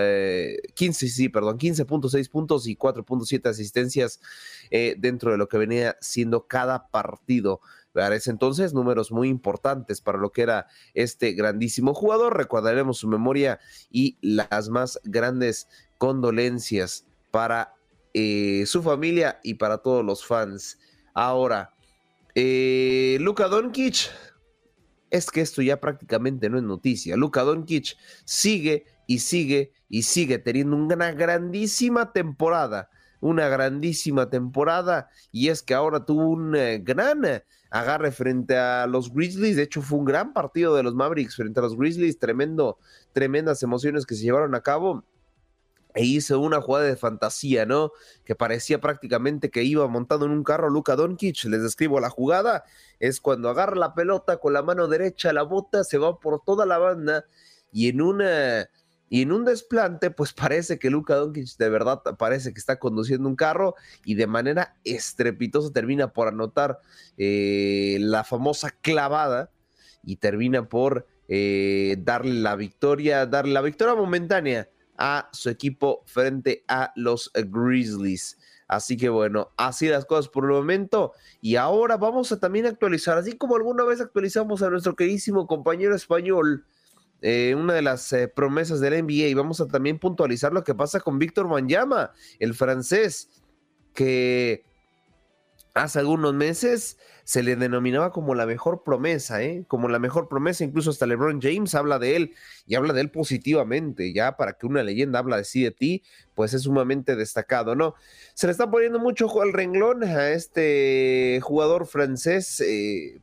15, 0.75 1.09
sí, 1.09 1.29
perdón, 1.29 1.59
15.6 1.59 2.31
puntos 2.31 2.67
y 2.67 2.75
4.7 2.75 3.51
asistencias 3.51 4.21
dentro 4.97 5.31
de 5.33 5.37
lo 5.37 5.47
que 5.49 5.59
venía 5.59 5.97
siendo 6.01 6.47
cada 6.47 6.89
partido 6.89 7.61
para 7.97 8.15
ese 8.15 8.31
entonces, 8.31 8.75
números 8.75 9.11
muy 9.11 9.31
importantes 9.31 10.03
para 10.03 10.19
lo 10.19 10.31
que 10.31 10.43
era 10.43 10.67
este 10.93 11.33
grandísimo 11.33 11.95
jugador. 11.95 12.37
Recordaremos 12.37 12.99
su 12.99 13.09
memoria 13.09 13.59
y 13.91 14.19
las 14.21 14.69
más 14.69 15.01
grandes 15.05 15.67
condolencias 15.97 17.07
para 17.31 17.73
eh, 18.13 18.65
su 18.67 18.83
familia 18.83 19.41
y 19.43 19.55
para 19.55 19.79
todos 19.79 20.05
los 20.05 20.27
fans. 20.27 20.79
Ahora, 21.15 21.75
eh, 22.35 23.17
Luka 23.19 23.49
Doncic, 23.49 24.11
es 25.11 25.31
que 25.31 25.41
esto 25.41 25.63
ya 25.63 25.81
prácticamente 25.81 26.51
no 26.51 26.59
es 26.59 26.65
noticia. 26.65 27.17
Luka 27.17 27.45
Doncic 27.45 27.97
sigue 28.27 28.85
y 29.07 29.21
sigue 29.21 29.73
y 29.89 30.03
sigue 30.03 30.39
teniendo 30.39 30.77
una 30.77 31.13
grandísima 31.13 32.13
temporada 32.13 32.91
una 33.29 33.49
grandísima 33.49 34.31
temporada 34.31 35.09
y 35.33 35.49
es 35.49 35.63
que 35.63 35.75
ahora 35.75 36.05
tuvo 36.05 36.29
un 36.29 36.57
eh, 36.57 36.79
gran 36.79 37.23
agarre 37.71 38.13
frente 38.13 38.57
a 38.57 38.87
los 38.87 39.13
Grizzlies. 39.13 39.57
De 39.57 39.63
hecho, 39.63 39.83
fue 39.83 39.99
un 39.99 40.05
gran 40.05 40.33
partido 40.33 40.75
de 40.75 40.83
los 40.83 40.95
Mavericks 40.95 41.37
frente 41.37 41.61
a 41.61 41.63
los 41.63 41.77
Grizzlies. 41.77 42.19
Tremendo, 42.19 42.79
tremendas 43.13 43.63
emociones 43.63 44.07
que 44.07 44.15
se 44.15 44.23
llevaron 44.23 44.55
a 44.55 44.61
cabo. 44.61 45.05
E 45.95 46.05
hizo 46.05 46.39
una 46.41 46.61
jugada 46.61 46.85
de 46.85 46.97
fantasía, 46.97 47.65
¿no? 47.65 47.91
Que 48.25 48.35
parecía 48.35 48.81
prácticamente 48.81 49.51
que 49.51 49.63
iba 49.63 49.87
montado 49.89 50.27
en 50.27 50.33
un 50.33 50.45
carro 50.45 50.69
Luka 50.69 50.95
Doncic. 50.95 51.45
Les 51.45 51.63
describo 51.63 52.01
la 52.01 52.11
jugada. 52.11 52.65
Es 53.01 53.21
cuando 53.21 53.49
agarra 53.49 53.77
la 53.77 53.95
pelota 53.95 54.37
con 54.37 54.53
la 54.53 54.63
mano 54.63 54.89
derecha, 54.89 55.33
la 55.33 55.43
bota, 55.43 55.85
se 55.85 55.97
va 55.97 56.19
por 56.19 56.43
toda 56.45 56.67
la 56.67 56.79
banda 56.79 57.25
y 57.73 57.89
en 57.89 58.01
una 58.01 58.69
y 59.09 59.23
en 59.23 59.33
un 59.33 59.45
desplante, 59.45 60.11
pues 60.11 60.33
parece 60.33 60.79
que 60.79 60.91
Luka 60.91 61.15
Doncic 61.15 61.57
de 61.59 61.69
verdad 61.69 62.03
parece 62.19 62.53
que 62.53 62.59
está 62.59 62.79
conduciendo 62.79 63.29
un 63.29 63.37
carro 63.37 63.75
y 64.05 64.15
de 64.15 64.27
manera 64.27 64.77
estrepitosa 64.85 65.73
termina 65.73 66.13
por 66.13 66.29
anotar 66.29 66.81
eh, 67.17 67.99
la 68.01 68.25
famosa 68.25 68.71
clavada 68.71 69.51
y 70.03 70.17
termina 70.17 70.69
por 70.69 71.07
eh, 71.29 71.97
darle 72.01 72.35
la 72.35 72.57
victoria, 72.57 73.27
darle 73.27 73.53
la 73.53 73.63
victoria 73.63 73.95
momentánea 73.95 74.69
a 74.99 75.29
su 75.33 75.51
equipo 75.51 76.03
frente 76.07 76.65
a 76.67 76.93
los 76.97 77.31
Grizzlies. 77.35 78.39
Así 78.69 78.97
que 78.97 79.09
bueno, 79.09 79.53
así 79.57 79.87
las 79.87 80.05
cosas 80.05 80.29
por 80.29 80.45
el 80.45 80.51
momento. 80.51 81.13
Y 81.41 81.55
ahora 81.55 81.97
vamos 81.97 82.33
a 82.33 82.41
también 82.41 82.67
actualizar, 82.67 83.17
así 83.17 83.37
como 83.37 83.55
alguna 83.55 83.85
vez 83.85 84.01
actualizamos 84.01 84.63
a 84.63 84.71
nuestro 84.71 84.97
queridísimo 84.97 85.47
compañero 85.47 85.95
español 85.95 86.67
eh, 87.23 87.55
una 87.57 87.75
de 87.75 87.83
las 87.83 88.13
eh, 88.13 88.29
promesas 88.29 88.81
del 88.81 89.03
NBA 89.05 89.29
y 89.29 89.35
vamos 89.35 89.61
a 89.61 89.67
también 89.67 89.99
puntualizar 89.99 90.53
lo 90.53 90.65
que 90.65 90.75
pasa 90.75 91.01
con 91.01 91.19
Víctor 91.19 91.47
Wanyama, 91.47 92.13
el 92.39 92.55
francés, 92.55 93.31
que 93.95 94.65
hace 95.73 95.99
algunos 95.99 96.35
meses 96.35 96.99
se 97.25 97.43
le 97.43 97.57
denominaba 97.57 98.13
como 98.13 98.35
la 98.35 98.47
mejor 98.47 98.83
promesa, 98.85 99.43
¿eh? 99.43 99.65
como 99.67 99.89
la 99.89 99.99
mejor 99.99 100.29
promesa, 100.29 100.63
incluso 100.63 100.91
hasta 100.91 101.07
LeBron 101.07 101.41
James 101.41 101.75
habla 101.75 101.99
de 101.99 102.17
él 102.17 102.35
y 102.67 102.77
habla 102.77 102.93
de 102.93 103.01
él 103.01 103.11
positivamente, 103.11 104.13
ya 104.13 104.37
para 104.37 104.53
que 104.53 104.67
una 104.67 104.83
leyenda 104.83 105.19
habla 105.19 105.39
de 105.39 105.45
sí 105.45 105.65
de 105.65 105.71
ti, 105.71 106.03
pues 106.35 106.55
es 106.55 106.63
sumamente 106.63 107.17
destacado, 107.17 107.75
¿no? 107.75 107.95
Se 108.35 108.47
le 108.47 108.53
está 108.53 108.71
poniendo 108.71 108.99
mucho 108.99 109.43
al 109.43 109.53
renglón 109.53 110.05
a 110.05 110.31
este 110.31 111.41
jugador 111.43 111.87
francés, 111.87 112.63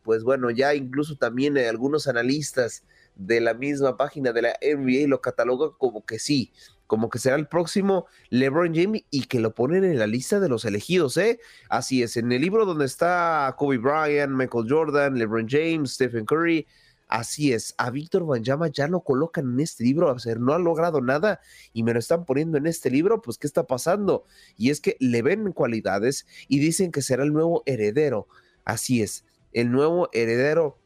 pues 0.01 0.23
bueno, 0.23 0.49
ya 0.49 0.75
incluso 0.75 1.15
también 1.15 1.57
algunos 1.57 2.07
analistas 2.07 2.83
de 3.16 3.41
la 3.41 3.53
misma 3.53 3.97
página 3.97 4.32
de 4.32 4.41
la 4.41 4.53
NBA 4.61 5.07
lo 5.07 5.22
cataloga 5.22 5.72
como 5.78 6.05
que 6.05 6.20
sí, 6.20 6.51
como 6.88 7.09
que 7.09 7.20
será 7.20 7.36
el 7.36 7.47
próximo 7.47 8.05
LeBron 8.30 8.74
James 8.76 9.03
y 9.09 9.26
que 9.26 9.39
lo 9.39 9.55
ponen 9.55 9.84
en 9.84 9.97
la 9.99 10.07
lista 10.07 10.39
de 10.39 10.49
los 10.49 10.66
elegidos, 10.66 11.18
¿eh? 11.18 11.39
Así 11.70 12.03
es, 12.03 12.18
en 12.18 12.32
el 12.32 12.41
libro 12.41 12.66
donde 12.66 12.86
está 12.86 13.53
Kobe 13.57 13.78
Bryant, 13.78 14.32
Michael 14.32 14.68
Jordan, 14.70 15.18
LeBron 15.18 15.47
James, 15.49 15.93
Stephen 15.93 16.26
Curry, 16.26 16.68
así 17.07 17.53
es, 17.53 17.76
a 17.78 17.89
Víctor 17.89 18.26
Banjama 18.26 18.68
ya 18.68 18.88
lo 18.88 19.01
colocan 19.01 19.53
en 19.53 19.59
este 19.59 19.84
libro, 19.84 20.11
o 20.11 20.20
sea, 20.20 20.36
no 20.36 20.53
ha 20.53 20.59
logrado 20.59 21.01
nada 21.01 21.41
y 21.74 21.84
me 21.84 21.93
lo 21.93 21.99
están 21.99 22.26
poniendo 22.26 22.57
en 22.57 22.68
este 22.68 22.89
libro, 22.89 23.22
pues 23.22 23.38
¿qué 23.38 23.47
está 23.47 23.64
pasando? 23.66 24.26
Y 24.57 24.70
es 24.70 24.82
que 24.82 24.97
le 24.99 25.22
ven 25.22 25.51
cualidades 25.51 26.26
y 26.47 26.59
dicen 26.59 26.91
que 26.91 27.01
será 27.01 27.24
el 27.24 27.34
nuevo 27.34 27.64
heredero, 27.66 28.28
así 28.66 29.01
es, 29.01 29.26
el 29.51 29.72
nuevo 29.72 30.09
heredero 30.11 30.80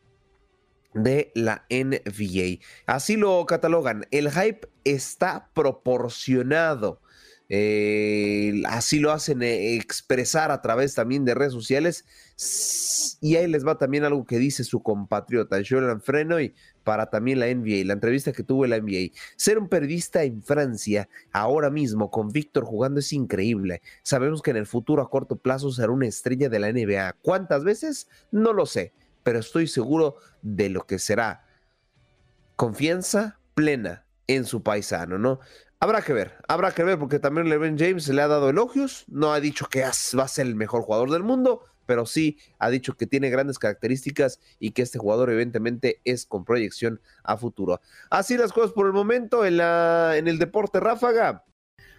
de 1.03 1.31
la 1.35 1.65
NBA. 1.69 2.63
Así 2.85 3.17
lo 3.17 3.45
catalogan. 3.45 4.05
El 4.11 4.31
hype 4.31 4.67
está 4.83 5.49
proporcionado. 5.53 7.01
eh, 7.49 8.61
así 8.67 8.99
lo 8.99 9.11
hacen 9.13 9.41
eh, 9.41 9.75
expresar 9.75 10.51
a 10.51 10.61
través 10.61 10.95
también 10.95 11.23
de 11.23 11.33
redes 11.33 11.53
sociales. 11.53 12.05
Y 13.21 13.35
ahí 13.35 13.47
les 13.47 13.65
va 13.65 13.77
también 13.77 14.03
algo 14.03 14.25
que 14.25 14.37
dice 14.37 14.63
su 14.63 14.83
compatriota 14.83 15.57
Jordan 15.67 16.01
Frenoy 16.01 16.53
para 16.83 17.09
también 17.09 17.39
la 17.39 17.47
NBA, 17.47 17.85
la 17.85 17.93
entrevista 17.93 18.31
que 18.31 18.43
tuvo 18.43 18.65
la 18.67 18.79
NBA. 18.79 19.13
Ser 19.35 19.57
un 19.57 19.69
periodista 19.69 20.23
en 20.23 20.43
Francia 20.43 21.09
ahora 21.31 21.69
mismo 21.69 22.11
con 22.11 22.29
Víctor 22.31 22.65
jugando 22.65 22.99
es 22.99 23.11
increíble. 23.13 23.81
Sabemos 24.03 24.41
que 24.41 24.51
en 24.51 24.57
el 24.57 24.67
futuro 24.67 25.01
a 25.01 25.09
corto 25.09 25.37
plazo 25.37 25.71
será 25.71 25.91
una 25.91 26.07
estrella 26.07 26.49
de 26.49 26.59
la 26.59 26.71
NBA. 26.71 27.13
¿Cuántas 27.21 27.63
veces? 27.63 28.07
No 28.31 28.53
lo 28.53 28.65
sé, 28.65 28.93
pero 29.27 29.39
estoy 29.39 29.67
seguro 29.67 30.15
de 30.41 30.69
lo 30.69 30.87
que 30.87 30.99
será. 30.99 31.45
Confianza 32.55 33.41
plena 33.55 34.05
en 34.25 34.45
su 34.45 34.63
paisano, 34.63 35.17
¿no? 35.17 35.41
Habrá 35.81 36.01
que 36.01 36.13
ver, 36.13 36.37
habrá 36.47 36.71
que 36.71 36.85
ver, 36.85 36.97
porque 36.97 37.19
también 37.19 37.49
LeBron 37.49 37.77
James 37.77 38.07
le 38.07 38.21
ha 38.21 38.29
dado 38.29 38.49
elogios, 38.49 39.03
no 39.09 39.33
ha 39.33 39.41
dicho 39.41 39.65
que 39.65 39.81
va 39.81 40.23
a 40.23 40.27
ser 40.29 40.47
el 40.47 40.55
mejor 40.55 40.83
jugador 40.83 41.11
del 41.11 41.23
mundo, 41.23 41.65
pero 41.85 42.05
sí 42.05 42.39
ha 42.57 42.69
dicho 42.69 42.95
que 42.95 43.05
tiene 43.05 43.29
grandes 43.29 43.59
características 43.59 44.39
y 44.59 44.71
que 44.71 44.81
este 44.81 44.97
jugador 44.97 45.29
evidentemente 45.29 45.99
es 46.05 46.25
con 46.25 46.45
proyección 46.45 47.01
a 47.23 47.35
futuro. 47.35 47.81
Así 48.09 48.37
las 48.37 48.53
cosas 48.53 48.71
por 48.71 48.87
el 48.87 48.93
momento 48.93 49.45
en 49.45 49.59
el 49.59 50.39
deporte 50.39 50.79
ráfaga. 50.79 51.43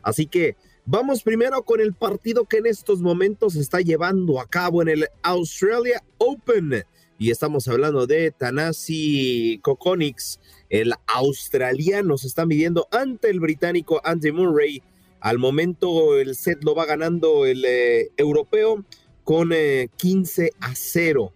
Así 0.02 0.24
que 0.24 0.56
vamos 0.86 1.22
primero 1.22 1.62
con 1.62 1.82
el 1.82 1.92
partido 1.92 2.46
que 2.46 2.56
en 2.56 2.68
estos 2.68 3.02
momentos 3.02 3.52
se 3.52 3.60
está 3.60 3.82
llevando 3.82 4.40
a 4.40 4.48
cabo 4.48 4.80
en 4.80 4.88
el 4.88 5.08
Australia 5.22 6.02
Open. 6.16 6.86
Y 7.18 7.30
estamos 7.30 7.66
hablando 7.66 8.06
de 8.06 8.30
Tanasi 8.30 9.58
Kokonix 9.62 10.38
el 10.70 10.92
australiano 11.06 12.18
se 12.18 12.26
está 12.26 12.44
midiendo 12.44 12.88
ante 12.90 13.30
el 13.30 13.40
británico 13.40 14.00
Andy 14.04 14.32
Murray. 14.32 14.82
Al 15.20 15.38
momento 15.38 16.18
el 16.18 16.36
set 16.36 16.62
lo 16.62 16.74
va 16.74 16.86
ganando 16.86 17.46
el 17.46 17.64
eh, 17.64 18.10
europeo 18.16 18.84
con 19.24 19.50
15 19.96 20.46
eh, 20.46 20.50
a 20.60 20.74
0. 20.74 21.32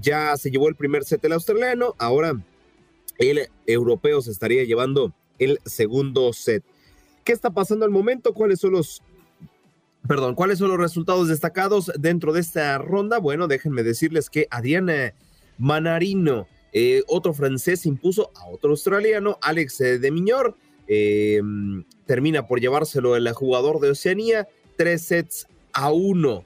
Ya 0.00 0.36
se 0.36 0.50
llevó 0.50 0.68
el 0.68 0.74
primer 0.74 1.04
set 1.04 1.24
el 1.24 1.32
australiano, 1.32 1.94
ahora 1.98 2.34
el 3.18 3.48
europeo 3.66 4.20
se 4.20 4.30
estaría 4.30 4.64
llevando 4.64 5.12
el 5.38 5.58
segundo 5.64 6.32
set. 6.32 6.64
¿Qué 7.24 7.32
está 7.32 7.50
pasando 7.50 7.84
al 7.84 7.90
momento? 7.90 8.34
¿Cuáles 8.34 8.60
son 8.60 8.72
los 8.72 9.02
Perdón, 10.06 10.34
¿cuáles 10.34 10.58
son 10.58 10.68
los 10.68 10.78
resultados 10.78 11.28
destacados 11.28 11.92
dentro 11.98 12.32
de 12.32 12.40
esta 12.40 12.76
ronda? 12.78 13.18
Bueno, 13.18 13.46
déjenme 13.46 13.82
decirles 13.82 14.30
que 14.30 14.48
Adriana 14.50 15.14
Manarino 15.58 16.48
eh, 16.72 17.02
otro 17.06 17.34
francés 17.34 17.84
impuso 17.84 18.32
a 18.34 18.46
otro 18.48 18.70
australiano, 18.70 19.38
Alex 19.42 19.80
eh, 19.80 19.98
de 19.98 20.10
Miñor. 20.10 20.56
Em, 20.88 21.84
termina 22.06 22.46
por 22.46 22.60
llevárselo 22.60 23.14
el 23.14 23.30
jugador 23.32 23.78
de 23.78 23.90
Oceanía, 23.90 24.48
tres 24.76 25.02
sets 25.02 25.46
a 25.72 25.92
uno. 25.92 26.44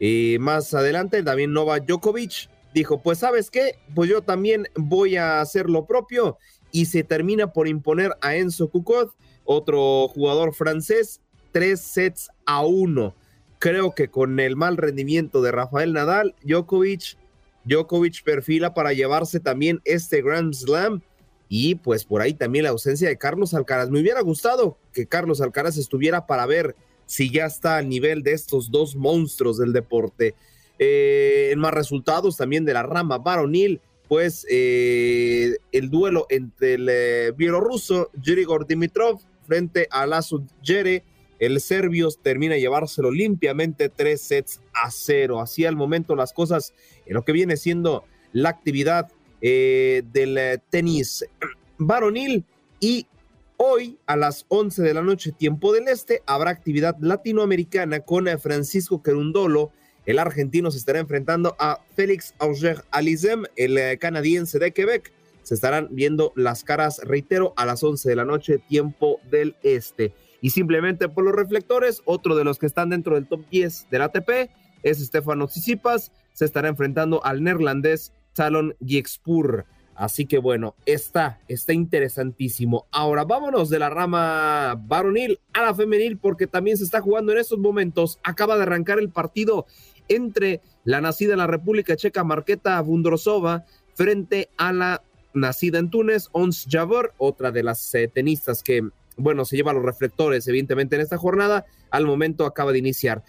Eh, 0.00 0.38
más 0.40 0.74
adelante, 0.74 1.22
también 1.22 1.52
Nova 1.52 1.78
Djokovic 1.78 2.50
dijo: 2.74 3.02
Pues, 3.02 3.18
¿sabes 3.18 3.50
qué? 3.50 3.78
Pues 3.94 4.10
yo 4.10 4.22
también 4.22 4.66
voy 4.74 5.16
a 5.16 5.40
hacer 5.40 5.70
lo 5.70 5.86
propio. 5.86 6.38
Y 6.70 6.86
se 6.86 7.02
termina 7.04 7.52
por 7.52 7.66
imponer 7.68 8.12
a 8.20 8.36
Enzo 8.36 8.68
Kukot, 8.68 9.14
otro 9.44 10.08
jugador 10.08 10.54
francés, 10.54 11.22
tres 11.52 11.80
sets 11.80 12.30
a 12.46 12.64
uno. 12.64 13.14
Creo 13.58 13.94
que 13.94 14.08
con 14.08 14.38
el 14.40 14.56
mal 14.56 14.76
rendimiento 14.76 15.42
de 15.42 15.52
Rafael 15.52 15.92
Nadal, 15.92 16.34
Djokovic 16.44 17.16
Djokovic 17.64 18.22
perfila 18.22 18.72
para 18.72 18.92
llevarse 18.92 19.40
también 19.40 19.80
este 19.84 20.22
Grand 20.22 20.54
Slam 20.54 21.02
y 21.48 21.76
pues 21.76 22.04
por 22.04 22.20
ahí 22.20 22.34
también 22.34 22.64
la 22.64 22.70
ausencia 22.70 23.08
de 23.08 23.18
Carlos 23.18 23.54
Alcaraz. 23.54 23.90
Me 23.90 24.00
hubiera 24.00 24.20
gustado 24.20 24.78
que 24.92 25.06
Carlos 25.06 25.40
Alcaraz 25.40 25.76
estuviera 25.76 26.26
para 26.26 26.46
ver 26.46 26.76
si 27.06 27.30
ya 27.30 27.46
está 27.46 27.76
al 27.76 27.88
nivel 27.88 28.22
de 28.22 28.32
estos 28.32 28.70
dos 28.70 28.96
monstruos 28.96 29.58
del 29.58 29.72
deporte. 29.72 30.34
Eh, 30.78 31.50
en 31.52 31.58
más 31.58 31.74
resultados 31.74 32.36
también 32.36 32.64
de 32.64 32.74
la 32.74 32.82
rama 32.82 33.18
varonil, 33.18 33.80
pues 34.08 34.46
eh, 34.48 35.56
el 35.72 35.90
duelo 35.90 36.26
entre 36.30 36.74
el 36.74 36.88
eh, 36.90 37.32
bielorruso 37.36 38.10
Grigor 38.14 38.66
Dimitrov 38.66 39.20
frente 39.46 39.88
a 39.90 40.06
Lazo 40.06 40.44
Jere 40.62 41.02
el 41.38 41.60
serbio 41.60 42.08
termina 42.10 42.56
llevárselo 42.56 43.10
limpiamente 43.10 43.88
tres 43.88 44.20
sets 44.22 44.60
a 44.72 44.90
cero. 44.90 45.40
Así 45.40 45.64
al 45.64 45.76
momento 45.76 46.16
las 46.16 46.32
cosas 46.32 46.74
en 47.06 47.14
lo 47.14 47.24
que 47.24 47.32
viene 47.32 47.56
siendo 47.56 48.04
la 48.32 48.48
actividad 48.48 49.10
eh, 49.40 50.02
del 50.12 50.36
eh, 50.36 50.58
tenis 50.68 51.24
varonil 51.78 52.44
y 52.80 53.06
hoy 53.56 53.98
a 54.06 54.16
las 54.16 54.46
11 54.48 54.82
de 54.82 54.94
la 54.94 55.02
noche 55.02 55.32
tiempo 55.32 55.72
del 55.72 55.88
este 55.88 56.22
habrá 56.26 56.50
actividad 56.50 56.96
latinoamericana 57.00 58.00
con 58.00 58.26
eh, 58.28 58.38
Francisco 58.38 59.02
Querundolo. 59.02 59.70
El 60.06 60.18
argentino 60.18 60.70
se 60.70 60.78
estará 60.78 60.98
enfrentando 60.98 61.54
a 61.58 61.80
Félix 61.94 62.34
Auger 62.38 62.82
Alizem, 62.90 63.44
el 63.56 63.98
canadiense 63.98 64.58
de 64.58 64.72
Quebec. 64.72 65.12
Se 65.42 65.54
estarán 65.54 65.88
viendo 65.90 66.32
las 66.34 66.64
caras, 66.64 67.00
reitero, 67.04 67.52
a 67.56 67.66
las 67.66 67.82
11 67.82 68.08
de 68.08 68.16
la 68.16 68.24
noche 68.24 68.58
tiempo 68.58 69.20
del 69.30 69.54
este 69.62 70.14
y 70.40 70.50
simplemente 70.50 71.08
por 71.08 71.24
los 71.24 71.34
reflectores, 71.34 72.02
otro 72.04 72.36
de 72.36 72.44
los 72.44 72.58
que 72.58 72.66
están 72.66 72.90
dentro 72.90 73.14
del 73.14 73.26
top 73.26 73.48
10 73.50 73.88
del 73.90 74.02
ATP 74.02 74.50
es 74.82 74.98
Stefano 74.98 75.46
Tsitsipas, 75.46 76.12
se 76.32 76.44
estará 76.44 76.68
enfrentando 76.68 77.24
al 77.24 77.42
neerlandés 77.42 78.12
Talon 78.34 78.76
Giexpur. 78.84 79.66
Así 79.96 80.26
que 80.26 80.38
bueno, 80.38 80.76
está, 80.86 81.40
está 81.48 81.72
interesantísimo. 81.72 82.86
Ahora 82.92 83.24
vámonos 83.24 83.68
de 83.68 83.80
la 83.80 83.90
rama 83.90 84.76
varonil 84.86 85.40
a 85.52 85.62
la 85.62 85.74
femenil 85.74 86.18
porque 86.18 86.46
también 86.46 86.76
se 86.76 86.84
está 86.84 87.00
jugando 87.00 87.32
en 87.32 87.38
estos 87.38 87.58
momentos. 87.58 88.20
Acaba 88.22 88.56
de 88.56 88.62
arrancar 88.62 89.00
el 89.00 89.10
partido 89.10 89.66
entre 90.06 90.60
la 90.84 91.00
nacida 91.00 91.32
en 91.32 91.38
la 91.38 91.48
República 91.48 91.96
Checa 91.96 92.22
Marqueta 92.22 92.80
Bundrosova 92.80 93.64
frente 93.94 94.48
a 94.56 94.72
la 94.72 95.02
nacida 95.34 95.80
en 95.80 95.90
Túnez, 95.90 96.28
Ons 96.30 96.66
Jabeur, 96.70 97.12
otra 97.18 97.50
de 97.50 97.64
las 97.64 97.92
eh, 97.96 98.06
tenistas 98.06 98.62
que 98.62 98.88
bueno, 99.18 99.44
se 99.44 99.56
lleva 99.56 99.72
los 99.72 99.84
reflectores, 99.84 100.46
evidentemente, 100.48 100.96
en 100.96 101.02
esta 101.02 101.18
jornada. 101.18 101.66
Al 101.90 102.06
momento 102.06 102.46
acaba 102.46 102.72
de 102.72 102.78
iniciar. 102.78 103.22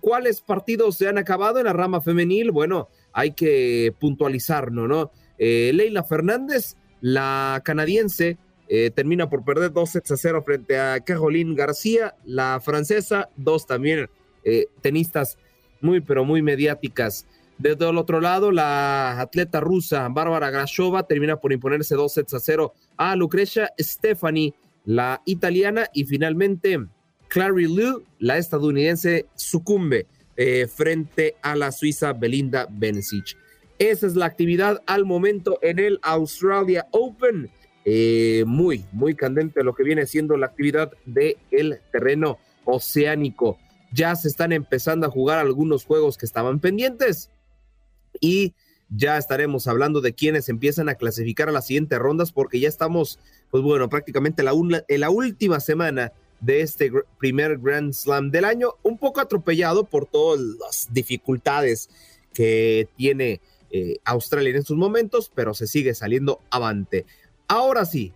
¿Cuáles 0.00 0.40
partidos 0.40 0.96
se 0.96 1.08
han 1.08 1.18
acabado 1.18 1.58
en 1.58 1.66
la 1.66 1.72
rama 1.72 2.00
femenil? 2.00 2.50
Bueno, 2.50 2.88
hay 3.12 3.32
que 3.32 3.94
puntualizarlo, 3.98 4.88
¿no? 4.88 5.10
Eh, 5.38 5.70
Leila 5.74 6.02
Fernández, 6.02 6.76
la 7.00 7.62
canadiense, 7.64 8.38
eh, 8.68 8.90
termina 8.90 9.30
por 9.30 9.44
perder 9.44 9.72
dos 9.72 9.90
sets 9.90 10.10
a 10.10 10.16
cero 10.16 10.42
frente 10.44 10.78
a 10.78 11.00
Caroline 11.00 11.54
García, 11.54 12.16
la 12.24 12.60
francesa, 12.60 13.28
dos 13.36 13.66
también 13.66 14.08
eh, 14.44 14.66
tenistas 14.80 15.38
muy, 15.80 16.00
pero 16.00 16.24
muy 16.24 16.42
mediáticas. 16.42 17.26
Desde 17.58 17.88
el 17.88 17.96
otro 17.96 18.20
lado, 18.20 18.50
la 18.50 19.20
atleta 19.20 19.60
rusa 19.60 20.08
Bárbara 20.08 20.50
Grashova 20.50 21.04
termina 21.04 21.36
por 21.36 21.52
imponerse 21.52 21.94
dos 21.94 22.12
sets 22.12 22.34
a 22.34 22.40
cero 22.40 22.74
a 22.96 23.16
Lucrecia 23.16 23.72
Stephanie 23.78 24.54
la 24.86 25.20
italiana 25.26 25.88
y 25.92 26.04
finalmente 26.04 26.78
Clary 27.28 27.66
Liu, 27.66 28.04
la 28.18 28.38
estadounidense, 28.38 29.26
sucumbe 29.34 30.06
eh, 30.36 30.66
frente 30.66 31.36
a 31.42 31.54
la 31.56 31.72
suiza 31.72 32.12
Belinda 32.12 32.66
Bencic. 32.70 33.36
Esa 33.78 34.06
es 34.06 34.16
la 34.16 34.26
actividad 34.26 34.82
al 34.86 35.04
momento 35.04 35.58
en 35.60 35.78
el 35.78 35.98
Australia 36.02 36.86
Open. 36.92 37.50
Eh, 37.84 38.44
muy, 38.46 38.84
muy 38.92 39.14
candente 39.14 39.62
lo 39.62 39.74
que 39.74 39.84
viene 39.84 40.06
siendo 40.06 40.36
la 40.36 40.46
actividad 40.46 40.92
del 41.04 41.36
el 41.50 41.80
terreno 41.92 42.38
oceánico. 42.64 43.58
Ya 43.92 44.14
se 44.16 44.28
están 44.28 44.52
empezando 44.52 45.06
a 45.06 45.10
jugar 45.10 45.38
algunos 45.38 45.84
juegos 45.84 46.16
que 46.16 46.26
estaban 46.26 46.58
pendientes 46.58 47.30
y 48.20 48.54
ya 48.88 49.18
estaremos 49.18 49.66
hablando 49.66 50.00
de 50.00 50.14
quienes 50.14 50.48
empiezan 50.48 50.88
a 50.88 50.94
clasificar 50.94 51.48
a 51.48 51.52
las 51.52 51.66
siguientes 51.66 51.98
rondas 51.98 52.32
porque 52.32 52.60
ya 52.60 52.68
estamos 52.68 53.18
pues 53.50 53.62
bueno, 53.62 53.88
prácticamente 53.88 54.42
la, 54.42 54.52
en 54.88 55.00
la 55.00 55.10
última 55.10 55.60
semana 55.60 56.12
de 56.40 56.60
este 56.60 56.90
primer 57.18 57.58
Grand 57.58 57.92
Slam 57.92 58.30
del 58.30 58.44
año, 58.44 58.74
un 58.82 58.98
poco 58.98 59.20
atropellado 59.20 59.84
por 59.84 60.06
todas 60.06 60.40
las 60.40 60.88
dificultades 60.90 61.88
que 62.34 62.88
tiene 62.96 63.40
eh, 63.70 63.96
Australia 64.04 64.50
en 64.50 64.56
estos 64.56 64.76
momentos, 64.76 65.30
pero 65.34 65.54
se 65.54 65.66
sigue 65.66 65.94
saliendo 65.94 66.40
avante. 66.50 67.06
Ahora 67.48 67.84
sí, 67.84 68.12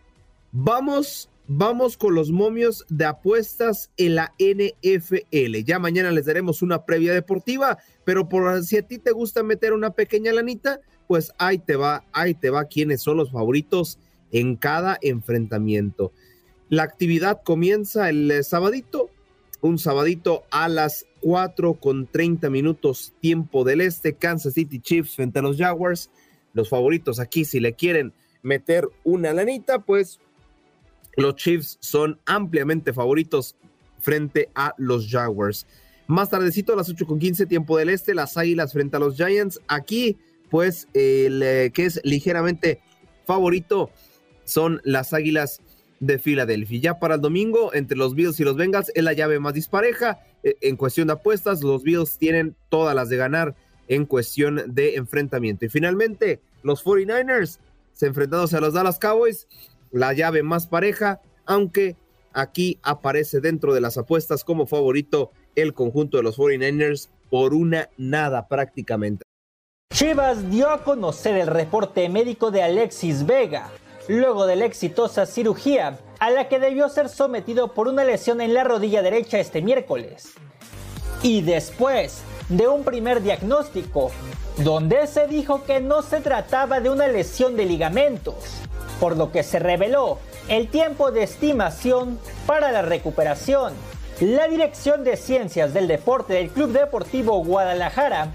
vamos, 0.53 1.31
vamos 1.47 1.97
con 1.97 2.15
los 2.15 2.31
momios 2.31 2.85
de 2.89 3.07
apuestas 3.07 3.91
en 3.97 4.17
la 4.17 4.35
NFL. 4.39 5.57
Ya 5.65 5.79
mañana 5.79 6.11
les 6.11 6.27
daremos 6.27 6.63
una 6.63 6.85
previa 6.85 7.15
deportiva, 7.15 7.79
pero 8.05 8.29
por 8.29 8.63
si 8.65 8.77
a 8.77 8.83
ti 8.83 8.99
te 8.99 9.13
gusta 9.13 9.43
meter 9.43 9.73
una 9.73 9.91
pequeña 9.91 10.33
lanita, 10.33 10.81
pues 11.09 11.33
ahí 11.39 11.59
te 11.59 11.77
va, 11.77 12.05
ahí 12.13 12.35
te 12.35 12.51
va 12.51 12.67
quiénes 12.67 13.03
son 13.03 13.17
los 13.17 13.33
favoritos 13.33 13.99
en 14.33 14.57
cada 14.57 14.99
enfrentamiento. 15.03 16.13
La 16.69 16.85
actividad 16.85 17.43
comienza 17.43 18.09
el 18.09 18.31
eh, 18.31 18.43
sabadito, 18.43 19.11
un 19.61 19.79
sabadito 19.79 20.45
a 20.51 20.69
las 20.69 21.05
4 21.21 21.75
con 21.75 22.07
30 22.07 22.49
minutos 22.51 23.13
tiempo 23.21 23.65
del 23.65 23.81
este, 23.81 24.15
Kansas 24.15 24.55
City 24.55 24.81
Chiefs 24.81 25.17
frente 25.17 25.41
a 25.41 25.43
los 25.43 25.57
Jaguars. 25.57 26.11
Los 26.53 26.69
favoritos 26.69 27.21
aquí, 27.21 27.45
si 27.45 27.61
le 27.61 27.75
quieren 27.75 28.13
meter 28.43 28.89
una 29.05 29.33
lanita, 29.33 29.81
pues 29.81 30.21
los 31.17 31.37
Chiefs 31.37 31.79
son 31.81 32.19
ampliamente 32.25 32.93
favoritos 32.93 33.57
frente 33.99 34.49
a 34.55 34.75
los 34.79 35.09
Jaguars. 35.09 35.67
Más 36.07 36.31
tardecito 36.31 36.73
a 36.73 36.77
las 36.77 36.93
8.15 36.93 37.47
tiempo 37.47 37.77
del 37.79 37.91
este, 37.91 38.15
las 38.15 38.37
Águilas 38.37 38.73
frente 38.73 38.97
a 38.97 39.01
los 39.01 39.17
Giants. 39.17 39.61
Aquí, 39.69 40.19
pues, 40.51 40.89
el 40.95 41.43
eh, 41.43 41.71
que 41.73 41.87
es 41.87 42.01
ligeramente 42.05 42.81
favorito 43.27 43.91
son 44.51 44.81
las 44.85 45.13
Águilas 45.13 45.61
de 46.01 46.19
Filadelfia. 46.19 46.81
Ya 46.81 46.99
para 46.99 47.17
el 47.17 47.21
domingo, 47.21 47.73
entre 47.75 47.97
los 47.97 48.15
Bills 48.15 48.41
y 48.41 48.45
los 48.45 48.57
Bengals, 48.57 48.91
es 48.95 49.05
la 49.05 49.13
llave 49.13 49.39
más 49.39 49.55
dispareja. 49.55 50.21
Eh, 50.43 50.57
en 50.63 50.77
cuestión 50.77 51.07
de 51.09 51.15
apuestas, 51.15 51.63
los 51.63 51.83
Bills 51.83 52.19
tienen 52.19 52.57
todas 52.69 52.95
las 52.95 53.09
de 53.09 53.17
ganar 53.17 53.55
en 53.89 54.07
cuestión 54.07 54.63
de 54.75 54.95
enfrentamiento. 54.97 55.65
Y 55.65 55.69
finalmente, 55.69 56.41
los 56.63 56.85
49ers 56.85 57.59
se 57.93 58.07
enfrentándose 58.07 58.57
a 58.57 58.61
los 58.61 58.73
Dallas 58.73 58.99
Cowboys, 58.99 59.47
la 59.91 60.13
llave 60.13 60.43
más 60.43 60.67
pareja, 60.67 61.21
aunque 61.45 61.97
aquí 62.33 62.79
aparece 62.83 63.41
dentro 63.41 63.75
de 63.75 63.81
las 63.81 63.99
apuestas 63.99 64.45
como 64.45 64.67
favorito 64.67 65.33
el 65.57 65.75
conjunto 65.75 66.17
de 66.17 66.23
los 66.23 66.39
49ers 66.39 67.09
por 67.29 67.53
una 67.53 67.89
nada 67.99 68.49
prácticamente. 68.49 69.25
Chivas 69.93 70.51
dio 70.51 70.71
a 70.71 70.85
conocer 70.85 71.37
el 71.37 71.49
reporte 71.49 72.09
médico 72.09 72.51
de 72.51 72.63
Alexis 72.63 73.27
Vega, 73.27 73.71
luego 74.09 74.47
de 74.47 74.57
la 74.57 74.65
exitosa 74.65 75.27
cirugía 75.27 75.99
a 76.19 76.31
la 76.31 76.49
que 76.49 76.59
debió 76.59 76.89
ser 76.89 77.09
sometido 77.09 77.75
por 77.75 77.89
una 77.89 78.05
lesión 78.05 78.41
en 78.41 78.55
la 78.55 78.65
rodilla 78.65 79.03
derecha 79.03 79.39
este 79.39 79.63
miércoles. 79.63 80.33
Y 81.23 81.43
después 81.43 82.23
de 82.49 82.69
un 82.69 82.85
primer 82.85 83.23
diagnóstico, 83.23 84.11
donde 84.59 85.07
se 85.07 85.27
dijo 85.27 85.65
que 85.65 85.81
no 85.81 86.03
se 86.03 86.21
trataba 86.21 86.81
de 86.81 86.91
una 86.91 87.09
lesión 87.09 87.57
de 87.57 87.65
ligamentos, 87.65 88.35
por 88.99 89.17
lo 89.17 89.33
que 89.33 89.43
se 89.43 89.59
reveló 89.59 90.19
el 90.49 90.69
tiempo 90.69 91.11
de 91.11 91.23
estimación 91.23 92.19
para 92.47 92.73
la 92.73 92.83
recuperación. 92.83 93.73
La 94.21 94.49
Dirección 94.49 95.05
de 95.05 95.17
Ciencias 95.17 95.73
del 95.73 95.89
Deporte 95.89 96.35
del 96.35 96.51
Club 96.51 96.73
Deportivo 96.73 97.43
Guadalajara 97.43 98.29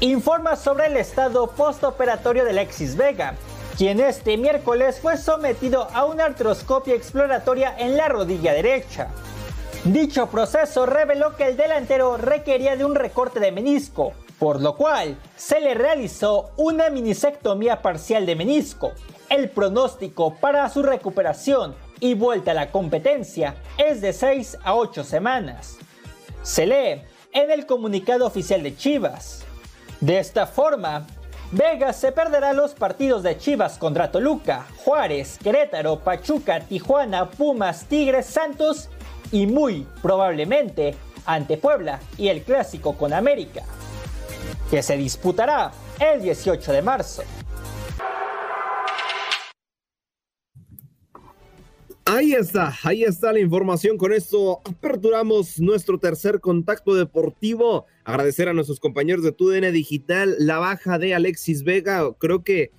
informa 0.00 0.56
sobre 0.56 0.86
el 0.86 0.96
estado 0.96 1.48
postoperatorio 1.48 2.44
de 2.44 2.50
Alexis 2.50 2.96
Vega, 2.96 3.34
quien 3.76 4.00
este 4.00 4.38
miércoles 4.38 5.00
fue 5.00 5.18
sometido 5.18 5.88
a 5.92 6.06
una 6.06 6.24
artroscopia 6.24 6.94
exploratoria 6.94 7.74
en 7.78 7.96
la 7.96 8.08
rodilla 8.08 8.54
derecha. 8.54 9.08
Dicho 9.84 10.28
proceso 10.28 10.86
reveló 10.86 11.36
que 11.36 11.46
el 11.48 11.56
delantero 11.56 12.16
requería 12.16 12.76
de 12.76 12.86
un 12.86 12.94
recorte 12.94 13.38
de 13.38 13.52
menisco, 13.52 14.14
por 14.38 14.62
lo 14.62 14.76
cual 14.76 15.18
se 15.36 15.60
le 15.60 15.74
realizó 15.74 16.50
una 16.56 16.88
minisectomía 16.88 17.82
parcial 17.82 18.24
de 18.24 18.34
menisco. 18.34 18.92
El 19.28 19.50
pronóstico 19.50 20.34
para 20.36 20.68
su 20.70 20.82
recuperación 20.82 21.74
y 22.00 22.14
vuelta 22.14 22.52
a 22.52 22.54
la 22.54 22.70
competencia 22.70 23.56
es 23.76 24.00
de 24.00 24.14
6 24.14 24.58
a 24.64 24.74
8 24.74 25.04
semanas. 25.04 25.76
Se 26.42 26.66
lee 26.66 27.02
en 27.32 27.50
el 27.50 27.66
comunicado 27.66 28.26
oficial 28.26 28.62
de 28.62 28.74
Chivas. 28.74 29.44
De 30.00 30.18
esta 30.18 30.46
forma, 30.46 31.06
Vegas 31.52 32.00
se 32.00 32.10
perderá 32.10 32.52
los 32.52 32.74
partidos 32.74 33.22
de 33.22 33.38
Chivas 33.38 33.78
contra 33.78 34.10
Toluca, 34.10 34.66
Juárez, 34.78 35.38
Querétaro, 35.40 36.00
Pachuca, 36.00 36.58
Tijuana, 36.60 37.30
Pumas, 37.30 37.86
Tigres, 37.86 38.26
Santos 38.26 38.88
y 39.30 39.46
muy 39.46 39.86
probablemente 40.02 40.96
ante 41.24 41.56
Puebla 41.56 42.00
y 42.18 42.28
el 42.28 42.42
clásico 42.42 42.96
con 42.96 43.12
América, 43.12 43.62
que 44.70 44.82
se 44.82 44.96
disputará 44.96 45.70
el 46.00 46.20
18 46.20 46.72
de 46.72 46.82
marzo. 46.82 47.22
Ahí 52.04 52.34
está, 52.34 52.74
ahí 52.82 53.04
está 53.04 53.32
la 53.32 53.40
información. 53.40 53.98
Con 53.98 54.12
esto 54.12 54.62
aperturamos 54.64 55.60
nuestro 55.60 55.98
tercer 55.98 56.40
contacto 56.40 56.94
deportivo. 56.94 57.86
Agradecer 58.06 58.48
a 58.48 58.52
nuestros 58.52 58.78
compañeros 58.78 59.24
de 59.24 59.32
TUDN 59.32 59.72
Digital 59.72 60.36
la 60.38 60.58
baja 60.58 60.96
de 60.96 61.12
Alexis 61.12 61.64
Vega. 61.64 62.08
Creo 62.20 62.44
que 62.44 62.70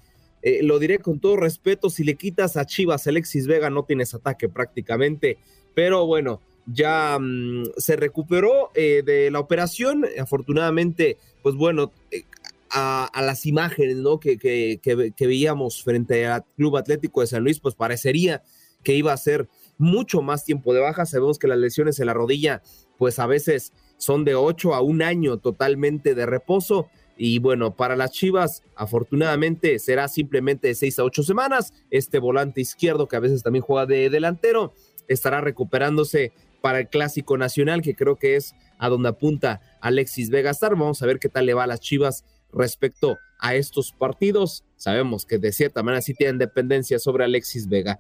eh, 0.42 0.64
lo 0.64 0.80
diré 0.80 1.00
con 1.00 1.20
todo 1.20 1.36
respeto. 1.36 1.90
Si 1.90 2.06
le 2.06 2.16
quitas 2.16 2.56
a 2.56 2.66
Chivas 2.66 3.08
Alexis 3.08 3.46
Vega, 3.46 3.70
no 3.70 3.84
tienes 3.84 4.14
ataque 4.14 4.48
prácticamente. 4.48 5.38
Pero 5.76 6.06
bueno, 6.06 6.40
ya 6.66 7.18
mm, 7.20 7.72
se 7.76 7.98
recuperó 7.98 8.72
eh, 8.74 9.04
de 9.06 9.30
la 9.30 9.42
operación. 9.42 10.06
Afortunadamente, 10.18 11.18
pues 11.44 11.56
bueno, 11.56 11.92
eh, 12.10 12.24
a, 12.70 13.12
las 13.22 13.46
imágenes 13.46 13.98
¿no? 13.98 14.22
que, 14.22 14.38
que, 14.38 14.80
que 14.82 15.28
veíamos 15.28 15.84
frente 15.84 16.26
al 16.26 16.46
Club 16.56 16.78
Atlético 16.78 17.20
de 17.20 17.28
San 17.28 17.44
Luis, 17.44 17.60
pues 17.60 17.76
parecería 17.76 18.44
que 18.82 18.94
iba 18.94 19.12
a 19.12 19.18
ser 19.18 19.50
mucho 19.78 20.22
más 20.22 20.46
tiempo 20.46 20.74
de 20.74 20.80
baja. 20.80 21.06
Sabemos 21.06 21.38
que 21.38 21.50
las 21.50 21.58
lesiones 21.58 22.00
en 22.00 22.06
la 22.06 22.14
rodilla, 22.14 22.62
pues 22.98 23.20
a 23.20 23.28
veces 23.28 23.74
son 23.98 24.26
de 24.26 24.36
8 24.36 24.74
a 24.74 24.82
un 24.82 25.02
año 25.02 25.38
totalmente 25.38 26.16
de 26.16 26.26
reposo. 26.26 26.88
Y 27.18 27.40
bueno, 27.40 27.76
para 27.76 27.96
las 27.96 28.12
Chivas, 28.12 28.64
afortunadamente 28.76 29.80
será 29.80 30.08
simplemente 30.08 30.68
de 30.68 30.76
6 30.76 31.00
a 31.00 31.04
8 31.04 31.24
semanas. 31.24 31.74
Este 31.90 32.20
volante 32.20 32.62
izquierdo, 32.62 33.08
que 33.08 33.16
a 33.16 33.22
veces 33.22 33.44
también 33.44 33.64
juega 33.64 33.86
de 33.86 34.10
delantero, 34.10 34.74
estará 35.08 35.42
recuperándose 35.42 36.32
para 36.62 36.80
el 36.80 36.90
Clásico 36.90 37.38
Nacional, 37.38 37.82
que 37.82 37.96
creo 37.96 38.18
que 38.18 38.36
es 38.36 38.56
a 38.78 38.90
donde 38.90 39.10
apunta 39.10 39.62
Alexis 39.82 40.30
Vega 40.30 40.52
Vamos 40.62 41.02
a 41.02 41.06
ver 41.06 41.20
qué 41.20 41.30
tal 41.30 41.46
le 41.46 41.54
va 41.54 41.64
a 41.64 41.68
las 41.68 41.80
Chivas 41.80 42.24
respecto 42.54 43.18
a 43.40 43.56
estos 43.56 43.92
partidos. 43.92 44.64
Sabemos 44.76 45.26
que 45.26 45.38
de 45.38 45.52
cierta 45.52 45.84
manera 45.84 46.02
sí 46.02 46.14
tienen 46.14 46.38
dependencia 46.38 47.00
sobre 47.00 47.24
Alexis 47.24 47.68
Vega. 47.68 48.00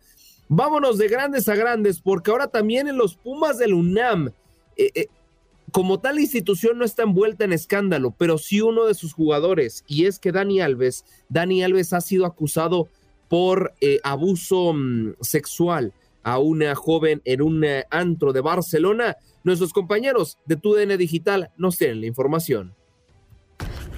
Vámonos 0.49 0.97
de 0.97 1.07
grandes 1.07 1.49
a 1.49 1.55
grandes, 1.55 1.99
porque 1.99 2.31
ahora 2.31 2.47
también 2.47 2.87
en 2.87 2.97
los 2.97 3.15
Pumas 3.15 3.57
del 3.57 3.73
UNAM, 3.73 4.29
eh, 4.77 4.91
eh, 4.95 5.07
como 5.71 5.99
tal 5.99 6.19
institución 6.19 6.77
no 6.77 6.85
está 6.85 7.03
envuelta 7.03 7.43
en 7.43 7.53
escándalo, 7.53 8.15
pero 8.17 8.37
sí 8.37 8.61
uno 8.61 8.85
de 8.85 8.93
sus 8.93 9.13
jugadores, 9.13 9.83
y 9.87 10.05
es 10.05 10.19
que 10.19 10.31
Dani 10.31 10.61
Alves, 10.61 11.05
Dani 11.29 11.63
Alves 11.63 11.93
ha 11.93 12.01
sido 12.01 12.25
acusado 12.25 12.87
por 13.27 13.73
eh, 13.81 13.99
abuso 14.03 14.73
mm, 14.73 15.15
sexual 15.21 15.93
a 16.23 16.39
una 16.39 16.75
joven 16.75 17.21
en 17.25 17.41
un 17.41 17.65
antro 17.89 18.33
de 18.33 18.41
Barcelona. 18.41 19.15
Nuestros 19.43 19.71
compañeros 19.71 20.37
de 20.45 20.57
TUDN 20.57 20.97
Digital 20.97 21.51
nos 21.57 21.77
tienen 21.77 22.01
la 22.01 22.07
información. 22.07 22.76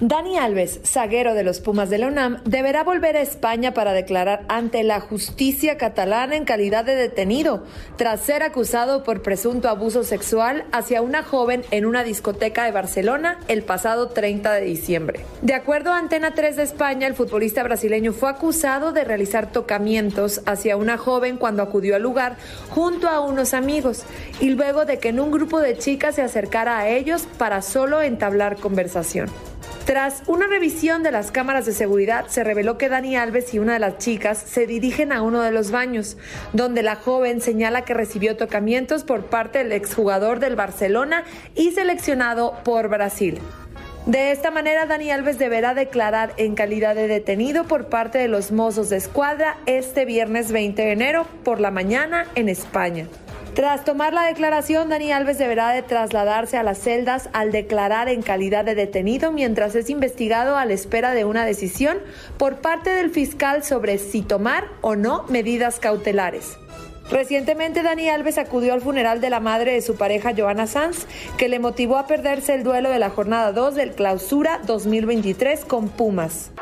Dani 0.02 0.38
Alves, 0.38 0.80
zaguero 0.82 1.34
de 1.34 1.42
los 1.42 1.60
Pumas 1.60 1.90
de 1.90 1.98
la 1.98 2.06
UNAM, 2.06 2.42
deberá 2.44 2.84
volver 2.84 3.18
a 3.18 3.20
España 3.20 3.74
para 3.74 3.92
declarar 3.92 4.46
ante 4.48 4.82
la 4.82 4.98
justicia 4.98 5.76
catalana 5.76 6.36
en 6.36 6.46
calidad 6.46 6.86
de 6.86 6.94
detenido, 6.94 7.64
tras 7.96 8.22
ser 8.22 8.42
acusado 8.42 9.02
por 9.02 9.20
presunto 9.20 9.68
abuso 9.68 10.02
sexual 10.02 10.64
hacia 10.72 11.02
una 11.02 11.22
joven 11.22 11.64
en 11.70 11.84
una 11.84 12.02
discoteca 12.02 12.64
de 12.64 12.72
Barcelona 12.72 13.40
el 13.46 13.62
pasado 13.62 14.08
30 14.08 14.54
de 14.54 14.62
diciembre. 14.62 15.20
De 15.42 15.52
acuerdo 15.52 15.92
a 15.92 15.98
Antena 15.98 16.32
3 16.32 16.56
de 16.56 16.62
España, 16.62 17.06
el 17.06 17.14
futbolista 17.14 17.62
brasileño 17.62 18.14
fue 18.14 18.30
acusado 18.30 18.92
de 18.92 19.04
realizar 19.04 19.52
tocamientos 19.52 20.40
hacia 20.46 20.78
una 20.78 20.96
joven 20.96 21.36
cuando 21.36 21.62
acudió 21.62 21.96
al 21.96 22.02
lugar 22.02 22.36
junto 22.70 23.06
a 23.06 23.20
unos 23.20 23.52
amigos 23.52 24.04
y 24.40 24.48
luego 24.48 24.86
de 24.86 24.98
que 24.98 25.10
en 25.10 25.20
un 25.20 25.30
grupo 25.30 25.60
de 25.60 25.76
chicas 25.76 26.14
se 26.14 26.22
acercara 26.22 26.78
a 26.78 26.88
ellos 26.88 27.28
para 27.36 27.60
solo 27.60 28.00
entablar 28.00 28.56
conversación. 28.56 29.28
Tras 29.90 30.22
una 30.28 30.46
revisión 30.46 31.02
de 31.02 31.10
las 31.10 31.32
cámaras 31.32 31.66
de 31.66 31.72
seguridad, 31.72 32.28
se 32.28 32.44
reveló 32.44 32.78
que 32.78 32.88
Dani 32.88 33.16
Alves 33.16 33.52
y 33.54 33.58
una 33.58 33.72
de 33.72 33.80
las 33.80 33.98
chicas 33.98 34.38
se 34.38 34.68
dirigen 34.68 35.10
a 35.10 35.20
uno 35.20 35.42
de 35.42 35.50
los 35.50 35.72
baños, 35.72 36.16
donde 36.52 36.84
la 36.84 36.94
joven 36.94 37.40
señala 37.40 37.84
que 37.84 37.92
recibió 37.92 38.36
tocamientos 38.36 39.02
por 39.02 39.24
parte 39.24 39.58
del 39.58 39.72
exjugador 39.72 40.38
del 40.38 40.54
Barcelona 40.54 41.24
y 41.56 41.72
seleccionado 41.72 42.54
por 42.62 42.88
Brasil. 42.88 43.40
De 44.06 44.30
esta 44.30 44.52
manera, 44.52 44.86
Dani 44.86 45.10
Alves 45.10 45.40
deberá 45.40 45.74
declarar 45.74 46.34
en 46.36 46.54
calidad 46.54 46.94
de 46.94 47.08
detenido 47.08 47.64
por 47.64 47.86
parte 47.86 48.18
de 48.18 48.28
los 48.28 48.52
mozos 48.52 48.90
de 48.90 48.96
escuadra 48.96 49.56
este 49.66 50.04
viernes 50.04 50.52
20 50.52 50.82
de 50.82 50.92
enero 50.92 51.26
por 51.42 51.58
la 51.58 51.72
mañana 51.72 52.26
en 52.36 52.48
España. 52.48 53.08
Tras 53.54 53.84
tomar 53.84 54.12
la 54.12 54.26
declaración, 54.26 54.88
Dani 54.88 55.10
Alves 55.10 55.36
deberá 55.36 55.70
de 55.70 55.82
trasladarse 55.82 56.56
a 56.56 56.62
las 56.62 56.78
celdas 56.78 57.28
al 57.32 57.50
declarar 57.50 58.08
en 58.08 58.22
calidad 58.22 58.64
de 58.64 58.76
detenido 58.76 59.32
mientras 59.32 59.74
es 59.74 59.90
investigado 59.90 60.56
a 60.56 60.64
la 60.64 60.72
espera 60.72 61.14
de 61.14 61.24
una 61.24 61.44
decisión 61.44 61.98
por 62.38 62.58
parte 62.58 62.90
del 62.90 63.10
fiscal 63.10 63.64
sobre 63.64 63.98
si 63.98 64.22
tomar 64.22 64.68
o 64.82 64.94
no 64.94 65.24
medidas 65.28 65.80
cautelares. 65.80 66.58
Recientemente 67.10 67.82
Dani 67.82 68.08
Alves 68.08 68.38
acudió 68.38 68.72
al 68.72 68.82
funeral 68.82 69.20
de 69.20 69.30
la 69.30 69.40
madre 69.40 69.72
de 69.72 69.82
su 69.82 69.96
pareja 69.96 70.32
Joana 70.36 70.68
Sanz, 70.68 71.06
que 71.36 71.48
le 71.48 71.58
motivó 71.58 71.98
a 71.98 72.06
perderse 72.06 72.54
el 72.54 72.62
duelo 72.62 72.88
de 72.88 73.00
la 73.00 73.10
jornada 73.10 73.50
2 73.50 73.74
del 73.74 73.92
Clausura 73.92 74.60
2023 74.64 75.64
con 75.64 75.88
Pumas. 75.88 76.52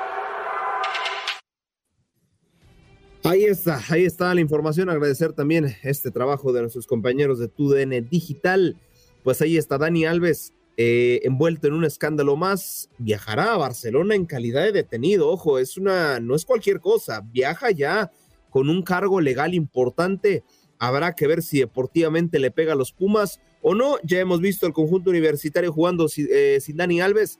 Ahí 3.29 3.45
está, 3.45 3.85
ahí 3.91 4.07
está 4.07 4.35
la 4.35 4.41
información. 4.41 4.89
Agradecer 4.89 5.35
también 5.35 5.77
este 5.83 6.11
trabajo 6.11 6.51
de 6.51 6.63
nuestros 6.63 6.87
compañeros 6.87 7.39
de 7.39 7.49
TUDN 7.49 8.09
Digital. 8.09 8.81
Pues 9.23 9.43
ahí 9.43 9.59
está 9.59 9.77
Dani 9.77 10.07
Alves, 10.07 10.55
eh, 10.79 11.21
envuelto 11.25 11.67
en 11.67 11.75
un 11.75 11.85
escándalo 11.85 12.37
más. 12.37 12.89
Viajará 12.97 13.53
a 13.53 13.59
Barcelona 13.59 14.15
en 14.15 14.25
calidad 14.25 14.63
de 14.63 14.73
detenido. 14.73 15.29
Ojo, 15.29 15.59
es 15.59 15.77
una, 15.77 16.21
no 16.21 16.35
es 16.35 16.47
cualquier 16.47 16.81
cosa. 16.81 17.21
Viaja 17.21 17.71
ya 17.71 18.11
con 18.49 18.71
un 18.71 18.83
cargo 18.83 19.21
legal 19.21 19.53
importante. 19.53 20.43
Habrá 20.79 21.15
que 21.15 21.27
ver 21.27 21.43
si 21.43 21.59
deportivamente 21.59 22.39
le 22.39 22.51
pega 22.51 22.73
a 22.73 22.77
los 22.77 22.93
Pumas 22.93 23.43
o 23.61 23.75
no. 23.75 23.97
Ya 24.05 24.21
hemos 24.21 24.41
visto 24.41 24.67
el 24.67 24.73
conjunto 24.73 25.11
universitario 25.11 25.71
jugando 25.71 26.07
eh, 26.17 26.61
sin 26.63 26.79
Dani 26.79 27.03
Alves 27.03 27.39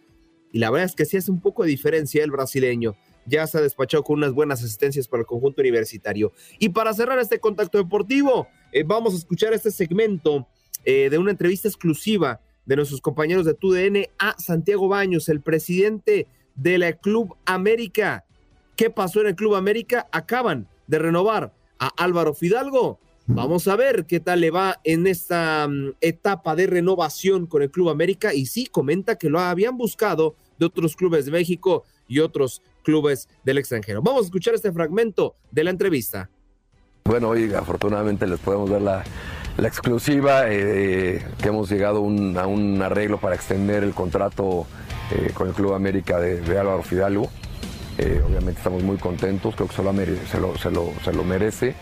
y 0.53 0.59
la 0.59 0.71
verdad 0.71 0.87
es 0.87 0.95
que 0.95 1.05
sí 1.05 1.17
hace 1.17 1.31
un 1.31 1.41
poco 1.41 1.63
de 1.63 1.71
diferencia 1.71 2.23
el 2.23 2.31
brasileño. 2.31 2.95
Ya 3.29 3.47
se 3.47 3.59
ha 3.59 3.61
despachado 3.61 4.03
con 4.03 4.19
unas 4.19 4.33
buenas 4.33 4.63
asistencias 4.63 5.07
para 5.07 5.21
el 5.21 5.27
conjunto 5.27 5.61
universitario. 5.61 6.33
Y 6.59 6.71
para 6.71 6.93
cerrar 6.95 7.19
este 7.19 7.39
contacto 7.39 7.79
deportivo, 7.79 8.49
eh, 8.73 8.83
vamos 8.85 9.15
a 9.15 9.19
escuchar 9.19 9.53
este 9.53 9.71
segmento 9.71 10.47
eh, 10.85 11.11
de 11.11 11.19
una 11.19 11.31
entrevista 11.31 11.69
exclusiva 11.69 12.41
de 12.65 12.77
nuestros 12.77 13.01
compañeros 13.01 13.47
de 13.47 13.55
TUDN 13.55 14.07
a 14.19 14.39
Santiago 14.39 14.89
Baños, 14.89 15.29
el 15.29 15.41
presidente 15.41 16.27
del 16.55 16.99
Club 16.99 17.37
América. 17.47 18.25
¿Qué 18.77 18.91
pasó 18.91 19.21
en 19.21 19.29
el 19.29 19.37
Club 19.37 19.55
América? 19.55 20.07
Acaban 20.13 20.69
de 20.87 20.99
renovar 20.99 21.55
a 21.79 21.89
Álvaro 21.97 22.35
Fidalgo. 22.35 23.01
Vamos 23.31 23.69
a 23.69 23.77
ver 23.77 24.07
qué 24.07 24.21
tal 24.21 24.41
le 24.41 24.51
va 24.51 24.81
en 24.85 25.07
esta 25.07 25.69
mm, 25.69 25.97
etapa 26.01 26.57
de 26.57 26.67
renovación 26.67 27.47
con 27.47 27.63
el 27.63 27.71
Club 27.71 27.91
América. 27.91 28.33
Y 28.33 28.47
sí, 28.47 28.67
comenta 28.67 29.17
que 29.17 29.29
lo 29.29 29.39
habían 29.39 29.77
buscado 29.77 30.35
de 30.59 30.65
otros 30.65 30.97
clubes 30.97 31.27
de 31.27 31.33
México 31.33 31.85
y 32.07 32.21
otros 32.21 32.63
clubes 32.89 33.29
del 33.45 33.59
extranjero. 33.59 34.01
Vamos 34.01 34.23
a 34.23 34.25
escuchar 34.25 34.55
este 34.55 34.73
fragmento 34.73 35.37
de 35.51 35.63
la 35.63 35.69
entrevista. 35.69 36.31
Bueno, 37.05 37.29
hoy 37.29 37.53
afortunadamente 37.53 38.27
les 38.27 38.41
podemos 38.41 38.71
ver 38.71 38.81
la, 38.81 39.05
exclusiva, 39.59 40.45
eh, 40.47 41.23
que 41.43 41.49
hemos 41.49 41.71
llegado 41.71 41.99
a 41.99 42.47
un 42.47 42.81
arreglo 42.81 43.21
para 43.21 43.35
extender 43.35 43.85
el 43.85 43.93
contrato 43.93 44.67
eh, 45.11 45.33
con 45.35 45.49
el 45.49 45.53
Club 45.53 45.75
América 45.75 46.19
de, 46.19 46.59
Álvaro 46.59 46.83
Fidalgo. 46.83 47.29
Eh, 47.99 48.23
obviamente 48.27 48.61
estamos 48.61 48.83
muy 48.83 48.97
contentos, 48.97 49.55
creo 49.55 49.69
que 49.69 49.75
se 49.75 50.41
lo, 50.41 50.57
se 50.57 51.13
lo, 51.13 51.25
merece. 51.25 51.75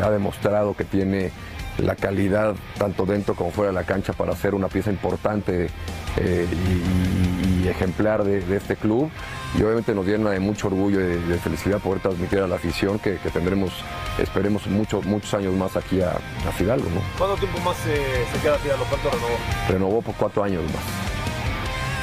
ha 0.00 0.10
demostrado 0.10 0.76
que 0.76 0.84
tiene 0.84 1.32
la 1.78 1.96
calidad 1.96 2.54
tanto 2.78 3.06
dentro 3.06 3.34
como 3.34 3.50
fuera 3.50 3.72
de 3.72 3.74
la 3.74 3.84
cancha 3.84 4.12
para 4.12 4.36
ser 4.36 4.54
una 4.54 4.68
pieza 4.68 4.90
importante 4.92 5.68
y, 6.16 7.41
ejemplar 7.68 8.24
de, 8.24 8.56
este 8.56 8.76
club 8.76 9.10
y 9.58 9.62
obviamente 9.62 9.94
nos 9.94 10.06
llena 10.06 10.30
de 10.30 10.40
mucho 10.40 10.68
orgullo 10.68 11.00
y 11.00 11.04
de, 11.04 11.38
felicidad 11.38 11.78
poder 11.78 12.00
transmitir 12.00 12.40
a 12.40 12.46
la 12.46 12.56
afición 12.56 12.98
que, 12.98 13.16
tendremos, 13.32 13.72
esperemos, 14.18 14.66
muchos 14.66 15.04
muchos 15.04 15.34
años 15.34 15.54
más 15.54 15.76
aquí 15.76 16.00
a, 16.00 16.12
Fidalgo. 16.52 16.88
¿no? 16.90 17.00
¿Cuánto 17.18 17.36
tiempo 17.36 17.58
más 17.60 17.76
se 17.78 18.40
queda 18.42 18.58
Fidalgo? 18.58 18.84
¿Cuánto 18.88 19.10
renovó? 19.10 19.36
Renovó 19.68 20.02
por 20.02 20.14
cuatro 20.14 20.44
años 20.44 20.62
más. 20.64 21.12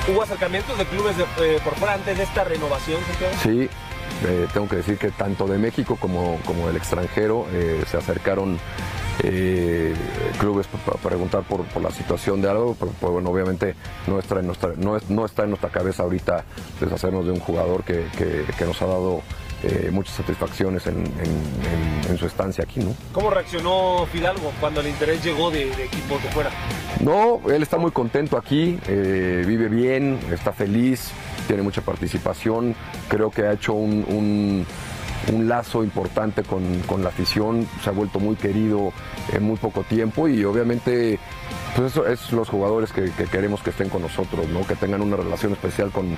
¿Hubo 0.09 0.23
acercamientos 0.23 0.77
de 0.77 0.85
clubes 0.85 1.15
eh, 1.39 1.59
por 1.63 1.75
fuera 1.75 1.93
antes 1.93 2.17
de 2.17 2.23
esta 2.23 2.43
renovación, 2.43 2.99
Santiago? 3.05 3.33
Sí, 3.43 3.69
eh, 4.25 4.47
tengo 4.53 4.67
que 4.67 4.77
decir 4.77 4.97
que 4.97 5.11
tanto 5.11 5.45
de 5.45 5.57
México 5.57 5.97
como, 5.99 6.39
como 6.45 6.67
del 6.67 6.77
extranjero 6.77 7.45
eh, 7.51 7.83
se 7.87 7.97
acercaron 7.97 8.57
eh, 9.23 9.93
clubes 10.39 10.67
para 10.67 10.97
preguntar 10.97 11.43
por, 11.43 11.65
la 11.81 11.91
situación 11.91 12.41
de 12.41 12.49
algo, 12.49 12.75
pero, 12.79 12.91
pues, 12.99 13.11
bueno, 13.13 13.29
obviamente 13.29 13.75
no 14.07 14.19
está, 14.19 14.39
en 14.39 14.47
nuestra, 14.47 14.73
no, 14.77 15.25
está 15.25 15.43
en 15.43 15.49
nuestra 15.49 15.69
cabeza 15.69 16.03
ahorita 16.03 16.43
deshacernos 16.79 17.25
de 17.25 17.31
un 17.31 17.39
jugador 17.39 17.83
que, 17.83 18.05
nos 18.65 18.81
ha 18.81 18.85
dado 18.85 19.21
eh, 19.63 19.89
muchas 19.91 20.15
satisfacciones 20.15 20.87
en, 20.87 22.17
su 22.17 22.25
estancia 22.25 22.65
aquí, 22.65 22.81
¿no? 22.81 22.93
¿Cómo 23.13 23.29
reaccionó 23.29 24.05
Fidalgo 24.11 24.51
cuando 24.59 24.81
el 24.81 24.87
interés 24.87 25.23
llegó 25.23 25.51
de, 25.51 25.71
equipos 25.83 26.21
de 26.21 26.29
fuera? 26.31 26.49
No, 26.99 27.39
él 27.49 27.61
está 27.61 27.77
muy 27.77 27.91
contento 27.91 28.35
aquí, 28.35 28.77
eh, 28.87 29.43
vive 29.47 29.69
bien, 29.69 30.19
está 30.33 30.51
feliz, 30.51 31.11
tiene 31.47 31.61
mucha 31.61 31.81
participación, 31.81 32.75
creo 33.07 33.31
que 33.31 33.43
ha 33.43 33.53
hecho 33.53 33.73
un 33.73 34.05
un 34.09 34.65
lazo 35.37 35.83
importante 35.83 36.43
con, 36.43 37.03
la 37.03 37.09
afición, 37.09 37.67
se 37.83 37.89
ha 37.89 37.93
vuelto 37.93 38.19
muy 38.19 38.35
querido 38.35 38.91
en 39.31 39.43
muy 39.43 39.57
poco 39.57 39.83
tiempo 39.83 40.27
y 40.27 40.43
obviamente 40.43 41.19
pues 41.75 41.91
eso 41.91 42.07
es 42.07 42.31
los 42.31 42.49
jugadores 42.49 42.91
que, 42.91 43.11
queremos 43.31 43.61
que 43.61 43.69
estén 43.69 43.89
con 43.89 44.01
nosotros, 44.01 44.47
¿no? 44.49 44.65
que 44.65 44.75
tengan 44.75 45.01
una 45.01 45.17
relación 45.17 45.53
especial 45.53 45.91
con, 45.91 46.17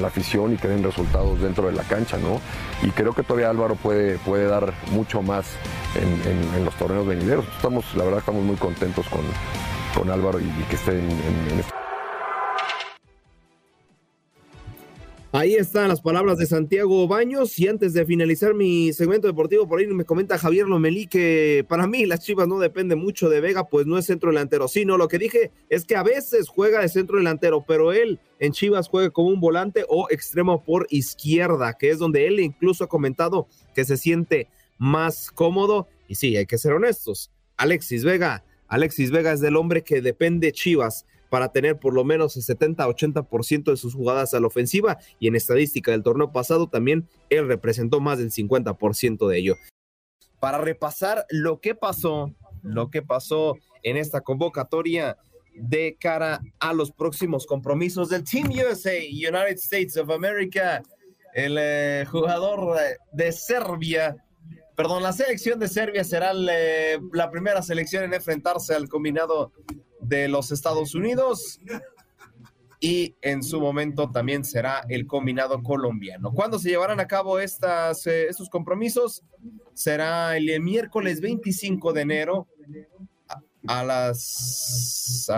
la 0.00 0.08
afición 0.08 0.52
y 0.52 0.56
que 0.56 0.68
den 0.68 0.82
resultados 0.82 1.40
dentro 1.40 1.66
de 1.66 1.72
la 1.72 1.82
cancha. 1.82 2.18
¿no? 2.18 2.40
Y 2.86 2.90
creo 2.90 3.14
que 3.14 3.22
todavía 3.22 3.50
Álvaro 3.50 3.74
puede, 3.76 4.18
puede 4.18 4.46
dar 4.46 4.72
mucho 4.90 5.22
más 5.22 5.46
en, 5.94 6.64
los 6.64 6.74
torneos 6.74 7.06
venideros. 7.06 7.46
Estamos, 7.56 7.94
la 7.94 8.04
verdad 8.04 8.20
estamos 8.20 8.44
muy 8.44 8.56
contentos 8.56 9.06
con, 9.08 9.22
Álvaro 10.10 10.40
y, 10.40 10.46
que 10.68 10.76
esté 10.76 10.98
en, 10.98 11.10
en 11.50 11.60
este 11.60 11.71
Ahí 15.34 15.54
están 15.54 15.88
las 15.88 16.02
palabras 16.02 16.36
de 16.36 16.44
Santiago 16.44 17.08
Baños. 17.08 17.58
Y 17.58 17.66
antes 17.66 17.94
de 17.94 18.04
finalizar 18.04 18.52
mi 18.52 18.92
segmento 18.92 19.26
deportivo, 19.26 19.66
por 19.66 19.80
ahí 19.80 19.86
me 19.86 20.04
comenta 20.04 20.36
Javier 20.36 20.66
Lomelí 20.66 21.06
que 21.06 21.64
para 21.70 21.86
mí 21.86 22.04
las 22.04 22.20
Chivas 22.20 22.46
no 22.46 22.58
depende 22.58 22.96
mucho 22.96 23.30
de 23.30 23.40
Vega, 23.40 23.66
pues 23.66 23.86
no 23.86 23.96
es 23.96 24.04
centro 24.04 24.30
delantero. 24.30 24.68
Sí, 24.68 24.84
no, 24.84 24.98
lo 24.98 25.08
que 25.08 25.16
dije 25.16 25.50
es 25.70 25.86
que 25.86 25.96
a 25.96 26.02
veces 26.02 26.50
juega 26.50 26.82
de 26.82 26.90
centro 26.90 27.16
delantero, 27.16 27.64
pero 27.66 27.94
él 27.94 28.20
en 28.40 28.52
Chivas 28.52 28.88
juega 28.88 29.08
como 29.08 29.30
un 29.30 29.40
volante 29.40 29.86
o 29.88 30.06
extremo 30.10 30.62
por 30.62 30.86
izquierda, 30.90 31.78
que 31.78 31.88
es 31.88 31.98
donde 31.98 32.26
él 32.26 32.38
incluso 32.38 32.84
ha 32.84 32.88
comentado 32.88 33.46
que 33.74 33.86
se 33.86 33.96
siente 33.96 34.48
más 34.76 35.30
cómodo. 35.30 35.88
Y 36.08 36.16
sí, 36.16 36.36
hay 36.36 36.44
que 36.44 36.58
ser 36.58 36.74
honestos. 36.74 37.30
Alexis 37.56 38.04
Vega, 38.04 38.44
Alexis 38.68 39.10
Vega 39.10 39.32
es 39.32 39.40
del 39.40 39.56
hombre 39.56 39.80
que 39.80 40.02
depende 40.02 40.52
Chivas 40.52 41.06
para 41.32 41.50
tener 41.50 41.78
por 41.78 41.94
lo 41.94 42.04
menos 42.04 42.36
el 42.36 42.42
70-80% 42.42 43.70
de 43.70 43.78
sus 43.78 43.94
jugadas 43.94 44.34
a 44.34 44.40
la 44.40 44.48
ofensiva 44.48 44.98
y 45.18 45.28
en 45.28 45.34
estadística 45.34 45.90
del 45.90 46.02
torneo 46.02 46.30
pasado 46.30 46.68
también 46.68 47.08
él 47.30 47.48
representó 47.48 48.00
más 48.00 48.18
del 48.18 48.30
50% 48.30 49.26
de 49.26 49.38
ello. 49.38 49.56
Para 50.40 50.58
repasar 50.58 51.24
lo 51.30 51.58
que 51.58 51.74
pasó, 51.74 52.34
lo 52.60 52.90
que 52.90 53.00
pasó 53.00 53.56
en 53.82 53.96
esta 53.96 54.20
convocatoria 54.20 55.16
de 55.54 55.96
cara 55.98 56.42
a 56.60 56.74
los 56.74 56.92
próximos 56.92 57.46
compromisos 57.46 58.10
del 58.10 58.24
Team 58.24 58.50
USA, 58.50 58.98
United 58.98 59.56
States 59.56 59.96
of 59.96 60.10
America, 60.10 60.82
el 61.32 61.56
eh, 61.58 62.04
jugador 62.10 62.76
de 63.10 63.32
Serbia, 63.32 64.18
perdón, 64.76 65.02
la 65.02 65.14
selección 65.14 65.58
de 65.58 65.68
Serbia 65.68 66.04
será 66.04 66.32
eh, 66.50 66.98
la 67.14 67.30
primera 67.30 67.62
selección 67.62 68.04
en 68.04 68.12
enfrentarse 68.12 68.74
al 68.74 68.90
combinado 68.90 69.50
de 70.12 70.28
los 70.28 70.52
Estados 70.52 70.94
Unidos 70.94 71.58
y 72.80 73.16
en 73.22 73.42
su 73.42 73.60
momento 73.60 74.10
también 74.10 74.44
será 74.44 74.84
el 74.88 75.06
combinado 75.06 75.62
colombiano. 75.62 76.32
¿Cuándo 76.32 76.58
se 76.58 76.68
llevarán 76.68 77.00
a 77.00 77.06
cabo 77.06 77.38
estas, 77.38 78.06
eh, 78.06 78.26
estos 78.28 78.50
compromisos? 78.50 79.22
Será 79.72 80.36
el 80.36 80.60
miércoles 80.60 81.20
25 81.20 81.92
de 81.92 82.00
enero 82.02 82.48
a, 83.66 83.84
las... 83.84 85.28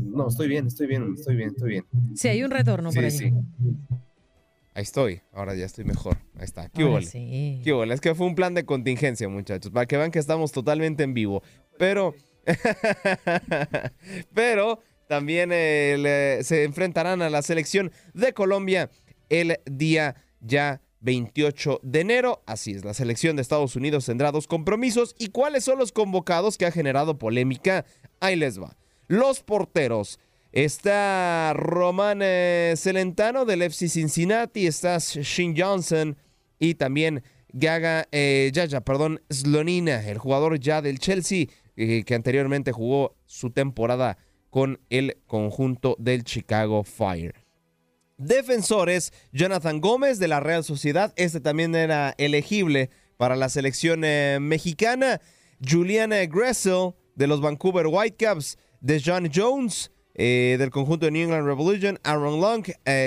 no, 0.00 0.28
estoy 0.28 0.48
bien, 0.48 0.68
estoy 0.68 0.86
bien, 0.86 1.14
estoy 1.18 1.36
bien, 1.36 1.48
estoy 1.50 1.68
bien. 1.70 1.84
Sí, 2.14 2.28
hay 2.28 2.42
un 2.42 2.50
retorno 2.50 2.90
por 2.90 3.04
ahí. 3.04 3.10
Sí. 3.10 3.32
Ahí 4.74 4.84
estoy, 4.84 5.20
ahora 5.32 5.54
ya 5.54 5.66
estoy 5.66 5.84
mejor. 5.84 6.16
Ahí 6.36 6.44
está. 6.44 6.68
¿Qué 6.70 6.84
hubo? 6.84 6.98
¿Qué 7.00 7.92
Es 7.92 8.00
que 8.00 8.14
fue 8.14 8.26
un 8.26 8.34
plan 8.34 8.54
de 8.54 8.64
contingencia, 8.64 9.28
muchachos, 9.28 9.70
para 9.70 9.86
que 9.86 9.98
vean 9.98 10.10
que 10.10 10.18
estamos 10.18 10.52
totalmente 10.52 11.02
en 11.02 11.12
vivo. 11.12 11.42
Pero 11.78 12.14
Pero 14.34 14.80
también 15.08 15.50
eh, 15.52 16.40
se 16.42 16.64
enfrentarán 16.64 17.22
a 17.22 17.30
la 17.30 17.42
selección 17.42 17.92
de 18.14 18.32
Colombia 18.32 18.90
el 19.28 19.58
día 19.66 20.16
ya 20.40 20.80
28 21.00 21.80
de 21.82 22.00
enero. 22.00 22.42
Así 22.46 22.72
es, 22.72 22.84
la 22.84 22.94
selección 22.94 23.36
de 23.36 23.42
Estados 23.42 23.76
Unidos 23.76 24.06
tendrá 24.06 24.32
dos 24.32 24.46
compromisos. 24.46 25.14
¿Y 25.18 25.28
cuáles 25.28 25.64
son 25.64 25.78
los 25.78 25.92
convocados 25.92 26.56
que 26.56 26.66
ha 26.66 26.72
generado 26.72 27.18
polémica? 27.18 27.84
Ahí 28.20 28.36
les 28.36 28.60
va. 28.60 28.76
Los 29.08 29.42
porteros. 29.42 30.18
Está 30.52 31.54
Román 31.54 32.20
eh, 32.22 32.74
Celentano 32.76 33.46
del 33.46 33.62
FC 33.62 33.88
Cincinnati, 33.88 34.66
está 34.66 34.98
Shin 34.98 35.54
Johnson 35.56 36.18
y 36.58 36.74
también 36.74 37.22
Gaga, 37.54 38.06
eh, 38.12 38.50
Yaya, 38.52 38.82
perdón, 38.82 39.22
Slonina, 39.30 40.06
el 40.06 40.18
jugador 40.18 40.60
ya 40.60 40.82
del 40.82 40.98
Chelsea. 40.98 41.46
Eh, 41.74 42.04
que 42.04 42.14
anteriormente 42.14 42.70
jugó 42.70 43.16
su 43.24 43.50
temporada 43.50 44.18
con 44.50 44.78
el 44.90 45.16
conjunto 45.26 45.96
del 45.98 46.22
Chicago 46.22 46.84
Fire. 46.84 47.46
Defensores, 48.18 49.10
Jonathan 49.32 49.80
Gómez 49.80 50.18
de 50.18 50.28
la 50.28 50.40
Real 50.40 50.64
Sociedad, 50.64 51.14
este 51.16 51.40
también 51.40 51.74
era 51.74 52.14
elegible 52.18 52.90
para 53.16 53.36
la 53.36 53.48
selección 53.48 54.02
eh, 54.04 54.38
mexicana. 54.38 55.22
Juliana 55.66 56.26
Gressel 56.26 56.92
de 57.14 57.26
los 57.26 57.40
Vancouver 57.40 57.86
Whitecaps, 57.86 58.58
de 58.82 59.00
Jones 59.02 59.90
eh, 60.14 60.56
del 60.58 60.70
conjunto 60.70 61.06
de 61.06 61.12
New 61.12 61.22
England 61.22 61.46
Revolution, 61.46 61.98
Aaron 62.02 62.38
Long, 62.38 62.64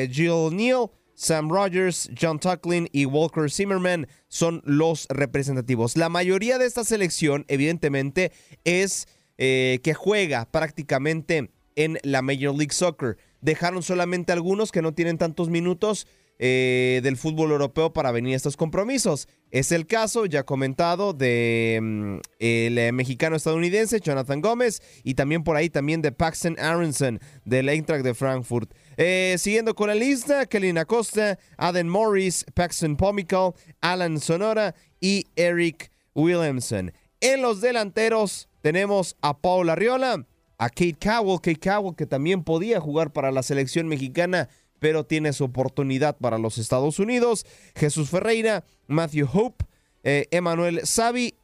Jill 0.09 0.55
Neal, 0.55 0.89
Sam 1.16 1.49
Rogers, 1.49 2.09
John 2.20 2.39
Tucklin 2.39 2.89
y 2.91 3.05
Walker 3.05 3.49
Zimmerman 3.49 4.07
son 4.28 4.61
los 4.66 5.07
representativos. 5.09 5.97
La 5.97 6.09
mayoría 6.09 6.57
de 6.57 6.66
esta 6.66 6.84
selección, 6.84 7.45
evidentemente, 7.47 8.32
es 8.63 9.07
eh, 9.38 9.80
que 9.84 9.93
juega 9.93 10.45
prácticamente 10.51 11.49
en 11.76 11.97
la 12.03 12.22
Major 12.22 12.55
League 12.55 12.74
Soccer. 12.74 13.18
Dejaron 13.41 13.84
solamente 13.84 14.32
algunos 14.32 14.72
que 14.72 14.82
no 14.82 14.93
tienen 14.93 15.18
tantos 15.18 15.49
minutos, 15.49 16.07
eh, 16.38 16.99
del 17.03 17.15
fútbol 17.17 17.51
europeo 17.51 17.93
para 17.93 18.11
venir 18.11 18.33
a 18.33 18.38
estos 18.38 18.57
compromisos. 18.57 19.27
Es 19.51 19.71
el 19.71 19.88
caso, 19.88 20.25
ya 20.25 20.43
comentado, 20.43 21.13
de 21.13 21.79
mm, 21.81 22.15
el 22.39 22.77
eh, 22.77 22.91
mexicano 22.91 23.36
estadounidense 23.36 24.01
Jonathan 24.01 24.41
Gómez 24.41 24.81
y 25.03 25.13
también 25.13 25.43
por 25.43 25.55
ahí 25.55 25.69
también 25.69 26.01
de 26.01 26.11
Paxton 26.11 26.59
Aronson 26.59 27.19
del 27.45 27.69
Eintracht 27.69 28.03
de 28.03 28.13
Frankfurt. 28.13 28.73
Eh, 28.97 29.36
siguiendo 29.38 29.75
con 29.75 29.88
la 29.88 29.95
lista, 29.95 30.45
Kelly 30.45 30.77
Acosta, 30.77 31.39
Aden 31.57 31.88
Morris, 31.88 32.45
Paxton 32.53 32.97
Pomical, 32.97 33.53
Alan 33.81 34.19
Sonora 34.19 34.75
y 34.99 35.27
Eric 35.36 35.89
Williamson. 36.13 36.91
En 37.21 37.41
los 37.41 37.61
delanteros 37.61 38.49
tenemos 38.61 39.15
a 39.21 39.38
Paul 39.38 39.69
Arriola, 39.69 40.25
a 40.57 40.69
Kate 40.69 40.97
Cowell, 40.99 41.39
Kate 41.41 41.59
Cowell 41.59 41.95
que 41.95 42.05
también 42.05 42.43
podía 42.43 42.79
jugar 42.79 43.11
para 43.11 43.31
la 43.31 43.43
selección 43.43 43.88
mexicana 43.88 44.49
pero 44.80 45.05
tiene 45.05 45.34
su 45.34 45.45
oportunidad 45.45 46.17
para 46.17 46.38
los 46.38 46.57
Estados 46.57 46.99
Unidos. 46.99 47.45
Jesús 47.76 48.09
Ferreira, 48.09 48.65
Matthew 48.88 49.28
Hope, 49.32 49.65
eh, 50.03 50.28
Emanuel 50.32 50.82
Savi, 50.86 51.36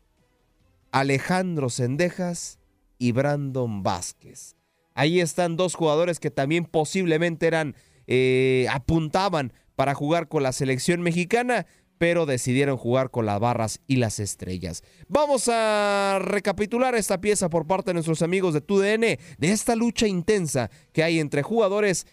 Alejandro 0.91 1.69
Sendejas 1.69 2.59
y 2.97 3.11
Brandon 3.11 3.83
Vázquez. 3.83 4.55
Ahí 4.93 5.19
están 5.21 5.55
dos 5.55 5.75
jugadores 5.75 6.19
que 6.19 6.31
también 6.31 6.65
posiblemente 6.65 7.47
eran, 7.47 7.75
eh, 8.07 8.67
apuntaban 8.69 9.53
para 9.75 9.95
jugar 9.95 10.27
con 10.27 10.43
la 10.43 10.51
selección 10.51 11.01
mexicana, 11.01 11.65
pero 11.97 12.25
decidieron 12.25 12.77
jugar 12.77 13.11
con 13.11 13.25
las 13.25 13.39
barras 13.39 13.79
y 13.87 13.97
las 13.97 14.19
estrellas. 14.19 14.83
Vamos 15.07 15.47
a 15.47 16.19
recapitular 16.19 16.95
esta 16.95 17.21
pieza 17.21 17.49
por 17.49 17.67
parte 17.67 17.91
de 17.91 17.93
nuestros 17.93 18.21
amigos 18.21 18.53
de 18.53 18.61
TUDN, 18.61 19.01
de 19.37 19.51
esta 19.51 19.75
lucha 19.75 20.07
intensa 20.07 20.69
que 20.93 21.03
hay 21.03 21.19
entre 21.19 21.43
jugadores 21.43 22.07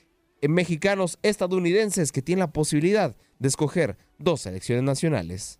mexicanos 0.46 1.18
estadounidenses 1.22 2.12
que 2.12 2.22
tienen 2.22 2.40
la 2.40 2.52
posibilidad 2.52 3.16
de 3.38 3.48
escoger 3.48 3.96
dos 4.18 4.42
selecciones 4.42 4.84
nacionales. 4.84 5.58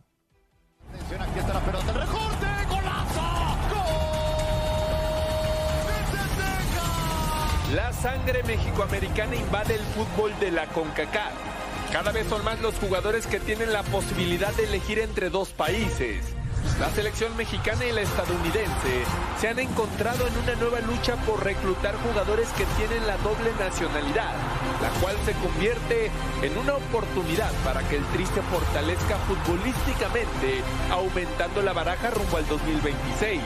La 7.75 7.93
sangre 7.93 8.43
mexicoamericana 8.45 9.37
invade 9.37 9.75
el 9.75 9.81
fútbol 9.81 10.33
de 10.41 10.51
la 10.51 10.67
CONCACAF. 10.69 11.33
Cada 11.93 12.13
vez 12.13 12.27
son 12.27 12.45
más 12.45 12.61
los 12.61 12.75
jugadores 12.77 13.27
que 13.27 13.41
tienen 13.41 13.73
la 13.73 13.83
posibilidad 13.83 14.55
de 14.55 14.65
elegir 14.65 14.99
entre 14.99 15.29
dos 15.29 15.51
países. 15.51 16.23
La 16.81 16.91
selección 16.91 17.37
mexicana 17.37 17.85
y 17.85 17.93
la 17.93 18.03
estadounidense 18.03 19.05
se 19.41 19.49
han 19.49 19.59
encontrado 19.59 20.27
en 20.27 20.37
una 20.39 20.55
nueva 20.55 20.81
lucha 20.81 21.17
por 21.27 21.43
reclutar 21.43 21.97
jugadores 21.97 22.49
que 22.51 22.65
tienen 22.77 23.07
la 23.07 23.17
doble 23.19 23.51
nacionalidad, 23.59 24.35
la 24.81 24.91
cual 25.01 25.17
se 25.25 25.33
convierte 25.33 26.11
en 26.43 26.57
una 26.57 26.75
oportunidad 26.75 27.51
para 27.65 27.83
que 27.89 27.97
el 27.97 28.05
Tri 28.07 28.27
se 28.27 28.43
fortalezca 28.43 29.17
futbolísticamente, 29.27 30.63
aumentando 30.91 31.63
la 31.63 31.73
baraja 31.73 32.11
rumbo 32.11 32.37
al 32.37 32.47
2026. 32.47 33.41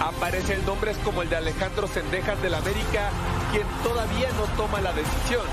Aparecen 0.00 0.64
nombres 0.64 0.96
como 0.98 1.22
el 1.22 1.28
de 1.28 1.36
Alejandro 1.36 1.88
Sendejas 1.88 2.40
del 2.40 2.54
América, 2.54 3.10
quien 3.50 3.66
todavía 3.82 4.28
no 4.32 4.44
toma 4.56 4.80
la 4.80 4.92
decisión. 4.92 5.44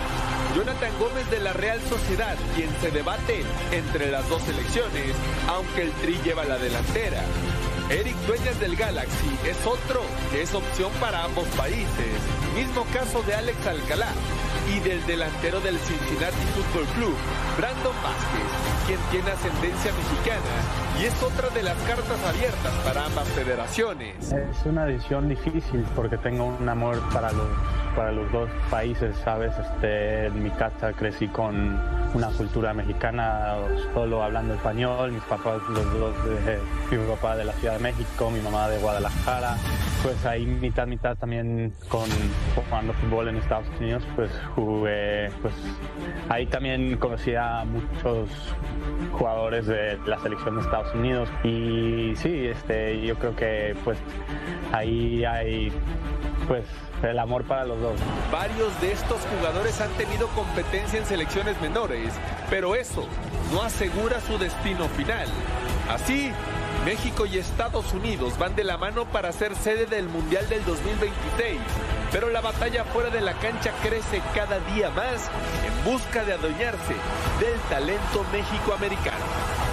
Jonathan 0.55 0.91
Gómez 0.99 1.29
de 1.31 1.39
la 1.39 1.53
Real 1.53 1.81
Sociedad, 1.89 2.35
quien 2.55 2.69
se 2.79 2.91
debate 2.91 3.43
entre 3.71 4.11
las 4.11 4.27
dos 4.29 4.41
selecciones, 4.43 5.15
aunque 5.49 5.83
el 5.83 5.91
Tri 5.93 6.19
lleva 6.23 6.45
la 6.45 6.57
delantera. 6.57 7.23
Eric 7.89 8.15
Dueñas 8.27 8.59
del 8.59 8.75
Galaxy 8.75 9.37
es 9.45 9.57
otro 9.65 10.01
que 10.31 10.41
es 10.43 10.53
opción 10.53 10.91
para 10.99 11.23
ambos 11.23 11.47
países. 11.49 12.07
Mismo 12.55 12.85
caso 12.93 13.21
de 13.23 13.35
Alex 13.35 13.67
Alcalá 13.67 14.07
y 14.68 14.80
del 14.80 15.05
delantero 15.05 15.59
del 15.59 15.78
Cincinnati 15.78 16.45
Football 16.53 16.86
Club, 16.95 17.16
Brandon 17.57 17.95
Vázquez, 18.03 18.49
quien 18.88 18.99
tiene 19.11 19.32
ascendencia 19.32 19.91
mexicana 19.93 20.86
y 20.99 21.05
es 21.05 21.24
otra 21.24 21.49
de 21.49 21.63
las 21.63 21.78
cartas 21.84 22.24
abiertas 22.26 22.74
para 22.84 23.05
ambas 23.05 23.28
federaciones. 23.30 24.32
Es 24.32 24.66
una 24.66 24.86
decisión 24.86 25.30
difícil 25.30 25.86
porque 25.95 26.18
tengo 26.18 26.45
un 26.45 26.68
amor 26.68 27.01
para 27.13 27.32
los, 27.32 27.47
para 27.95 28.11
los 28.11 28.32
dos 28.32 28.49
países, 28.70 29.16
¿sabes? 29.24 29.53
Este, 29.57 30.28
en 30.28 30.43
mi 30.43 30.49
casa 30.51 30.93
crecí 30.93 31.28
con 31.28 31.80
una 32.13 32.30
cultura 32.30 32.74
mexicana, 32.74 33.55
solo 33.93 34.24
hablando 34.24 34.53
español, 34.53 35.11
mis 35.11 35.24
papás 35.24 35.61
los 35.70 35.93
dos, 35.99 36.16
de, 36.26 36.59
mi 36.97 37.05
papá 37.07 37.36
de 37.36 37.45
la 37.45 37.53
Ciudad 37.53 37.74
de 37.74 37.80
México, 37.84 38.32
mi 38.32 38.39
mamá 38.39 38.70
de 38.70 38.78
Guadalajara, 38.80 39.57
pues 40.05 40.23
ahí 40.23 40.45
mitad, 40.45 40.85
mitad 40.85 41.17
también 41.17 41.73
con 41.89 42.07
jugando 42.69 42.93
fútbol 42.93 43.27
en 43.29 43.37
Estados 43.37 43.65
Unidos, 43.79 44.03
pues 44.15 44.29
jugué, 44.53 45.31
pues 45.41 45.55
ahí 46.29 46.45
también 46.45 46.97
conocí 46.97 47.33
a 47.33 47.65
muchos 47.65 48.29
jugadores 49.13 49.65
de 49.65 49.97
la 50.05 50.19
selección 50.19 50.57
de 50.57 50.61
Estados 50.61 50.93
Unidos 50.93 51.27
y 51.43 52.13
sí, 52.17 52.45
este, 52.45 53.01
yo 53.01 53.15
creo 53.15 53.35
que 53.35 53.75
pues 53.83 53.97
ahí 54.73 55.25
hay 55.25 55.71
pues 56.47 56.65
el 57.01 57.17
amor 57.17 57.43
para 57.45 57.65
los 57.65 57.81
dos. 57.81 57.99
Varios 58.31 58.79
de 58.81 58.91
estos 58.91 59.19
jugadores 59.35 59.81
han 59.81 59.89
tenido 59.93 60.27
competencia 60.27 60.99
en 60.99 61.05
selecciones 61.07 61.59
menores, 61.61 62.13
pero 62.47 62.75
eso 62.75 63.07
no 63.51 63.63
asegura 63.63 64.19
su 64.21 64.37
destino 64.37 64.87
final. 64.89 65.27
Así, 65.89 66.31
México 66.86 67.25
y 67.25 67.39
Estados 67.39 67.93
Unidos 67.93 68.38
van 68.38 68.55
de 68.55 68.63
la 68.63 68.77
mano 68.77 69.05
para 69.05 69.31
ser 69.31 69.55
sede 69.55 69.88
del 69.88 70.07
Mundial 70.07 70.47
del 70.49 70.63
2026, 70.65 71.59
pero 72.11 72.29
la 72.29 72.41
batalla 72.41 72.83
fuera 72.83 73.09
de 73.09 73.21
la 73.21 73.33
cancha 73.39 73.71
crece 73.81 74.21
cada 74.36 74.59
día 74.71 74.91
más 74.91 75.31
en 75.65 75.91
busca 75.91 76.23
de 76.23 76.33
adueñarse 76.33 76.93
del 77.39 77.59
talento 77.71 78.23
mexicoamericano. 78.31 79.64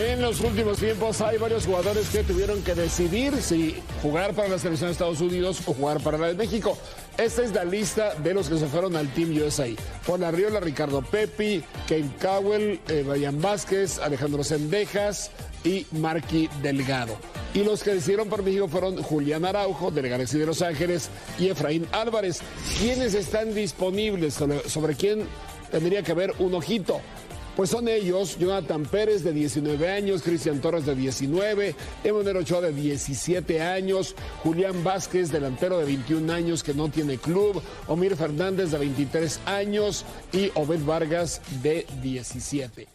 En 0.00 0.22
los 0.22 0.40
últimos 0.40 0.78
tiempos 0.78 1.20
hay 1.20 1.36
varios 1.36 1.66
jugadores 1.66 2.08
que 2.08 2.22
tuvieron 2.22 2.62
que 2.62 2.74
decidir 2.74 3.36
si 3.42 3.76
jugar 4.00 4.32
para 4.32 4.48
la 4.48 4.58
selección 4.58 4.88
de 4.88 4.92
Estados 4.92 5.20
Unidos 5.20 5.60
o 5.66 5.74
jugar 5.74 6.00
para 6.00 6.16
la 6.16 6.28
de 6.28 6.34
México. 6.34 6.78
Esta 7.18 7.42
es 7.42 7.52
la 7.52 7.64
lista 7.64 8.14
de 8.14 8.32
los 8.32 8.48
que 8.48 8.56
se 8.56 8.66
fueron 8.66 8.96
al 8.96 9.12
Team 9.12 9.36
USA. 9.36 9.68
Juan 10.06 10.24
Arriola, 10.24 10.58
Ricardo 10.58 11.02
Pepi, 11.02 11.62
Kane 11.86 12.10
Cowell, 12.18 12.80
eh, 12.88 13.04
Brian 13.06 13.42
Vázquez, 13.42 13.98
Alejandro 13.98 14.42
Sendejas 14.42 15.32
y 15.64 15.86
Marky 15.92 16.48
Delgado. 16.62 17.18
Y 17.52 17.62
los 17.62 17.82
que 17.82 17.92
decidieron 17.92 18.30
por 18.30 18.42
México 18.42 18.68
fueron 18.68 19.02
Julián 19.02 19.44
Araujo, 19.44 19.90
del 19.90 20.08
Galaxy 20.08 20.38
de 20.38 20.46
Los 20.46 20.62
Ángeles, 20.62 21.10
y 21.38 21.48
Efraín 21.48 21.86
Álvarez. 21.92 22.40
¿Quiénes 22.78 23.12
están 23.12 23.54
disponibles? 23.54 24.32
Sobre, 24.32 24.66
sobre 24.66 24.94
quién 24.94 25.26
tendría 25.70 26.02
que 26.02 26.12
haber 26.12 26.32
un 26.38 26.54
ojito. 26.54 27.02
Pues 27.60 27.68
son 27.68 27.88
ellos, 27.88 28.38
Jonathan 28.38 28.86
Pérez 28.86 29.22
de 29.22 29.34
19 29.34 29.86
años, 29.90 30.22
Cristian 30.22 30.62
Torres 30.62 30.86
de 30.86 30.94
19, 30.94 31.74
Emanuel 32.04 32.38
Ochoa 32.38 32.62
de 32.62 32.72
17 32.72 33.60
años, 33.60 34.16
Julián 34.42 34.82
Vázquez, 34.82 35.30
delantero 35.30 35.76
de 35.76 35.84
21 35.84 36.32
años 36.32 36.62
que 36.62 36.72
no 36.72 36.88
tiene 36.88 37.18
club, 37.18 37.60
Omir 37.86 38.16
Fernández 38.16 38.70
de 38.70 38.78
23 38.78 39.40
años 39.44 40.06
y 40.32 40.50
Obed 40.54 40.82
Vargas 40.86 41.42
de 41.62 41.84
17. 42.00 42.88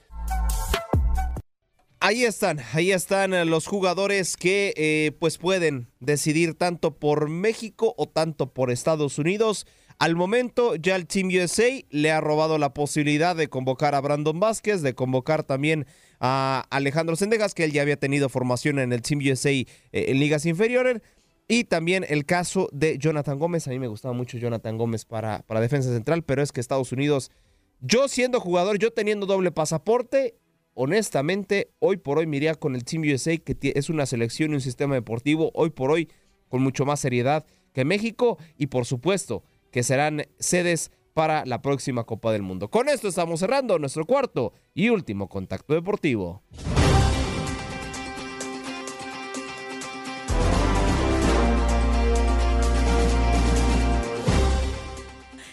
Ahí 2.00 2.24
están, 2.24 2.60
ahí 2.74 2.92
están 2.92 3.36
eh, 3.36 3.46
los 3.46 3.68
jugadores 3.68 4.36
que 4.36 4.74
eh, 4.78 5.12
pues 5.20 5.38
pueden 5.38 5.92
decidir 6.00 6.56
tanto 6.56 6.98
por 6.98 7.30
México 7.30 7.94
o 7.98 8.08
tanto 8.08 8.52
por 8.52 8.72
Estados 8.72 9.20
Unidos. 9.20 9.68
Al 9.98 10.16
momento 10.16 10.76
ya 10.76 10.96
el 10.96 11.08
Team 11.08 11.30
USA 11.30 11.70
le 11.90 12.12
ha 12.12 12.20
robado 12.20 12.58
la 12.58 12.74
posibilidad 12.74 13.36
de 13.36 13.48
convocar 13.48 13.96
a 13.96 14.02
Brandon 14.02 14.40
Vázquez, 14.40 14.82
de 14.82 14.94
convocar 14.94 15.44
también 15.44 15.86
a 16.20 16.66
Alejandro 16.70 17.16
Sendejas, 17.16 17.54
que 17.54 17.64
él 17.64 17.72
ya 17.72 17.82
había 17.82 17.98
tenido 17.98 18.28
formación 18.28 18.80
en 18.80 18.92
el 18.92 19.02
Team 19.02 19.22
USA 19.26 19.52
eh, 19.52 19.66
en 19.92 20.20
ligas 20.20 20.46
inferiores. 20.46 21.02
Y 21.48 21.66
también 21.66 22.06
el 22.10 22.26
caso 22.26 22.68
de 22.74 22.98
Jonathan 22.98 23.40
Gómez. 23.40 23.68
A 23.68 23.72
mí 23.72 23.80
me 23.80 23.88
gustaba 23.88 24.14
mucho 24.14 24.38
Jonathan 24.38 24.78
Gómez 24.78 25.06
para, 25.06 25.44
para 25.44 25.62
defensa 25.62 25.90
central, 25.90 26.24
pero 26.24 26.42
es 26.42 26.52
que 26.52 26.60
Estados 26.60 26.92
Unidos, 26.92 27.32
yo 27.80 28.08
siendo 28.08 28.40
jugador, 28.40 28.80
yo 28.80 28.92
teniendo 28.92 29.28
doble 29.28 29.52
pasaporte, 29.52 30.36
honestamente, 30.74 31.72
hoy 31.80 31.98
por 31.98 32.18
hoy 32.18 32.26
me 32.26 32.56
con 32.56 32.76
el 32.76 32.84
Team 32.84 33.04
USA, 33.04 33.38
que 33.38 33.56
es 33.76 33.90
una 33.90 34.06
selección 34.06 34.52
y 34.52 34.56
un 34.56 34.62
sistema 34.62 34.96
deportivo, 34.96 35.52
hoy 35.54 35.70
por 35.70 35.92
hoy 35.92 36.10
con 36.50 36.62
mucho 36.64 36.86
más 36.86 37.00
seriedad 37.00 37.46
que 37.74 37.86
México. 37.86 38.40
Y 38.58 38.68
por 38.68 38.86
supuesto, 38.86 39.44
que 39.76 39.84
serán 39.84 40.26
sedes 40.40 40.90
para 41.14 41.46
la 41.46 41.62
próxima 41.62 42.06
Copa 42.06 42.32
del 42.32 42.42
Mundo. 42.42 42.70
Con 42.70 42.88
esto 42.88 43.10
estamos 43.10 43.42
cerrando 43.42 43.78
nuestro 43.78 44.06
cuarto 44.06 44.54
y 44.74 44.88
último 44.88 45.28
contacto 45.28 45.74
deportivo. 45.74 46.44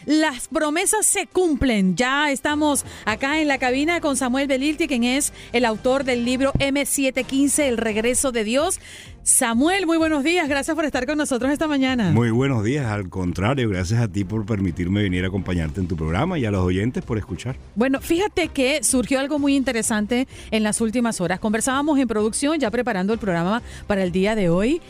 Las 0.06 0.48
promesas 0.48 1.06
se 1.06 1.26
cumplen. 1.26 1.96
Ya 1.96 2.30
estamos 2.30 2.84
acá 3.04 3.40
en 3.40 3.48
la 3.48 3.58
cabina 3.58 4.00
con 4.00 4.16
Samuel 4.16 4.46
Belilti, 4.46 4.88
quien 4.88 5.04
es 5.04 5.32
el 5.52 5.64
autor 5.64 6.04
del 6.04 6.24
libro 6.24 6.52
M715, 6.54 7.64
El 7.64 7.76
regreso 7.76 8.32
de 8.32 8.44
Dios. 8.44 8.80
Samuel, 9.24 9.86
muy 9.86 9.98
buenos 9.98 10.24
días. 10.24 10.48
Gracias 10.48 10.74
por 10.74 10.84
estar 10.84 11.06
con 11.06 11.16
nosotros 11.16 11.52
esta 11.52 11.68
mañana. 11.68 12.10
Muy 12.10 12.30
buenos 12.30 12.64
días. 12.64 12.86
Al 12.86 13.08
contrario, 13.08 13.68
gracias 13.68 14.00
a 14.00 14.08
ti 14.08 14.24
por 14.24 14.44
permitirme 14.44 15.02
venir 15.02 15.24
a 15.24 15.28
acompañarte 15.28 15.80
en 15.80 15.86
tu 15.86 15.96
programa 15.96 16.40
y 16.40 16.44
a 16.44 16.50
los 16.50 16.64
oyentes 16.64 17.04
por 17.04 17.18
escuchar. 17.18 17.54
Bueno, 17.76 18.00
fíjate 18.00 18.48
que 18.48 18.82
surgió 18.82 19.20
algo 19.20 19.38
muy 19.38 19.54
interesante 19.54 20.26
en 20.50 20.64
las 20.64 20.80
últimas 20.80 21.20
horas. 21.20 21.38
Conversábamos 21.38 22.00
en 22.00 22.08
producción, 22.08 22.58
ya 22.58 22.70
preparando 22.72 23.12
el 23.12 23.20
programa 23.20 23.62
para 23.86 24.02
el 24.02 24.10
día 24.10 24.34
de 24.34 24.48
hoy, 24.48 24.80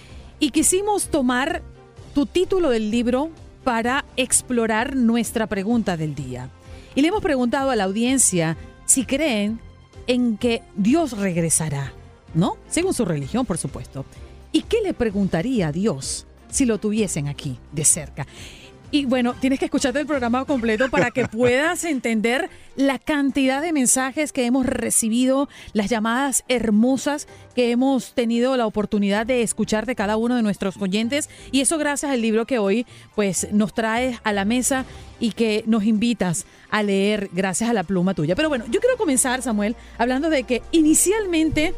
y 0.41 0.51
quisimos 0.51 1.09
tomar 1.09 1.63
tu 2.15 2.25
título 2.25 2.71
del 2.71 2.91
libro 2.91 3.31
para 3.65 4.05
explorar 4.17 4.97
nuestra 4.97 5.47
pregunta 5.47 5.97
del 5.97 6.15
día. 6.15 6.51
Y 6.95 7.03
le 7.03 7.09
hemos 7.09 7.23
preguntado 7.23 7.71
a 7.71 7.77
la 7.77 7.85
audiencia 7.85 8.57
si 8.85 9.05
creen 9.05 9.61
en 10.07 10.37
que 10.37 10.63
Dios 10.77 11.17
regresará, 11.17 11.93
¿no? 12.35 12.57
Según 12.69 12.95
su 12.95 13.05
religión, 13.05 13.47
por 13.47 13.59
supuesto. 13.59 14.05
¿Y 14.53 14.63
qué 14.63 14.79
le 14.83 14.95
preguntaría 14.95 15.69
a 15.69 15.73
Dios 15.73 16.27
si 16.51 16.67
lo 16.67 16.79
tuviesen 16.79 17.29
aquí 17.29 17.59
de 17.73 17.85
cerca? 17.85 18.27
Y 18.93 19.07
bueno, 19.07 19.35
tienes 19.41 19.59
que 19.59 19.65
escucharte 19.65 20.01
el 20.01 20.07
programa 20.07 20.45
completo 20.45 20.91
para 20.91 21.11
que 21.11 21.27
puedas 21.29 21.83
entender 21.85 22.51
la 22.77 22.99
cantidad 22.99 23.63
de 23.63 23.73
mensajes 23.73 24.33
que 24.33 24.45
hemos 24.45 24.67
recibido, 24.67 25.49
las 25.73 25.89
llamadas 25.89 26.45
hermosas 26.49 27.27
que 27.55 27.71
hemos 27.71 28.13
tenido 28.13 28.55
la 28.59 28.67
oportunidad 28.67 29.25
de 29.25 29.43
escuchar 29.43 29.87
de 29.87 29.95
cada 29.95 30.19
uno 30.19 30.37
de 30.37 30.43
nuestros 30.43 30.77
oyentes. 30.77 31.31
Y 31.53 31.63
eso 31.63 31.79
gracias 31.79 32.13
al 32.13 32.21
libro 32.21 32.45
que 32.45 32.59
hoy 32.59 32.87
pues 33.15 33.51
nos 33.51 33.73
traes 33.73 34.19
a 34.25 34.33
la 34.35 34.45
mesa 34.45 34.85
y 35.19 35.33
que 35.33 35.65
nos 35.67 35.85
invitas 35.85 36.45
a 36.69 36.83
leer 36.83 37.31
gracias 37.33 37.71
a 37.71 37.73
la 37.73 37.85
pluma 37.85 38.13
tuya. 38.13 38.37
Pero 38.37 38.51
bueno, 38.51 38.67
yo 38.71 38.81
quiero 38.81 38.99
comenzar, 38.99 39.41
Samuel, 39.41 39.75
hablando 39.97 40.29
de 40.29 40.43
que 40.43 40.61
inicialmente 40.71 41.73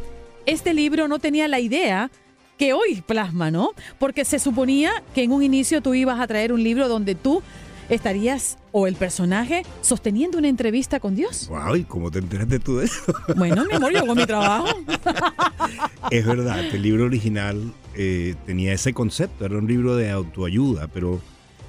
este 0.47 0.75
libro 0.75 1.07
no 1.07 1.21
tenía 1.21 1.47
la 1.47 1.61
idea 1.61 2.11
que 2.59 2.73
hoy 2.73 3.03
plasma, 3.07 3.51
¿no? 3.51 3.71
Porque 3.99 4.25
se 4.25 4.39
suponía 4.39 4.91
que 5.15 5.23
en 5.23 5.33
un 5.33 5.43
inicio 5.43 5.83
tú 5.83 5.95
ibas 5.95 6.21
a 6.21 6.27
traer 6.27 6.53
un 6.53 6.63
libro 6.63 6.89
donde 6.89 7.15
tú 7.15 7.43
estarías 7.89 8.59
o 8.73 8.87
el 8.87 8.95
personaje 8.95 9.63
sosteniendo 9.83 10.39
una 10.39 10.49
entrevista 10.49 11.01
con 11.01 11.15
Dios. 11.15 11.49
Wow, 11.49 11.77
¿y 11.77 11.85
cómo 11.85 12.11
te 12.11 12.19
enteraste 12.19 12.59
tú 12.59 12.79
de 12.79 12.87
eso? 12.87 13.03
Bueno, 13.37 13.65
mi 13.65 13.75
amor, 13.75 13.93
yo 13.93 13.99
hago 14.01 14.15
mi 14.15 14.27
trabajo. 14.27 14.69
es 16.11 16.27
verdad 16.27 16.61
el 16.61 16.83
libro 16.83 17.05
original 17.05 17.73
eh, 17.95 18.35
tenía 18.47 18.73
ese 18.73 18.93
concepto, 18.93 19.45
era 19.45 19.59
un 19.59 19.67
libro 19.67 19.97
de 19.97 20.11
autoayuda, 20.11 20.89
pero 20.89 21.21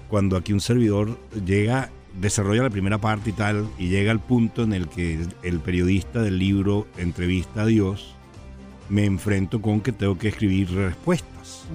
cuando 0.07 0.37
aquí 0.37 0.53
un 0.53 0.61
servidor 0.61 1.19
llega, 1.45 1.91
desarrolla 2.19 2.63
la 2.63 2.69
primera 2.69 2.97
parte 2.99 3.31
y 3.31 3.33
tal, 3.33 3.67
y 3.77 3.89
llega 3.89 4.11
al 4.11 4.19
punto 4.19 4.63
en 4.63 4.73
el 4.73 4.87
que 4.87 5.19
el 5.43 5.59
periodista 5.59 6.21
del 6.21 6.39
libro 6.39 6.87
entrevista 6.97 7.63
a 7.63 7.65
Dios, 7.65 8.14
me 8.89 9.05
enfrento 9.05 9.61
con 9.61 9.81
que 9.81 9.91
tengo 9.91 10.17
que 10.17 10.29
escribir 10.29 10.71
respuestas. 10.71 11.65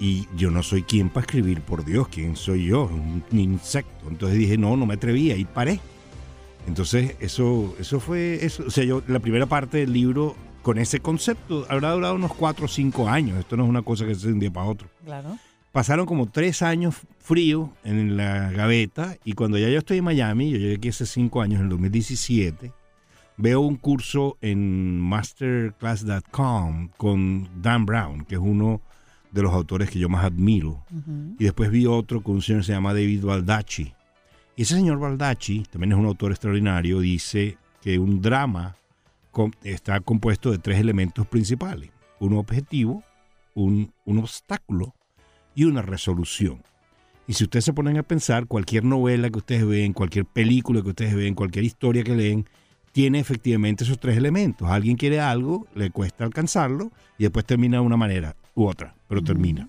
Y 0.00 0.26
yo 0.36 0.50
no 0.50 0.62
soy 0.62 0.82
quien 0.82 1.10
para 1.10 1.24
escribir, 1.24 1.60
por 1.60 1.84
Dios, 1.84 2.08
¿quién 2.08 2.36
soy 2.36 2.66
yo? 2.66 2.84
Un, 2.84 3.22
insecto. 3.38 4.08
Entonces 4.08 4.38
dije, 4.38 4.58
no, 4.58 4.76
no 4.76 4.86
me 4.86 4.94
atrevía 4.94 5.36
y 5.36 5.44
paré. 5.44 5.80
Entonces, 6.66 7.16
eso, 7.20 7.74
eso 7.78 8.00
fue 8.00 8.44
eso. 8.44 8.64
O 8.66 8.70
sea, 8.70 8.84
yo, 8.84 9.02
la 9.06 9.20
primera 9.20 9.46
parte 9.46 9.78
del 9.78 9.92
libro, 9.92 10.34
con 10.62 10.78
ese 10.78 11.00
concepto, 11.00 11.66
habrá 11.68 11.92
durado 11.92 12.14
unos 12.14 12.34
cuatro 12.34 12.64
o 12.64 12.68
cinco 12.68 13.08
años. 13.08 13.38
Esto 13.38 13.56
no 13.56 13.64
es 13.64 13.70
una 13.70 13.82
cosa 13.82 14.04
que 14.04 14.14
se 14.14 14.26
de 14.26 14.32
un 14.32 14.40
día 14.40 14.50
para 14.50 14.66
otro. 14.66 14.88
Claro. 15.04 15.38
Pasaron 15.70 16.04
como 16.04 16.26
tres 16.26 16.62
años 16.62 16.96
frío 17.18 17.72
en 17.84 18.16
la 18.16 18.50
gaveta 18.50 19.16
y 19.24 19.32
cuando 19.32 19.56
ya 19.56 19.68
yo 19.68 19.78
estoy 19.78 19.98
en 19.98 20.04
Miami, 20.04 20.50
yo 20.50 20.58
llegué 20.58 20.74
aquí 20.74 20.88
hace 20.88 21.06
cinco 21.06 21.40
años, 21.40 21.60
en 21.60 21.64
el 21.64 21.70
2017, 21.70 22.72
veo 23.36 23.60
un 23.60 23.76
curso 23.76 24.36
en 24.40 25.00
masterclass.com 25.00 26.88
con 26.96 27.48
Dan 27.60 27.86
Brown, 27.86 28.24
que 28.24 28.34
es 28.36 28.40
uno 28.40 28.80
de 29.30 29.42
los 29.42 29.52
autores 29.52 29.90
que 29.90 29.98
yo 29.98 30.08
más 30.08 30.24
admiro. 30.24 30.84
Y 31.38 31.44
después 31.44 31.70
vi 31.70 31.86
otro 31.86 32.22
con 32.22 32.36
un 32.36 32.42
señor 32.42 32.60
que 32.60 32.66
se 32.66 32.72
llama 32.72 32.92
David 32.92 33.24
Baldacci. 33.24 33.94
Y 34.54 34.62
ese 34.62 34.74
señor 34.74 34.98
Baldacci, 34.98 35.64
también 35.70 35.92
es 35.92 35.98
un 35.98 36.06
autor 36.06 36.32
extraordinario, 36.32 37.00
dice 37.00 37.56
que 37.80 37.98
un 37.98 38.20
drama 38.20 38.76
está 39.62 40.00
compuesto 40.00 40.50
de 40.50 40.58
tres 40.58 40.78
elementos 40.78 41.26
principales. 41.26 41.90
Un 42.20 42.34
objetivo, 42.34 43.02
un, 43.54 43.92
un 44.04 44.18
obstáculo 44.18 44.94
y 45.54 45.64
una 45.64 45.82
resolución. 45.82 46.62
Y 47.26 47.34
si 47.34 47.44
ustedes 47.44 47.64
se 47.64 47.72
ponen 47.72 47.96
a 47.96 48.02
pensar, 48.02 48.46
cualquier 48.46 48.84
novela 48.84 49.30
que 49.30 49.38
ustedes 49.38 49.66
ven, 49.66 49.94
cualquier 49.94 50.26
película 50.26 50.82
que 50.82 50.90
ustedes 50.90 51.14
ven, 51.14 51.34
cualquier 51.34 51.64
historia 51.64 52.04
que 52.04 52.14
leen, 52.14 52.46
tiene 52.92 53.18
efectivamente 53.18 53.84
esos 53.84 53.98
tres 53.98 54.16
elementos. 54.16 54.68
Alguien 54.70 54.96
quiere 54.96 55.18
algo, 55.18 55.66
le 55.74 55.90
cuesta 55.90 56.24
alcanzarlo 56.24 56.92
y 57.18 57.24
después 57.24 57.44
termina 57.44 57.78
de 57.78 57.82
una 57.82 57.96
manera 57.96 58.36
u 58.54 58.66
otra, 58.66 58.94
pero 59.08 59.22
termina. 59.22 59.68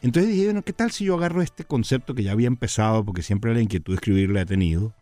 Entonces 0.00 0.30
dije, 0.30 0.44
bueno, 0.46 0.62
¿qué 0.62 0.72
tal 0.72 0.92
si 0.92 1.04
yo 1.04 1.16
agarro 1.16 1.42
este 1.42 1.64
concepto 1.64 2.14
que 2.14 2.22
ya 2.22 2.32
había 2.32 2.46
empezado, 2.46 3.04
porque 3.04 3.22
siempre 3.22 3.52
la 3.52 3.60
inquietud 3.60 3.92
de 3.92 3.96
escribir 3.96 4.30
la 4.30 4.42
he 4.42 4.46
tenido, 4.46 4.94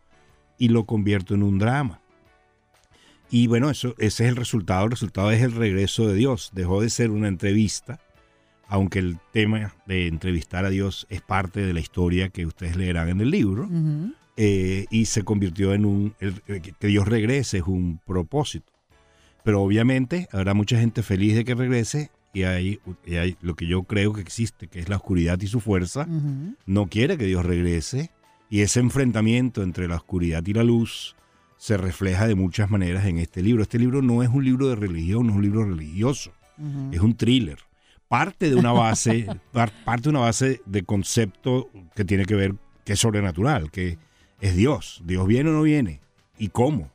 y 0.57 0.69
lo 0.69 0.85
convierto 0.85 1.35
en 1.35 1.43
un 1.43 1.59
drama? 1.59 2.01
Y 3.29 3.47
bueno, 3.47 3.69
eso, 3.69 3.95
ese 3.97 4.23
es 4.25 4.29
el 4.29 4.35
resultado. 4.35 4.85
El 4.85 4.91
resultado 4.91 5.31
es 5.31 5.41
el 5.41 5.51
regreso 5.51 6.07
de 6.07 6.15
Dios. 6.15 6.51
Dejó 6.53 6.81
de 6.81 6.89
ser 6.89 7.11
una 7.11 7.27
entrevista, 7.27 7.99
aunque 8.67 8.99
el 8.99 9.19
tema 9.31 9.75
de 9.85 10.07
entrevistar 10.07 10.65
a 10.65 10.69
Dios 10.69 11.05
es 11.09 11.21
parte 11.21 11.61
de 11.61 11.73
la 11.73 11.79
historia 11.79 12.29
que 12.29 12.45
ustedes 12.45 12.75
leerán 12.75 13.09
en 13.09 13.21
el 13.21 13.29
libro. 13.29 13.69
Eh, 14.37 14.85
y 14.89 15.05
se 15.05 15.23
convirtió 15.23 15.73
en 15.73 15.85
un, 15.85 16.13
que 16.19 16.87
Dios 16.87 17.07
regrese 17.07 17.59
es 17.59 17.63
un 17.63 17.99
propósito. 18.05 18.73
Pero 19.43 19.61
obviamente 19.61 20.27
habrá 20.31 20.53
mucha 20.53 20.77
gente 20.77 21.03
feliz 21.03 21.35
de 21.35 21.45
que 21.45 21.55
regrese 21.55 22.11
y 22.33 22.43
hay, 22.43 22.79
hay 23.07 23.37
lo 23.41 23.55
que 23.55 23.65
yo 23.65 23.83
creo 23.83 24.11
que 24.11 24.21
existe, 24.21 24.67
que 24.67 24.79
es 24.79 24.89
la 24.89 24.97
oscuridad 24.97 25.39
y 25.39 25.47
su 25.47 25.61
fuerza, 25.61 26.05
no 26.65 26.87
quiere 26.87 27.17
que 27.17 27.25
Dios 27.25 27.45
regrese 27.45 28.11
y 28.49 28.61
ese 28.61 28.81
enfrentamiento 28.81 29.63
entre 29.63 29.87
la 29.87 29.95
oscuridad 29.95 30.45
y 30.45 30.53
la 30.53 30.63
luz 30.63 31.15
se 31.57 31.77
refleja 31.77 32.27
de 32.27 32.35
muchas 32.35 32.69
maneras 32.69 33.05
en 33.05 33.19
este 33.19 33.41
libro. 33.41 33.63
Este 33.63 33.79
libro 33.79 34.01
no 34.01 34.21
es 34.21 34.29
un 34.29 34.43
libro 34.43 34.67
de 34.67 34.75
religión, 34.75 35.27
no 35.27 35.31
es 35.31 35.37
un 35.37 35.43
libro 35.43 35.63
religioso, 35.63 36.33
es 36.91 36.99
un 36.99 37.15
thriller. 37.15 37.59
Parte 38.09 38.49
de 38.49 38.55
una 38.55 38.71
base, 38.71 39.27
parte 39.51 40.03
de 40.03 40.09
una 40.09 40.19
base 40.19 40.61
de 40.65 40.83
concepto 40.83 41.69
que 41.95 42.03
tiene 42.03 42.25
que 42.25 42.35
ver 42.35 42.55
que 42.83 42.93
es 42.93 42.99
sobrenatural, 42.99 43.71
que 43.71 43.97
es 44.41 44.55
Dios. 44.55 45.01
Dios 45.05 45.27
viene 45.27 45.49
o 45.49 45.53
no 45.53 45.61
viene. 45.61 46.01
¿Y 46.37 46.49
cómo? 46.49 46.91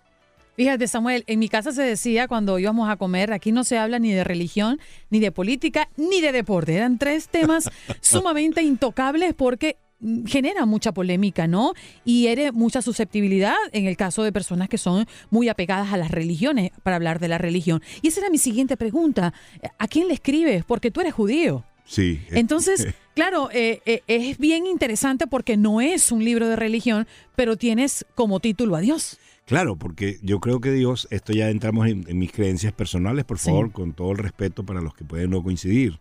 Fíjate, 0.57 0.89
Samuel, 0.89 1.25
en 1.27 1.39
mi 1.39 1.49
casa 1.49 1.73
se 1.73 1.83
decía 1.83 2.29
cuando 2.29 2.59
íbamos 2.59 2.91
a 2.91 2.97
comer, 2.97 3.33
aquí 3.33 3.51
no 3.51 3.65
se 3.65 3.79
habla 3.79 3.99
ni 3.99 4.13
de 4.13 4.25
religión, 4.25 4.79
ni 5.09 5.19
de 5.19 5.33
política, 5.33 5.89
ni 5.97 6.21
de 6.21 6.33
deporte. 6.33 6.75
Eran 6.75 6.99
tres 6.99 7.29
temas 7.29 7.71
sumamente 8.03 8.63
intocables 8.63 9.33
porque 9.35 9.79
genera 10.27 10.67
mucha 10.67 10.93
polémica, 10.93 11.47
¿no? 11.47 11.73
Y 12.05 12.27
eres 12.27 12.53
mucha 12.53 12.83
susceptibilidad 12.83 13.55
en 13.73 13.87
el 13.87 13.97
caso 13.97 14.23
de 14.23 14.33
personas 14.33 14.69
que 14.69 14.79
son 14.79 15.07
muy 15.31 15.49
apegadas 15.49 15.93
a 15.93 15.97
las 15.97 16.11
religiones 16.11 16.73
para 16.83 16.97
hablar 16.97 17.21
de 17.21 17.29
la 17.29 17.39
religión. 17.39 17.83
Y 18.03 18.09
esa 18.09 18.21
era 18.21 18.31
mi 18.31 18.39
siguiente 18.39 18.77
pregunta. 18.77 19.33
¿A 19.79 19.89
quién 19.89 20.09
le 20.09 20.15
escribes? 20.15 20.65
Porque 20.65 20.91
tú 20.91 21.01
eres 21.01 21.15
judío. 21.15 21.65
Sí. 21.85 22.21
Entonces, 22.31 22.87
claro, 23.21 23.51
eh, 23.53 23.83
eh, 23.85 24.03
es 24.07 24.39
bien 24.39 24.67
interesante 24.67 25.27
porque 25.27 25.59
no 25.59 25.83
es 25.83 26.11
un 26.11 26.25
libro 26.25 26.49
de 26.49 26.57
religión, 26.57 27.07
pero 27.37 27.59
tienes 27.59 28.07
como 28.15 28.41
título 28.41 28.77
a 28.77 28.81
Dios. 28.81 29.19
Claro, 29.45 29.77
porque 29.77 30.19
yo 30.23 30.41
creo 30.41 30.63
que 30.63 30.73
Dios, 30.73 31.07
esto 31.11 31.35
ya 31.35 31.51
entramos 31.51 31.87
en, 31.87 32.07
mis 32.19 32.33
creencias 32.33 32.73
personales, 32.73 33.27
por 33.27 33.37
favor, 33.37 33.73
con 33.73 33.93
todo 33.93 34.13
el 34.13 34.17
respeto 34.17 34.65
para 34.65 34.81
los 34.81 34.95
que 34.95 35.05
pueden 35.05 35.29
no 35.29 35.43
coincidir. 35.43 36.01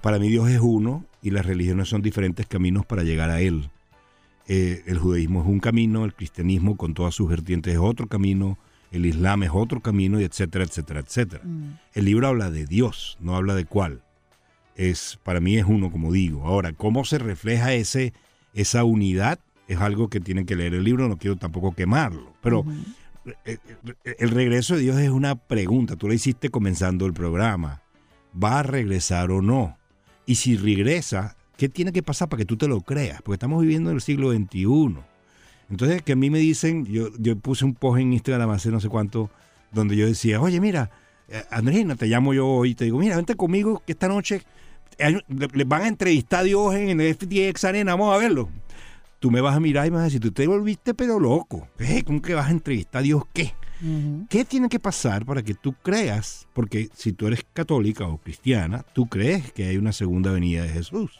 Para 0.00 0.18
mí 0.18 0.30
Dios 0.30 0.48
es 0.48 0.60
uno 0.60 1.04
y 1.20 1.28
las 1.28 1.44
religiones 1.44 1.90
son 1.90 2.00
diferentes 2.00 2.46
caminos 2.46 2.86
para 2.86 3.02
llegar 3.02 3.28
a 3.28 3.42
Él. 3.42 3.68
Eh, 4.48 4.82
el 4.86 4.96
judaísmo 4.96 5.42
es 5.42 5.48
un 5.48 5.60
camino, 5.60 6.06
el 6.06 6.14
cristianismo 6.14 6.78
con 6.78 6.94
todas 6.94 7.14
sus 7.14 7.28
vertientes 7.28 7.74
es 7.74 7.80
otro 7.80 8.06
camino, 8.06 8.56
el 8.92 9.04
islam 9.04 9.42
es 9.42 9.50
otro 9.52 9.82
camino, 9.82 10.22
y 10.22 10.24
etcétera, 10.24 10.64
etcétera, 10.64 11.00
etcétera. 11.00 11.44
Mm. 11.44 11.78
El 11.92 12.04
libro 12.06 12.28
habla 12.28 12.50
de 12.50 12.64
Dios, 12.64 13.18
no 13.20 13.36
habla 13.36 13.54
de 13.54 13.66
cuál 13.66 14.05
es, 14.76 15.18
para 15.22 15.40
mí 15.40 15.56
es 15.56 15.64
uno, 15.66 15.90
como 15.90 16.12
digo. 16.12 16.46
Ahora, 16.46 16.72
¿cómo 16.72 17.04
se 17.04 17.18
refleja 17.18 17.74
ese, 17.74 18.12
esa 18.54 18.84
unidad? 18.84 19.40
Es 19.66 19.78
algo 19.80 20.08
que 20.08 20.20
tienen 20.20 20.46
que 20.46 20.54
leer 20.54 20.74
el 20.74 20.84
libro, 20.84 21.08
no 21.08 21.16
quiero 21.16 21.36
tampoco 21.36 21.74
quemarlo. 21.74 22.34
Pero 22.40 22.64
eh, 23.44 23.58
eh, 24.04 24.16
el 24.18 24.30
regreso 24.30 24.76
de 24.76 24.82
Dios 24.82 24.98
es 24.98 25.10
una 25.10 25.34
pregunta, 25.34 25.96
tú 25.96 26.08
la 26.08 26.14
hiciste 26.14 26.50
comenzando 26.50 27.06
el 27.06 27.12
programa. 27.12 27.82
¿Va 28.40 28.60
a 28.60 28.62
regresar 28.62 29.30
o 29.30 29.40
no? 29.40 29.78
Y 30.26 30.36
si 30.36 30.56
regresa, 30.56 31.36
¿qué 31.56 31.68
tiene 31.68 31.92
que 31.92 32.02
pasar 32.02 32.28
para 32.28 32.38
que 32.38 32.44
tú 32.44 32.56
te 32.56 32.68
lo 32.68 32.82
creas? 32.82 33.22
Porque 33.22 33.36
estamos 33.36 33.62
viviendo 33.62 33.90
en 33.90 33.96
el 33.96 34.02
siglo 34.02 34.30
XXI. 34.30 34.96
Entonces, 35.70 36.02
que 36.02 36.12
a 36.12 36.16
mí 36.16 36.30
me 36.30 36.38
dicen, 36.38 36.84
yo, 36.84 37.08
yo 37.18 37.36
puse 37.36 37.64
un 37.64 37.74
post 37.74 38.00
en 38.00 38.12
Instagram 38.12 38.50
hace 38.50 38.70
no 38.70 38.78
sé 38.78 38.88
cuánto, 38.88 39.30
donde 39.72 39.96
yo 39.96 40.06
decía, 40.06 40.40
oye, 40.40 40.60
mira, 40.60 40.90
eh, 41.28 41.42
Andrina, 41.50 41.96
te 41.96 42.06
llamo 42.06 42.34
yo 42.34 42.46
hoy 42.46 42.70
y 42.70 42.74
te 42.74 42.84
digo, 42.84 42.98
mira, 42.98 43.16
vente 43.16 43.34
conmigo 43.34 43.82
que 43.84 43.92
esta 43.92 44.06
noche 44.06 44.42
les 44.98 45.68
van 45.68 45.82
a 45.82 45.88
entrevistar 45.88 46.40
a 46.40 46.44
Dios 46.44 46.74
en 46.74 47.00
el 47.00 47.14
FTX 47.14 47.64
Arena, 47.64 47.92
vamos 47.94 48.14
a 48.14 48.18
verlo. 48.18 48.48
tú 49.18 49.30
me 49.30 49.40
vas 49.40 49.56
a 49.56 49.60
mirar 49.60 49.86
y 49.86 49.90
me 49.90 49.96
vas 49.96 50.02
a 50.02 50.06
decir, 50.06 50.20
tú 50.20 50.30
te 50.32 50.46
volviste 50.46 50.94
pero 50.94 51.18
loco. 51.18 51.68
¿Eh? 51.78 52.02
¿Cómo 52.04 52.22
que 52.22 52.34
vas 52.34 52.48
a 52.48 52.50
entrevistar 52.50 53.00
a 53.00 53.02
Dios 53.02 53.22
qué? 53.32 53.54
¿Qué 54.30 54.46
tiene 54.46 54.70
que 54.70 54.80
pasar 54.80 55.26
para 55.26 55.42
que 55.42 55.52
tú 55.52 55.74
creas? 55.74 56.48
Porque 56.54 56.88
si 56.94 57.12
tú 57.12 57.26
eres 57.26 57.44
católica 57.52 58.06
o 58.06 58.16
cristiana, 58.16 58.84
tú 58.94 59.06
crees 59.06 59.52
que 59.52 59.66
hay 59.66 59.76
una 59.76 59.92
segunda 59.92 60.32
venida 60.32 60.62
de 60.62 60.70
Jesús. 60.70 61.18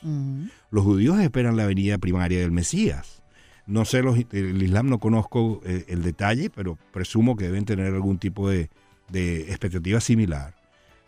Los 0.71 0.85
judíos 0.85 1.21
esperan 1.21 1.57
la 1.57 1.67
venida 1.67 1.99
primaria 1.99 2.41
del 2.41 2.53
Mesías. 2.53 3.23
No 3.67 3.85
sé, 3.85 4.01
los, 4.03 4.17
el 4.33 4.63
Islam 4.63 4.89
no 4.89 4.99
conozco 5.01 5.61
eh, 5.67 5.85
el 5.89 6.03
detalle, 6.03 6.49
pero 6.49 6.79
presumo 6.93 7.37
que 7.37 7.45
deben 7.45 7.65
tener 7.65 7.93
algún 7.93 8.19
tipo 8.19 8.49
de, 8.49 8.71
de 9.11 9.43
expectativa 9.51 10.01
similar. 10.01 10.55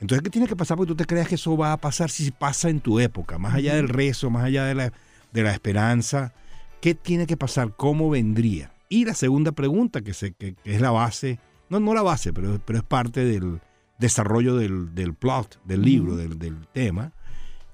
Entonces, 0.01 0.23
¿qué 0.23 0.31
tiene 0.31 0.47
que 0.47 0.57
pasar 0.57 0.77
porque 0.77 0.89
tú 0.89 0.97
te 0.97 1.05
creas 1.05 1.29
que 1.29 1.35
eso 1.35 1.57
va 1.57 1.73
a 1.73 1.77
pasar 1.77 2.11
si 2.11 2.31
pasa 2.31 2.71
en 2.71 2.81
tu 2.81 3.01
época? 3.01 3.39
Más 3.39 3.55
allá 3.55 3.75
del 3.75 3.89
rezo, 3.89 4.31
más 4.31 4.45
allá 4.45 4.65
de 4.65 4.75
la, 4.75 4.93
de 5.33 5.43
la 5.43 5.53
esperanza, 5.53 6.33
¿qué 6.81 6.95
tiene 6.95 7.27
que 7.27 7.37
pasar? 7.37 7.75
¿Cómo 7.77 8.09
vendría? 8.11 8.73
Y 8.89 9.05
la 9.05 9.15
segunda 9.15 9.53
pregunta, 9.53 10.03
que, 10.03 10.15
se, 10.15 10.33
que, 10.33 10.55
que 10.55 10.75
es 10.75 10.81
la 10.81 10.93
base, 10.93 11.39
no, 11.69 11.81
no 11.81 11.95
la 11.95 12.03
base, 12.03 12.33
pero, 12.33 12.61
pero 12.65 12.79
es 12.79 12.85
parte 12.85 13.25
del 13.25 13.61
desarrollo 13.99 14.57
del, 14.57 14.95
del 14.95 15.15
plot, 15.15 15.61
del 15.65 15.83
libro, 15.83 16.17
del, 16.17 16.39
del 16.39 16.67
tema, 16.73 17.13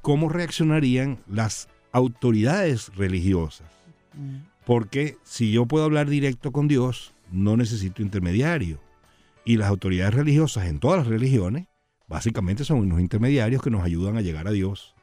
¿cómo 0.00 0.28
reaccionarían 0.28 1.18
las 1.28 1.68
autoridades 1.92 2.90
religiosas? 2.96 3.68
Porque 4.64 5.18
si 5.22 5.52
yo 5.52 5.66
puedo 5.66 5.84
hablar 5.84 6.08
directo 6.08 6.50
con 6.50 6.68
Dios, 6.68 7.14
no 7.30 7.56
necesito 7.56 8.02
intermediario. 8.02 8.80
Y 9.44 9.58
las 9.58 9.68
autoridades 9.68 10.14
religiosas 10.14 10.66
en 10.66 10.78
todas 10.78 11.00
las 11.00 11.06
religiones, 11.06 11.66
básicamente 12.06 12.64
son 12.64 12.78
unos 12.78 13.00
intermediarios 13.00 13.62
que 13.62 13.70
nos 13.70 13.82
ayudan 13.82 14.16
a 14.16 14.20
llegar 14.20 14.46
a 14.48 14.50
Dios 14.50 14.94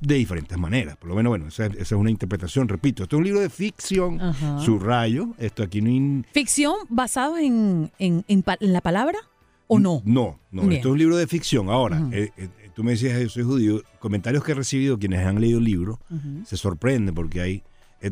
de 0.00 0.16
diferentes 0.16 0.58
maneras. 0.58 0.96
Por 0.96 1.08
lo 1.10 1.14
menos, 1.14 1.30
bueno, 1.30 1.48
esa, 1.48 1.66
esa 1.66 1.80
es 1.80 1.92
una 1.92 2.10
interpretación, 2.10 2.68
repito. 2.68 3.04
Esto 3.04 3.16
es 3.16 3.18
un 3.18 3.24
libro 3.24 3.40
de 3.40 3.48
ficción, 3.50 4.20
Ajá. 4.20 4.58
subrayo. 4.60 5.28
Esto 5.38 5.62
aquí 5.62 5.80
no... 5.80 5.88
in- 5.90 6.26
¿Ficción 6.32 6.74
basado 6.88 7.38
en, 7.38 7.90
en, 7.98 8.24
en 8.28 8.44
la 8.72 8.80
palabra 8.80 9.18
o 9.66 9.78
no? 9.78 10.02
No, 10.04 10.38
no, 10.50 10.62
Bien. 10.62 10.74
esto 10.74 10.88
es 10.88 10.92
un 10.92 10.98
libro 10.98 11.16
de 11.16 11.26
ficción. 11.26 11.70
Ahora, 11.70 12.06
eh, 12.12 12.30
eh, 12.36 12.48
tú 12.74 12.84
me 12.84 12.90
decías, 12.92 13.18
yo 13.20 13.28
soy 13.30 13.44
judío. 13.44 13.82
Comentarios 13.98 14.44
que 14.44 14.52
he 14.52 14.54
recibido 14.54 14.98
quienes 14.98 15.24
han 15.24 15.40
leído 15.40 15.58
el 15.58 15.64
libro 15.64 15.98
se 16.44 16.56
sorprenden 16.58 17.14
porque 17.14 17.40
hay. 17.40 17.62
eh, 18.02 18.10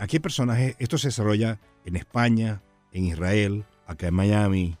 aquí 0.00 0.16
hay 0.16 0.20
personajes. 0.20 0.74
Esto 0.80 0.98
se 0.98 1.08
desarrolla 1.08 1.60
en 1.84 1.94
España, 1.94 2.62
en 2.92 3.04
Israel, 3.04 3.64
acá 3.86 4.08
en 4.08 4.14
Miami. 4.14 4.76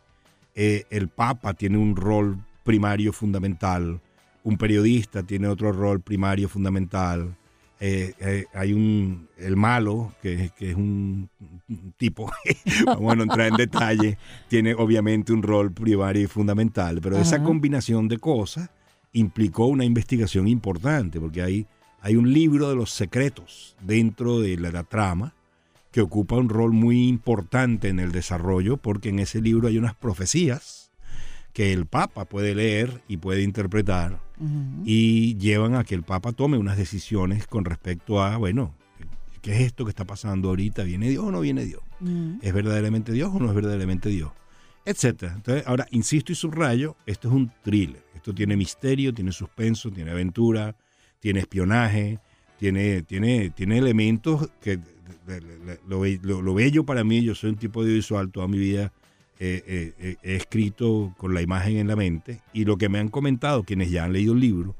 Eh, 0.56 0.86
el 0.90 1.08
Papa 1.08 1.54
tiene 1.54 1.78
un 1.78 1.94
rol 1.94 2.38
primario 2.68 3.12
fundamental. 3.14 3.98
Un 4.44 4.56
periodista 4.58 5.22
tiene 5.22 5.48
otro 5.48 5.72
rol 5.72 6.00
primario 6.00 6.48
fundamental. 6.48 7.34
Eh, 7.80 8.12
eh, 8.20 8.44
hay 8.54 8.72
un 8.72 9.28
el 9.38 9.56
malo 9.56 10.12
que, 10.20 10.34
es- 10.44 10.52
que 10.52 10.70
es 10.70 10.76
un, 10.76 11.30
un 11.68 11.94
tipo 11.96 12.28
vamos 12.86 13.12
a 13.12 13.16
no 13.16 13.22
entrar 13.22 13.46
en 13.46 13.54
detalle 13.56 14.18
tiene 14.48 14.74
obviamente 14.74 15.32
un 15.32 15.44
rol 15.44 15.70
primario 15.72 16.22
y 16.24 16.26
fundamental 16.26 16.98
pero 17.00 17.16
esa 17.18 17.40
combinación 17.44 18.08
de 18.08 18.18
cosas 18.18 18.68
implicó 19.12 19.66
una 19.66 19.84
investigación 19.84 20.48
importante 20.48 21.20
porque 21.20 21.40
hay 21.40 21.66
hay 22.00 22.16
un 22.16 22.32
libro 22.32 22.68
de 22.68 22.74
los 22.74 22.90
secretos 22.90 23.76
dentro 23.80 24.40
de 24.40 24.56
la, 24.56 24.72
la 24.72 24.82
trama 24.82 25.34
que 25.92 26.00
ocupa 26.00 26.34
un 26.34 26.48
rol 26.48 26.72
muy 26.72 27.06
importante 27.06 27.88
en 27.90 28.00
el 28.00 28.10
desarrollo 28.10 28.76
porque 28.78 29.10
en 29.10 29.20
ese 29.20 29.40
libro 29.40 29.68
hay 29.68 29.78
unas 29.78 29.94
profecías 29.94 30.87
que 31.58 31.72
el 31.72 31.86
Papa 31.86 32.24
puede 32.24 32.54
leer 32.54 33.02
y 33.08 33.16
puede 33.16 33.42
interpretar 33.42 34.20
y 34.84 35.36
llevan 35.38 35.74
a 35.74 35.82
que 35.82 35.96
el 35.96 36.04
Papa 36.04 36.30
tome 36.30 36.56
unas 36.56 36.76
decisiones 36.76 37.48
con 37.48 37.64
respecto 37.64 38.22
a, 38.22 38.36
bueno, 38.36 38.76
¿qué 39.42 39.56
es 39.56 39.60
esto 39.62 39.84
que 39.84 39.90
está 39.90 40.04
pasando 40.04 40.50
ahorita? 40.50 40.84
¿Viene 40.84 41.08
Dios 41.10 41.24
o 41.24 41.32
no 41.32 41.40
viene 41.40 41.64
Dios? 41.64 41.82
¿Es 42.40 42.54
verdaderamente 42.54 43.10
Dios 43.10 43.32
o 43.34 43.40
no 43.40 43.48
es 43.48 43.56
verdaderamente 43.56 44.08
Dios? 44.08 44.30
Etcétera. 44.84 45.32
Entonces, 45.34 45.64
ahora, 45.66 45.88
insisto 45.90 46.30
y 46.30 46.36
subrayo, 46.36 46.94
esto 47.06 47.26
es 47.26 47.34
un 47.34 47.50
thriller. 47.64 48.04
Esto 48.14 48.32
tiene 48.32 48.56
misterio, 48.56 49.12
tiene 49.12 49.32
suspenso, 49.32 49.90
tiene 49.90 50.12
aventura, 50.12 50.76
tiene 51.18 51.40
espionaje, 51.40 52.20
tiene, 52.56 53.02
tiene, 53.02 53.50
tiene 53.50 53.78
elementos 53.78 54.48
que 54.60 54.78
lo, 55.88 56.04
lo- 56.22 56.40
lo 56.40 56.54
bello 56.54 56.84
para 56.84 57.02
mí, 57.02 57.22
yo 57.24 57.34
soy 57.34 57.50
un 57.50 57.56
tipo 57.56 57.84
de 57.84 57.92
visual, 57.94 58.30
toda 58.30 58.46
mi 58.46 58.58
vida 58.58 58.92
eh, 59.40 59.62
eh, 59.66 59.94
eh, 59.98 60.16
he 60.22 60.34
escrito 60.36 61.14
con 61.16 61.34
la 61.34 61.42
imagen 61.42 61.76
en 61.78 61.86
la 61.88 61.96
mente 61.96 62.40
y 62.52 62.64
lo 62.64 62.76
que 62.76 62.88
me 62.88 62.98
han 62.98 63.08
comentado 63.08 63.62
quienes 63.64 63.90
ya 63.90 64.04
han 64.04 64.12
leído 64.12 64.32
el 64.34 64.40
libro 64.40 64.74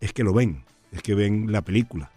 es 0.00 0.12
que 0.12 0.22
lo 0.24 0.32
ven, 0.32 0.62
es 0.92 1.02
que 1.02 1.14
ven 1.14 1.50
la 1.50 1.62
película 1.62 2.10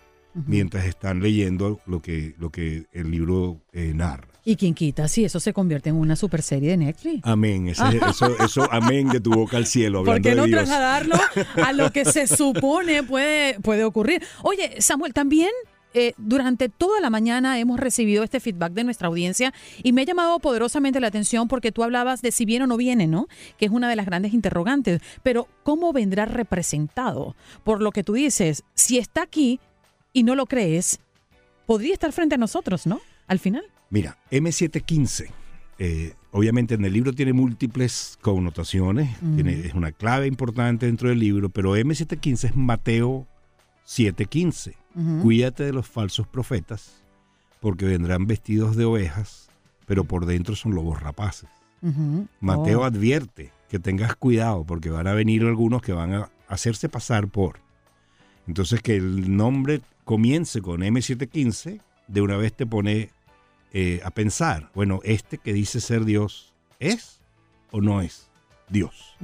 mientras 0.45 0.85
están 0.85 1.21
leyendo 1.21 1.79
lo 1.87 1.99
que, 2.01 2.35
lo 2.37 2.51
que 2.51 2.85
el 2.93 3.09
libro 3.09 3.59
eh, 3.73 3.91
narra. 3.95 4.27
¿Y 4.45 4.55
quién 4.55 4.75
quita 4.75 5.07
si 5.07 5.25
eso 5.25 5.39
se 5.39 5.51
convierte 5.51 5.89
en 5.89 5.95
una 5.95 6.15
super 6.15 6.41
serie 6.43 6.69
de 6.69 6.77
Netflix? 6.77 7.21
Amén, 7.23 7.67
ese- 7.69 7.83
eso, 8.09 8.37
eso, 8.39 8.67
amén 8.71 9.09
de 9.09 9.19
tu 9.19 9.31
boca 9.31 9.57
al 9.57 9.65
cielo, 9.65 10.03
¿Por 10.03 10.09
hablando 10.17 10.29
qué 10.29 10.35
no 10.35 10.43
de 10.43 10.47
Dios. 10.49 10.59
trasladarlo 10.59 11.15
a 11.65 11.73
lo 11.73 11.91
que 11.91 12.05
se 12.05 12.27
supone 12.37 13.01
puede, 13.03 13.59
puede 13.61 13.83
ocurrir? 13.83 14.21
Oye, 14.43 14.75
Samuel, 14.79 15.11
también 15.13 15.49
eh, 15.93 16.13
durante 16.17 16.69
toda 16.69 16.99
la 17.01 17.09
mañana 17.09 17.59
hemos 17.59 17.79
recibido 17.79 18.23
este 18.23 18.39
feedback 18.39 18.73
de 18.73 18.83
nuestra 18.83 19.07
audiencia 19.07 19.53
y 19.81 19.93
me 19.93 20.01
ha 20.01 20.05
llamado 20.05 20.39
poderosamente 20.39 20.99
la 20.99 21.07
atención 21.07 21.47
porque 21.47 21.71
tú 21.71 21.83
hablabas 21.83 22.21
de 22.21 22.31
si 22.31 22.45
viene 22.45 22.65
o 22.65 22.67
no 22.67 22.77
viene, 22.77 23.07
¿no? 23.07 23.27
Que 23.57 23.65
es 23.65 23.71
una 23.71 23.89
de 23.89 23.95
las 23.95 24.05
grandes 24.05 24.33
interrogantes. 24.33 25.01
Pero, 25.23 25.47
¿cómo 25.63 25.93
vendrá 25.93 26.25
representado? 26.25 27.35
Por 27.63 27.81
lo 27.81 27.91
que 27.91 28.03
tú 28.03 28.13
dices, 28.13 28.63
si 28.73 28.97
está 28.97 29.23
aquí 29.23 29.59
y 30.13 30.23
no 30.23 30.35
lo 30.35 30.45
crees, 30.45 30.99
podría 31.65 31.93
estar 31.93 32.11
frente 32.11 32.35
a 32.35 32.37
nosotros, 32.37 32.85
¿no? 32.85 33.01
Al 33.27 33.39
final. 33.39 33.63
Mira, 33.89 34.17
M715, 34.31 35.29
eh, 35.79 36.13
obviamente 36.31 36.75
en 36.75 36.83
el 36.85 36.93
libro 36.93 37.13
tiene 37.13 37.33
múltiples 37.33 38.17
connotaciones, 38.21 39.09
Ujú. 39.21 39.35
tiene, 39.35 39.61
es 39.65 39.73
una 39.73 39.91
clave 39.91 40.27
importante 40.27 40.85
dentro 40.85 41.09
del 41.09 41.19
libro, 41.19 41.49
pero 41.49 41.75
M715 41.77 42.43
es 42.49 42.55
Mateo 42.55 43.27
715. 43.85 44.75
Cuídate 45.21 45.63
de 45.63 45.73
los 45.73 45.87
falsos 45.87 46.27
profetas, 46.27 47.03
porque 47.59 47.85
vendrán 47.85 48.25
vestidos 48.25 48.75
de 48.75 48.85
ovejas, 48.85 49.49
pero 49.85 50.03
por 50.05 50.25
dentro 50.25 50.55
son 50.55 50.73
lobos 50.73 51.01
rapaces. 51.01 51.49
Mateo 52.39 52.81
Oh. 52.81 52.85
advierte 52.85 53.51
que 53.69 53.77
tengas 53.79 54.15
cuidado 54.15 54.63
porque 54.65 54.89
van 54.89 55.07
a 55.07 55.13
venir 55.13 55.43
algunos 55.43 55.81
que 55.81 55.93
van 55.93 56.13
a 56.13 56.29
hacerse 56.47 56.89
pasar 56.89 57.27
por. 57.27 57.59
Entonces 58.47 58.81
que 58.81 58.95
el 58.95 59.35
nombre 59.35 59.81
comience 60.03 60.61
con 60.61 60.81
M715, 60.81 61.79
de 62.07 62.21
una 62.21 62.37
vez 62.37 62.53
te 62.53 62.65
pone 62.65 63.11
eh, 63.73 63.99
a 64.05 64.11
pensar, 64.11 64.71
bueno, 64.73 65.01
este 65.03 65.37
que 65.37 65.53
dice 65.53 65.81
ser 65.81 66.05
Dios, 66.05 66.53
¿es 66.79 67.19
o 67.71 67.81
no 67.81 68.01
es 68.01 68.29
Dios? 68.69 69.15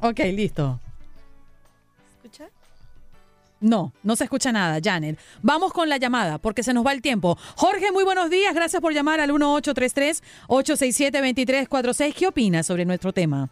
Ok, 0.00 0.20
listo. 0.34 0.78
¿Escucha? 2.16 2.48
No, 3.60 3.92
no 4.02 4.16
se 4.16 4.24
escucha 4.24 4.52
nada, 4.52 4.78
Janet. 4.84 5.18
Vamos 5.40 5.72
con 5.72 5.88
la 5.88 5.96
llamada, 5.96 6.36
porque 6.36 6.62
se 6.62 6.74
nos 6.74 6.84
va 6.84 6.92
el 6.92 7.00
tiempo. 7.00 7.38
Jorge, 7.56 7.90
muy 7.90 8.04
buenos 8.04 8.28
días. 8.28 8.54
Gracias 8.54 8.82
por 8.82 8.92
llamar 8.92 9.20
al 9.20 9.30
1833-867-2346. 9.30 12.14
¿Qué 12.14 12.26
opinas 12.26 12.66
sobre 12.66 12.84
nuestro 12.84 13.14
tema? 13.14 13.48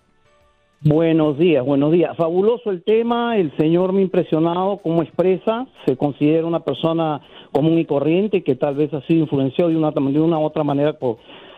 Buenos 0.86 1.38
días, 1.38 1.64
buenos 1.64 1.92
días. 1.92 2.14
Fabuloso 2.14 2.70
el 2.70 2.82
tema. 2.82 3.38
El 3.38 3.56
señor 3.56 3.94
me 3.94 4.00
ha 4.00 4.02
impresionado 4.02 4.76
cómo 4.82 5.02
expresa. 5.02 5.66
Se 5.86 5.96
considera 5.96 6.46
una 6.46 6.60
persona 6.60 7.22
común 7.52 7.78
y 7.78 7.86
corriente 7.86 8.42
que 8.42 8.54
tal 8.54 8.74
vez 8.74 8.92
ha 8.92 9.00
sido 9.06 9.20
influenciado 9.20 9.70
de 9.70 9.78
una, 9.78 9.92
de 9.92 10.20
una 10.20 10.38
u 10.38 10.42
otra 10.42 10.62
manera 10.62 10.92
por, 10.92 11.16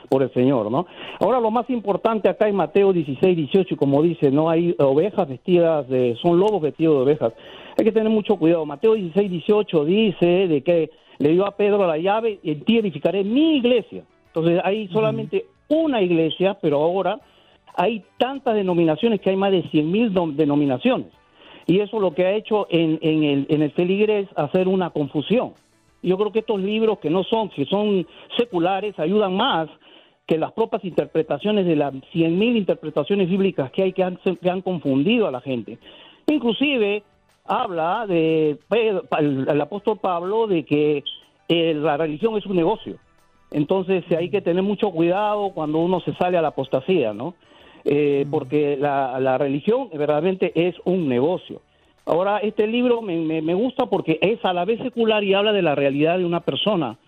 por 0.08 0.22
el 0.22 0.32
Señor, 0.32 0.70
¿no? 0.70 0.86
Ahora 1.18 1.40
lo 1.40 1.50
más 1.50 1.68
importante 1.70 2.28
acá 2.28 2.46
en 2.46 2.54
Mateo 2.54 2.92
16, 2.92 3.36
18, 3.36 3.74
y 3.74 3.76
como 3.76 4.00
dice, 4.00 4.30
no 4.30 4.48
hay 4.48 4.76
ovejas 4.78 5.28
vestidas 5.28 5.88
de, 5.88 6.16
son 6.22 6.38
lobos 6.38 6.62
vestidos 6.62 6.94
de 6.94 7.02
ovejas. 7.02 7.32
Hay 7.76 7.84
que 7.84 7.90
tener 7.90 8.10
mucho 8.10 8.36
cuidado. 8.36 8.64
Mateo 8.64 8.94
16, 8.94 9.28
18 9.28 9.84
dice 9.86 10.26
de 10.46 10.62
que 10.62 10.90
le 11.18 11.30
dio 11.30 11.44
a 11.46 11.56
Pedro 11.56 11.84
la 11.84 11.98
llave 11.98 12.38
y 12.44 12.52
en 12.52 12.60
ti 12.60 12.78
edificaré 12.78 13.24
mi 13.24 13.56
iglesia. 13.56 14.04
Entonces 14.28 14.60
hay 14.62 14.86
solamente 14.92 15.46
una 15.68 16.00
iglesia, 16.00 16.56
pero 16.62 16.80
ahora 16.80 17.18
hay 17.76 18.04
tantas 18.18 18.54
denominaciones 18.54 19.20
que 19.20 19.30
hay 19.30 19.36
más 19.36 19.52
de 19.52 19.62
100 19.62 19.90
mil 19.90 20.12
denominaciones. 20.36 21.08
Y 21.66 21.80
eso 21.80 22.00
lo 22.00 22.14
que 22.14 22.24
ha 22.24 22.32
hecho 22.32 22.66
en, 22.70 22.98
en 23.02 23.24
el, 23.24 23.46
en 23.50 23.62
el 23.62 23.70
feligres 23.72 24.28
hacer 24.36 24.68
una 24.68 24.90
confusión. 24.90 25.52
Yo 26.02 26.16
creo 26.16 26.32
que 26.32 26.38
estos 26.38 26.60
libros 26.60 26.98
que 27.00 27.10
no 27.10 27.24
son, 27.24 27.50
que 27.50 27.66
son 27.66 28.06
seculares, 28.36 28.98
ayudan 28.98 29.36
más 29.36 29.68
que 30.26 30.38
las 30.38 30.52
propias 30.52 30.84
interpretaciones 30.84 31.66
de 31.66 31.76
las 31.76 31.94
100 32.12 32.38
mil 32.38 32.56
interpretaciones 32.56 33.28
bíblicas 33.28 33.70
que 33.70 33.82
hay 33.82 33.92
que 33.92 34.02
han, 34.02 34.16
que 34.16 34.50
han 34.50 34.62
confundido 34.62 35.26
a 35.26 35.30
la 35.30 35.40
gente. 35.40 35.78
Inclusive 36.26 37.02
habla 37.44 38.06
de 38.06 38.58
el 38.70 39.60
apóstol 39.60 39.98
Pablo 39.98 40.46
de 40.46 40.64
que 40.64 41.04
eh, 41.48 41.74
la 41.74 41.96
religión 41.96 42.36
es 42.36 42.46
un 42.46 42.56
negocio. 42.56 42.96
Entonces 43.52 44.04
hay 44.10 44.30
que 44.30 44.40
tener 44.40 44.62
mucho 44.62 44.90
cuidado 44.90 45.50
cuando 45.50 45.78
uno 45.78 46.00
se 46.00 46.14
sale 46.14 46.36
a 46.36 46.42
la 46.42 46.48
apostasía, 46.48 47.12
¿no? 47.12 47.34
Eh, 47.88 48.26
Porque 48.30 48.76
la, 48.76 49.18
la 49.20 49.38
religión 49.38 49.88
verdaderamente 49.90 50.50
es 50.54 50.74
un 50.84 51.08
negocio. 51.08 51.62
Ahora, 52.04 52.38
este 52.38 52.66
libro 52.66 53.00
me, 53.00 53.16
me- 53.16 53.42
me 53.42 53.54
gusta 53.54 53.86
porque 53.86 54.18
es 54.20 54.44
a 54.44 54.52
la 54.52 54.64
vez 54.64 54.80
secular 54.82 55.22
y 55.24 55.34
habla 55.34 55.52
de 55.52 55.62
la 55.62 55.74
realidad 55.74 56.18
de 56.18 56.24
una 56.24 56.40
persona 56.40 56.98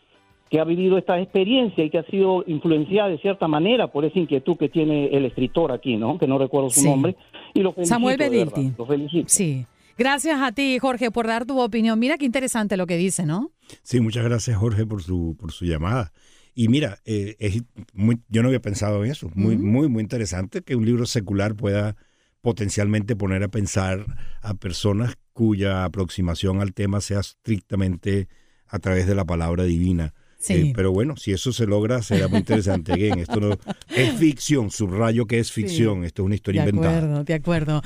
que 0.51 0.61
ha 0.61 0.65
vivido 0.65 0.97
esta 0.97 1.21
experiencia 1.21 1.85
y 1.85 1.91
que 1.91 1.99
ha 1.99 2.05
sido 2.05 2.43
influenciada 2.47 3.09
de 3.11 3.19
cierta 3.19 3.47
manera 3.49 3.89
por 3.89 4.05
esa 4.05 4.19
inquietud 4.19 4.57
que 4.57 4.69
tiene 4.69 5.09
el 5.09 5.25
escritor 5.27 5.73
aquí, 5.73 5.97
¿no? 5.97 6.17
Que 6.19 6.27
no 6.27 6.39
recuerdo 6.39 6.71
su 6.71 6.81
Sí. 6.81 6.89
nombre. 6.89 7.17
Y 7.55 7.61
lo 7.61 7.73
felicito, 7.73 7.95
Samuel 7.95 8.17
Bedilti. 8.17 8.73
lo 8.79 8.87
felicito. 8.87 9.29
Sí. 9.29 9.67
Gracias 9.99 10.41
a 10.41 10.53
ti, 10.53 10.79
Jorge, 10.79 11.11
por 11.11 11.27
dar 11.27 11.45
tu 11.45 11.61
opinión. 11.61 11.99
Mira 11.99 12.17
qué 12.19 12.25
interesante 12.25 12.77
lo 12.77 12.87
que 12.87 12.97
dice, 12.97 13.27
¿no? 13.27 13.51
Sí, 13.83 14.01
muchas 14.01 14.25
gracias 14.25 14.57
Jorge 14.57 14.87
por 14.87 15.03
su, 15.03 15.37
por 15.39 15.51
su 15.53 15.65
llamada. 15.65 16.13
Y 16.59 16.67
mira, 16.67 16.99
eh, 17.05 17.37
es 17.39 17.63
muy, 17.93 18.21
yo 18.29 18.43
no 18.43 18.49
había 18.49 18.61
pensado 18.61 19.05
en 19.05 19.13
eso. 19.13 19.31
Muy, 19.37 19.57
muy, 19.57 19.89
muy 19.89 20.03
interesante 20.03 20.63
que 20.63 20.75
un 20.75 20.85
libro 20.85 21.07
secular 21.07 21.55
pueda 21.55 21.95
potencialmente 22.41 23.15
poner 23.15 23.45
a 23.45 23.49
pensar 23.49 24.05
a 24.43 24.55
personas 24.55 25.15
cuya 25.33 25.85
aproximación 25.85 26.61
al 26.61 26.75
tema 26.75 27.01
sea 27.01 27.21
estrictamente 27.21 28.27
a 28.67 28.81
través 28.81 29.07
de 29.07 29.15
la 29.15 29.25
palabra 29.25 29.63
divina. 29.63 30.15
Sí. 30.41 30.55
Eh, 30.55 30.73
pero 30.75 30.91
bueno, 30.91 31.17
si 31.17 31.31
eso 31.31 31.53
se 31.53 31.65
logra, 31.65 32.03
será 32.03 32.27
muy 32.27 32.41
interesante. 32.41 32.93
Again, 32.93 33.21
esto 33.21 33.39
no 33.39 33.57
es 33.95 34.15
ficción, 34.19 34.73
subrayo 34.73 35.27
que 35.29 35.39
es 35.39 35.53
ficción. 35.53 36.03
Esto 36.03 36.23
es 36.23 36.27
una 36.27 36.35
historia 36.35 36.65
de 36.65 36.71
inventada. 36.71 36.99
acuerdo, 36.99 37.23
de 37.23 37.35
acuerdo. 37.35 37.83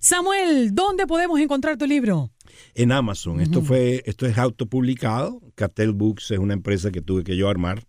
Samuel, 0.00 0.74
¿dónde 0.74 1.06
podemos 1.06 1.38
encontrar 1.38 1.78
tu 1.78 1.86
libro? 1.86 2.32
en 2.74 2.90
Amazon. 2.90 3.40
Esto 3.40 3.62
fue, 3.62 4.02
esto 4.04 4.26
es 4.26 4.36
autopublicado. 4.36 5.40
Cattell 5.54 5.92
Books 5.92 6.32
es 6.32 6.40
una 6.40 6.54
empresa 6.54 6.90
que 6.90 7.02
tuve 7.02 7.22
que 7.22 7.36
yo 7.36 7.48
armar 7.48 7.86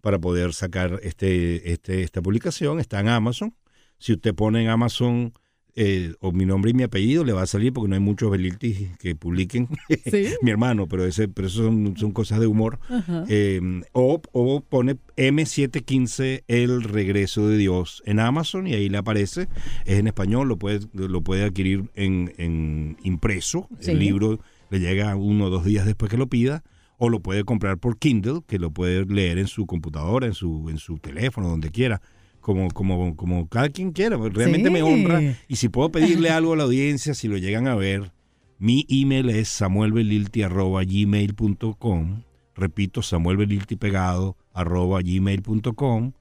para 0.00 0.18
poder 0.18 0.52
sacar 0.52 1.00
este, 1.02 1.72
este, 1.72 2.02
esta 2.02 2.22
publicación. 2.22 2.80
Está 2.80 3.00
en 3.00 3.08
Amazon. 3.08 3.54
Si 3.98 4.12
usted 4.12 4.34
pone 4.34 4.62
en 4.62 4.68
Amazon 4.68 5.32
eh, 5.76 6.14
o 6.20 6.32
mi 6.32 6.46
nombre 6.46 6.70
y 6.70 6.74
mi 6.74 6.82
apellido, 6.82 7.24
le 7.24 7.32
va 7.32 7.42
a 7.42 7.46
salir 7.46 7.72
porque 7.72 7.88
no 7.88 7.94
hay 7.94 8.00
muchos 8.00 8.30
Beliltis 8.30 8.96
que 8.98 9.14
publiquen. 9.14 9.68
Sí. 10.10 10.26
mi 10.42 10.50
hermano, 10.50 10.88
pero 10.88 11.04
ese, 11.04 11.28
pero 11.28 11.48
eso 11.48 11.64
son, 11.64 11.96
son 11.96 12.12
cosas 12.12 12.40
de 12.40 12.46
humor. 12.46 12.78
Eh, 13.28 13.60
o, 13.92 14.20
o 14.32 14.60
pone 14.62 14.96
M715 15.16 16.44
El 16.48 16.82
regreso 16.82 17.48
de 17.48 17.56
Dios 17.56 18.02
en 18.06 18.20
Amazon 18.20 18.66
y 18.66 18.74
ahí 18.74 18.88
le 18.88 18.98
aparece. 18.98 19.48
Es 19.84 19.98
en 19.98 20.06
español, 20.06 20.48
lo 20.48 20.58
puede, 20.58 20.80
lo 20.92 21.20
puede 21.22 21.44
adquirir 21.44 21.90
en, 21.94 22.34
en 22.38 22.96
impreso. 23.02 23.68
Sí. 23.80 23.92
El 23.92 24.00
libro 24.00 24.40
le 24.70 24.80
llega 24.80 25.14
uno 25.16 25.46
o 25.46 25.50
dos 25.50 25.64
días 25.64 25.86
después 25.86 26.10
que 26.10 26.16
lo 26.16 26.28
pida. 26.28 26.62
O 27.02 27.08
lo 27.08 27.20
puede 27.20 27.44
comprar 27.44 27.78
por 27.78 27.98
Kindle, 27.98 28.40
que 28.46 28.58
lo 28.58 28.70
puede 28.72 29.06
leer 29.06 29.38
en 29.38 29.46
su 29.46 29.64
computadora, 29.66 30.26
en 30.26 30.34
su, 30.34 30.68
en 30.68 30.76
su 30.76 30.98
teléfono, 30.98 31.48
donde 31.48 31.70
quiera. 31.70 32.02
Como, 32.40 32.68
como, 32.70 33.16
como 33.16 33.48
cada 33.48 33.70
quien 33.70 33.92
quiera. 33.92 34.18
Realmente 34.18 34.68
Sí. 34.68 34.72
me 34.72 34.82
honra. 34.82 35.22
Y 35.48 35.56
si 35.56 35.68
puedo 35.70 35.90
pedirle 35.90 36.28
algo 36.30 36.52
a 36.52 36.56
la 36.56 36.64
audiencia, 36.64 37.14
si 37.14 37.26
lo 37.28 37.38
llegan 37.38 37.66
a 37.68 37.74
ver, 37.74 38.12
mi 38.58 38.84
email 38.90 39.30
es 39.30 39.48
samuelbelilti.gmail.com. 39.48 42.22
Repito, 42.54 43.02
samuelbelilti 43.02 43.76
pegado 43.76 44.36
arroba 44.52 45.00
gmail.com. 45.02 46.12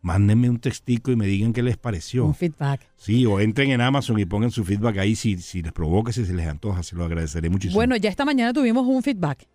Mándenme 0.00 0.50
un 0.50 0.58
textico 0.58 1.12
y 1.12 1.16
me 1.16 1.26
digan 1.26 1.52
qué 1.52 1.62
les 1.62 1.76
pareció. 1.76 2.24
Un 2.24 2.34
feedback. 2.34 2.88
Sí, 2.96 3.24
o 3.26 3.38
entren 3.38 3.70
en 3.70 3.80
Amazon 3.80 4.18
y 4.18 4.24
pongan 4.24 4.50
su 4.50 4.64
feedback 4.64 4.98
ahí 4.98 5.14
si, 5.14 5.36
si 5.38 5.62
les 5.62 5.72
provoca, 5.72 6.12
si 6.12 6.24
se 6.24 6.34
les 6.34 6.46
antoja, 6.48 6.82
se 6.82 6.96
lo 6.96 7.04
agradeceré 7.04 7.50
muchísimo. 7.50 7.76
Bueno, 7.76 7.94
ya 7.96 8.10
esta 8.10 8.24
mañana 8.24 8.52
tuvimos 8.52 8.84
un 8.86 9.02
feedback 9.02 9.46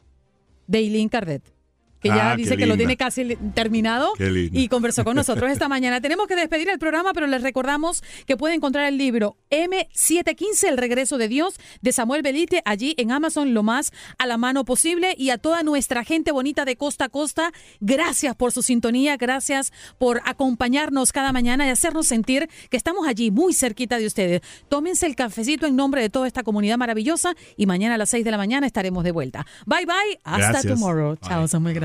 de 0.67 0.77
Eileen 0.77 1.09
Cardet. 1.09 1.56
Que 2.01 2.09
ya 2.09 2.31
Ah, 2.31 2.35
dice 2.35 2.57
que 2.57 2.65
lo 2.65 2.77
tiene 2.77 2.95
casi 2.97 3.35
terminado 3.55 4.11
y 4.19 4.67
conversó 4.67 5.03
con 5.03 5.15
nosotros 5.15 5.49
esta 5.51 5.67
mañana. 5.67 5.99
Tenemos 6.01 6.27
que 6.27 6.35
despedir 6.35 6.69
el 6.69 6.77
programa, 6.79 7.13
pero 7.13 7.25
les 7.27 7.41
recordamos 7.41 8.03
que 8.25 8.37
pueden 8.37 8.57
encontrar 8.57 8.85
el 8.85 8.97
libro 8.97 9.37
M715, 9.49 10.67
El 10.67 10.77
regreso 10.77 11.17
de 11.17 11.27
Dios, 11.27 11.55
de 11.81 11.91
Samuel 11.91 12.21
Belite, 12.21 12.61
allí 12.65 12.93
en 12.97 13.11
Amazon, 13.11 13.53
lo 13.53 13.63
más 13.63 13.91
a 14.17 14.25
la 14.27 14.37
mano 14.37 14.65
posible. 14.65 15.15
Y 15.17 15.29
a 15.31 15.37
toda 15.37 15.63
nuestra 15.63 16.03
gente 16.03 16.31
bonita 16.31 16.65
de 16.65 16.75
costa 16.75 17.05
a 17.05 17.09
costa, 17.09 17.51
gracias 17.79 18.35
por 18.35 18.51
su 18.51 18.61
sintonía, 18.61 19.17
gracias 19.17 19.71
por 19.97 20.21
acompañarnos 20.25 21.11
cada 21.11 21.31
mañana 21.31 21.65
y 21.65 21.69
hacernos 21.69 22.07
sentir 22.07 22.49
que 22.69 22.77
estamos 22.77 23.07
allí, 23.07 23.31
muy 23.31 23.53
cerquita 23.53 23.97
de 23.97 24.05
ustedes. 24.05 24.41
Tómense 24.69 25.05
el 25.05 25.15
cafecito 25.15 25.65
en 25.65 25.75
nombre 25.75 26.01
de 26.01 26.09
toda 26.09 26.27
esta 26.27 26.43
comunidad 26.43 26.77
maravillosa 26.77 27.33
y 27.55 27.65
mañana 27.65 27.95
a 27.95 27.97
las 27.97 28.09
6 28.09 28.23
de 28.25 28.31
la 28.31 28.37
mañana 28.37 28.67
estaremos 28.67 29.03
de 29.03 29.11
vuelta. 29.11 29.45
Bye 29.65 29.85
bye, 29.85 30.19
hasta 30.23 30.51
Gracias. 30.51 30.73
tomorrow. 30.73 31.15
Chao, 31.17 31.47
Samuel, 31.47 31.75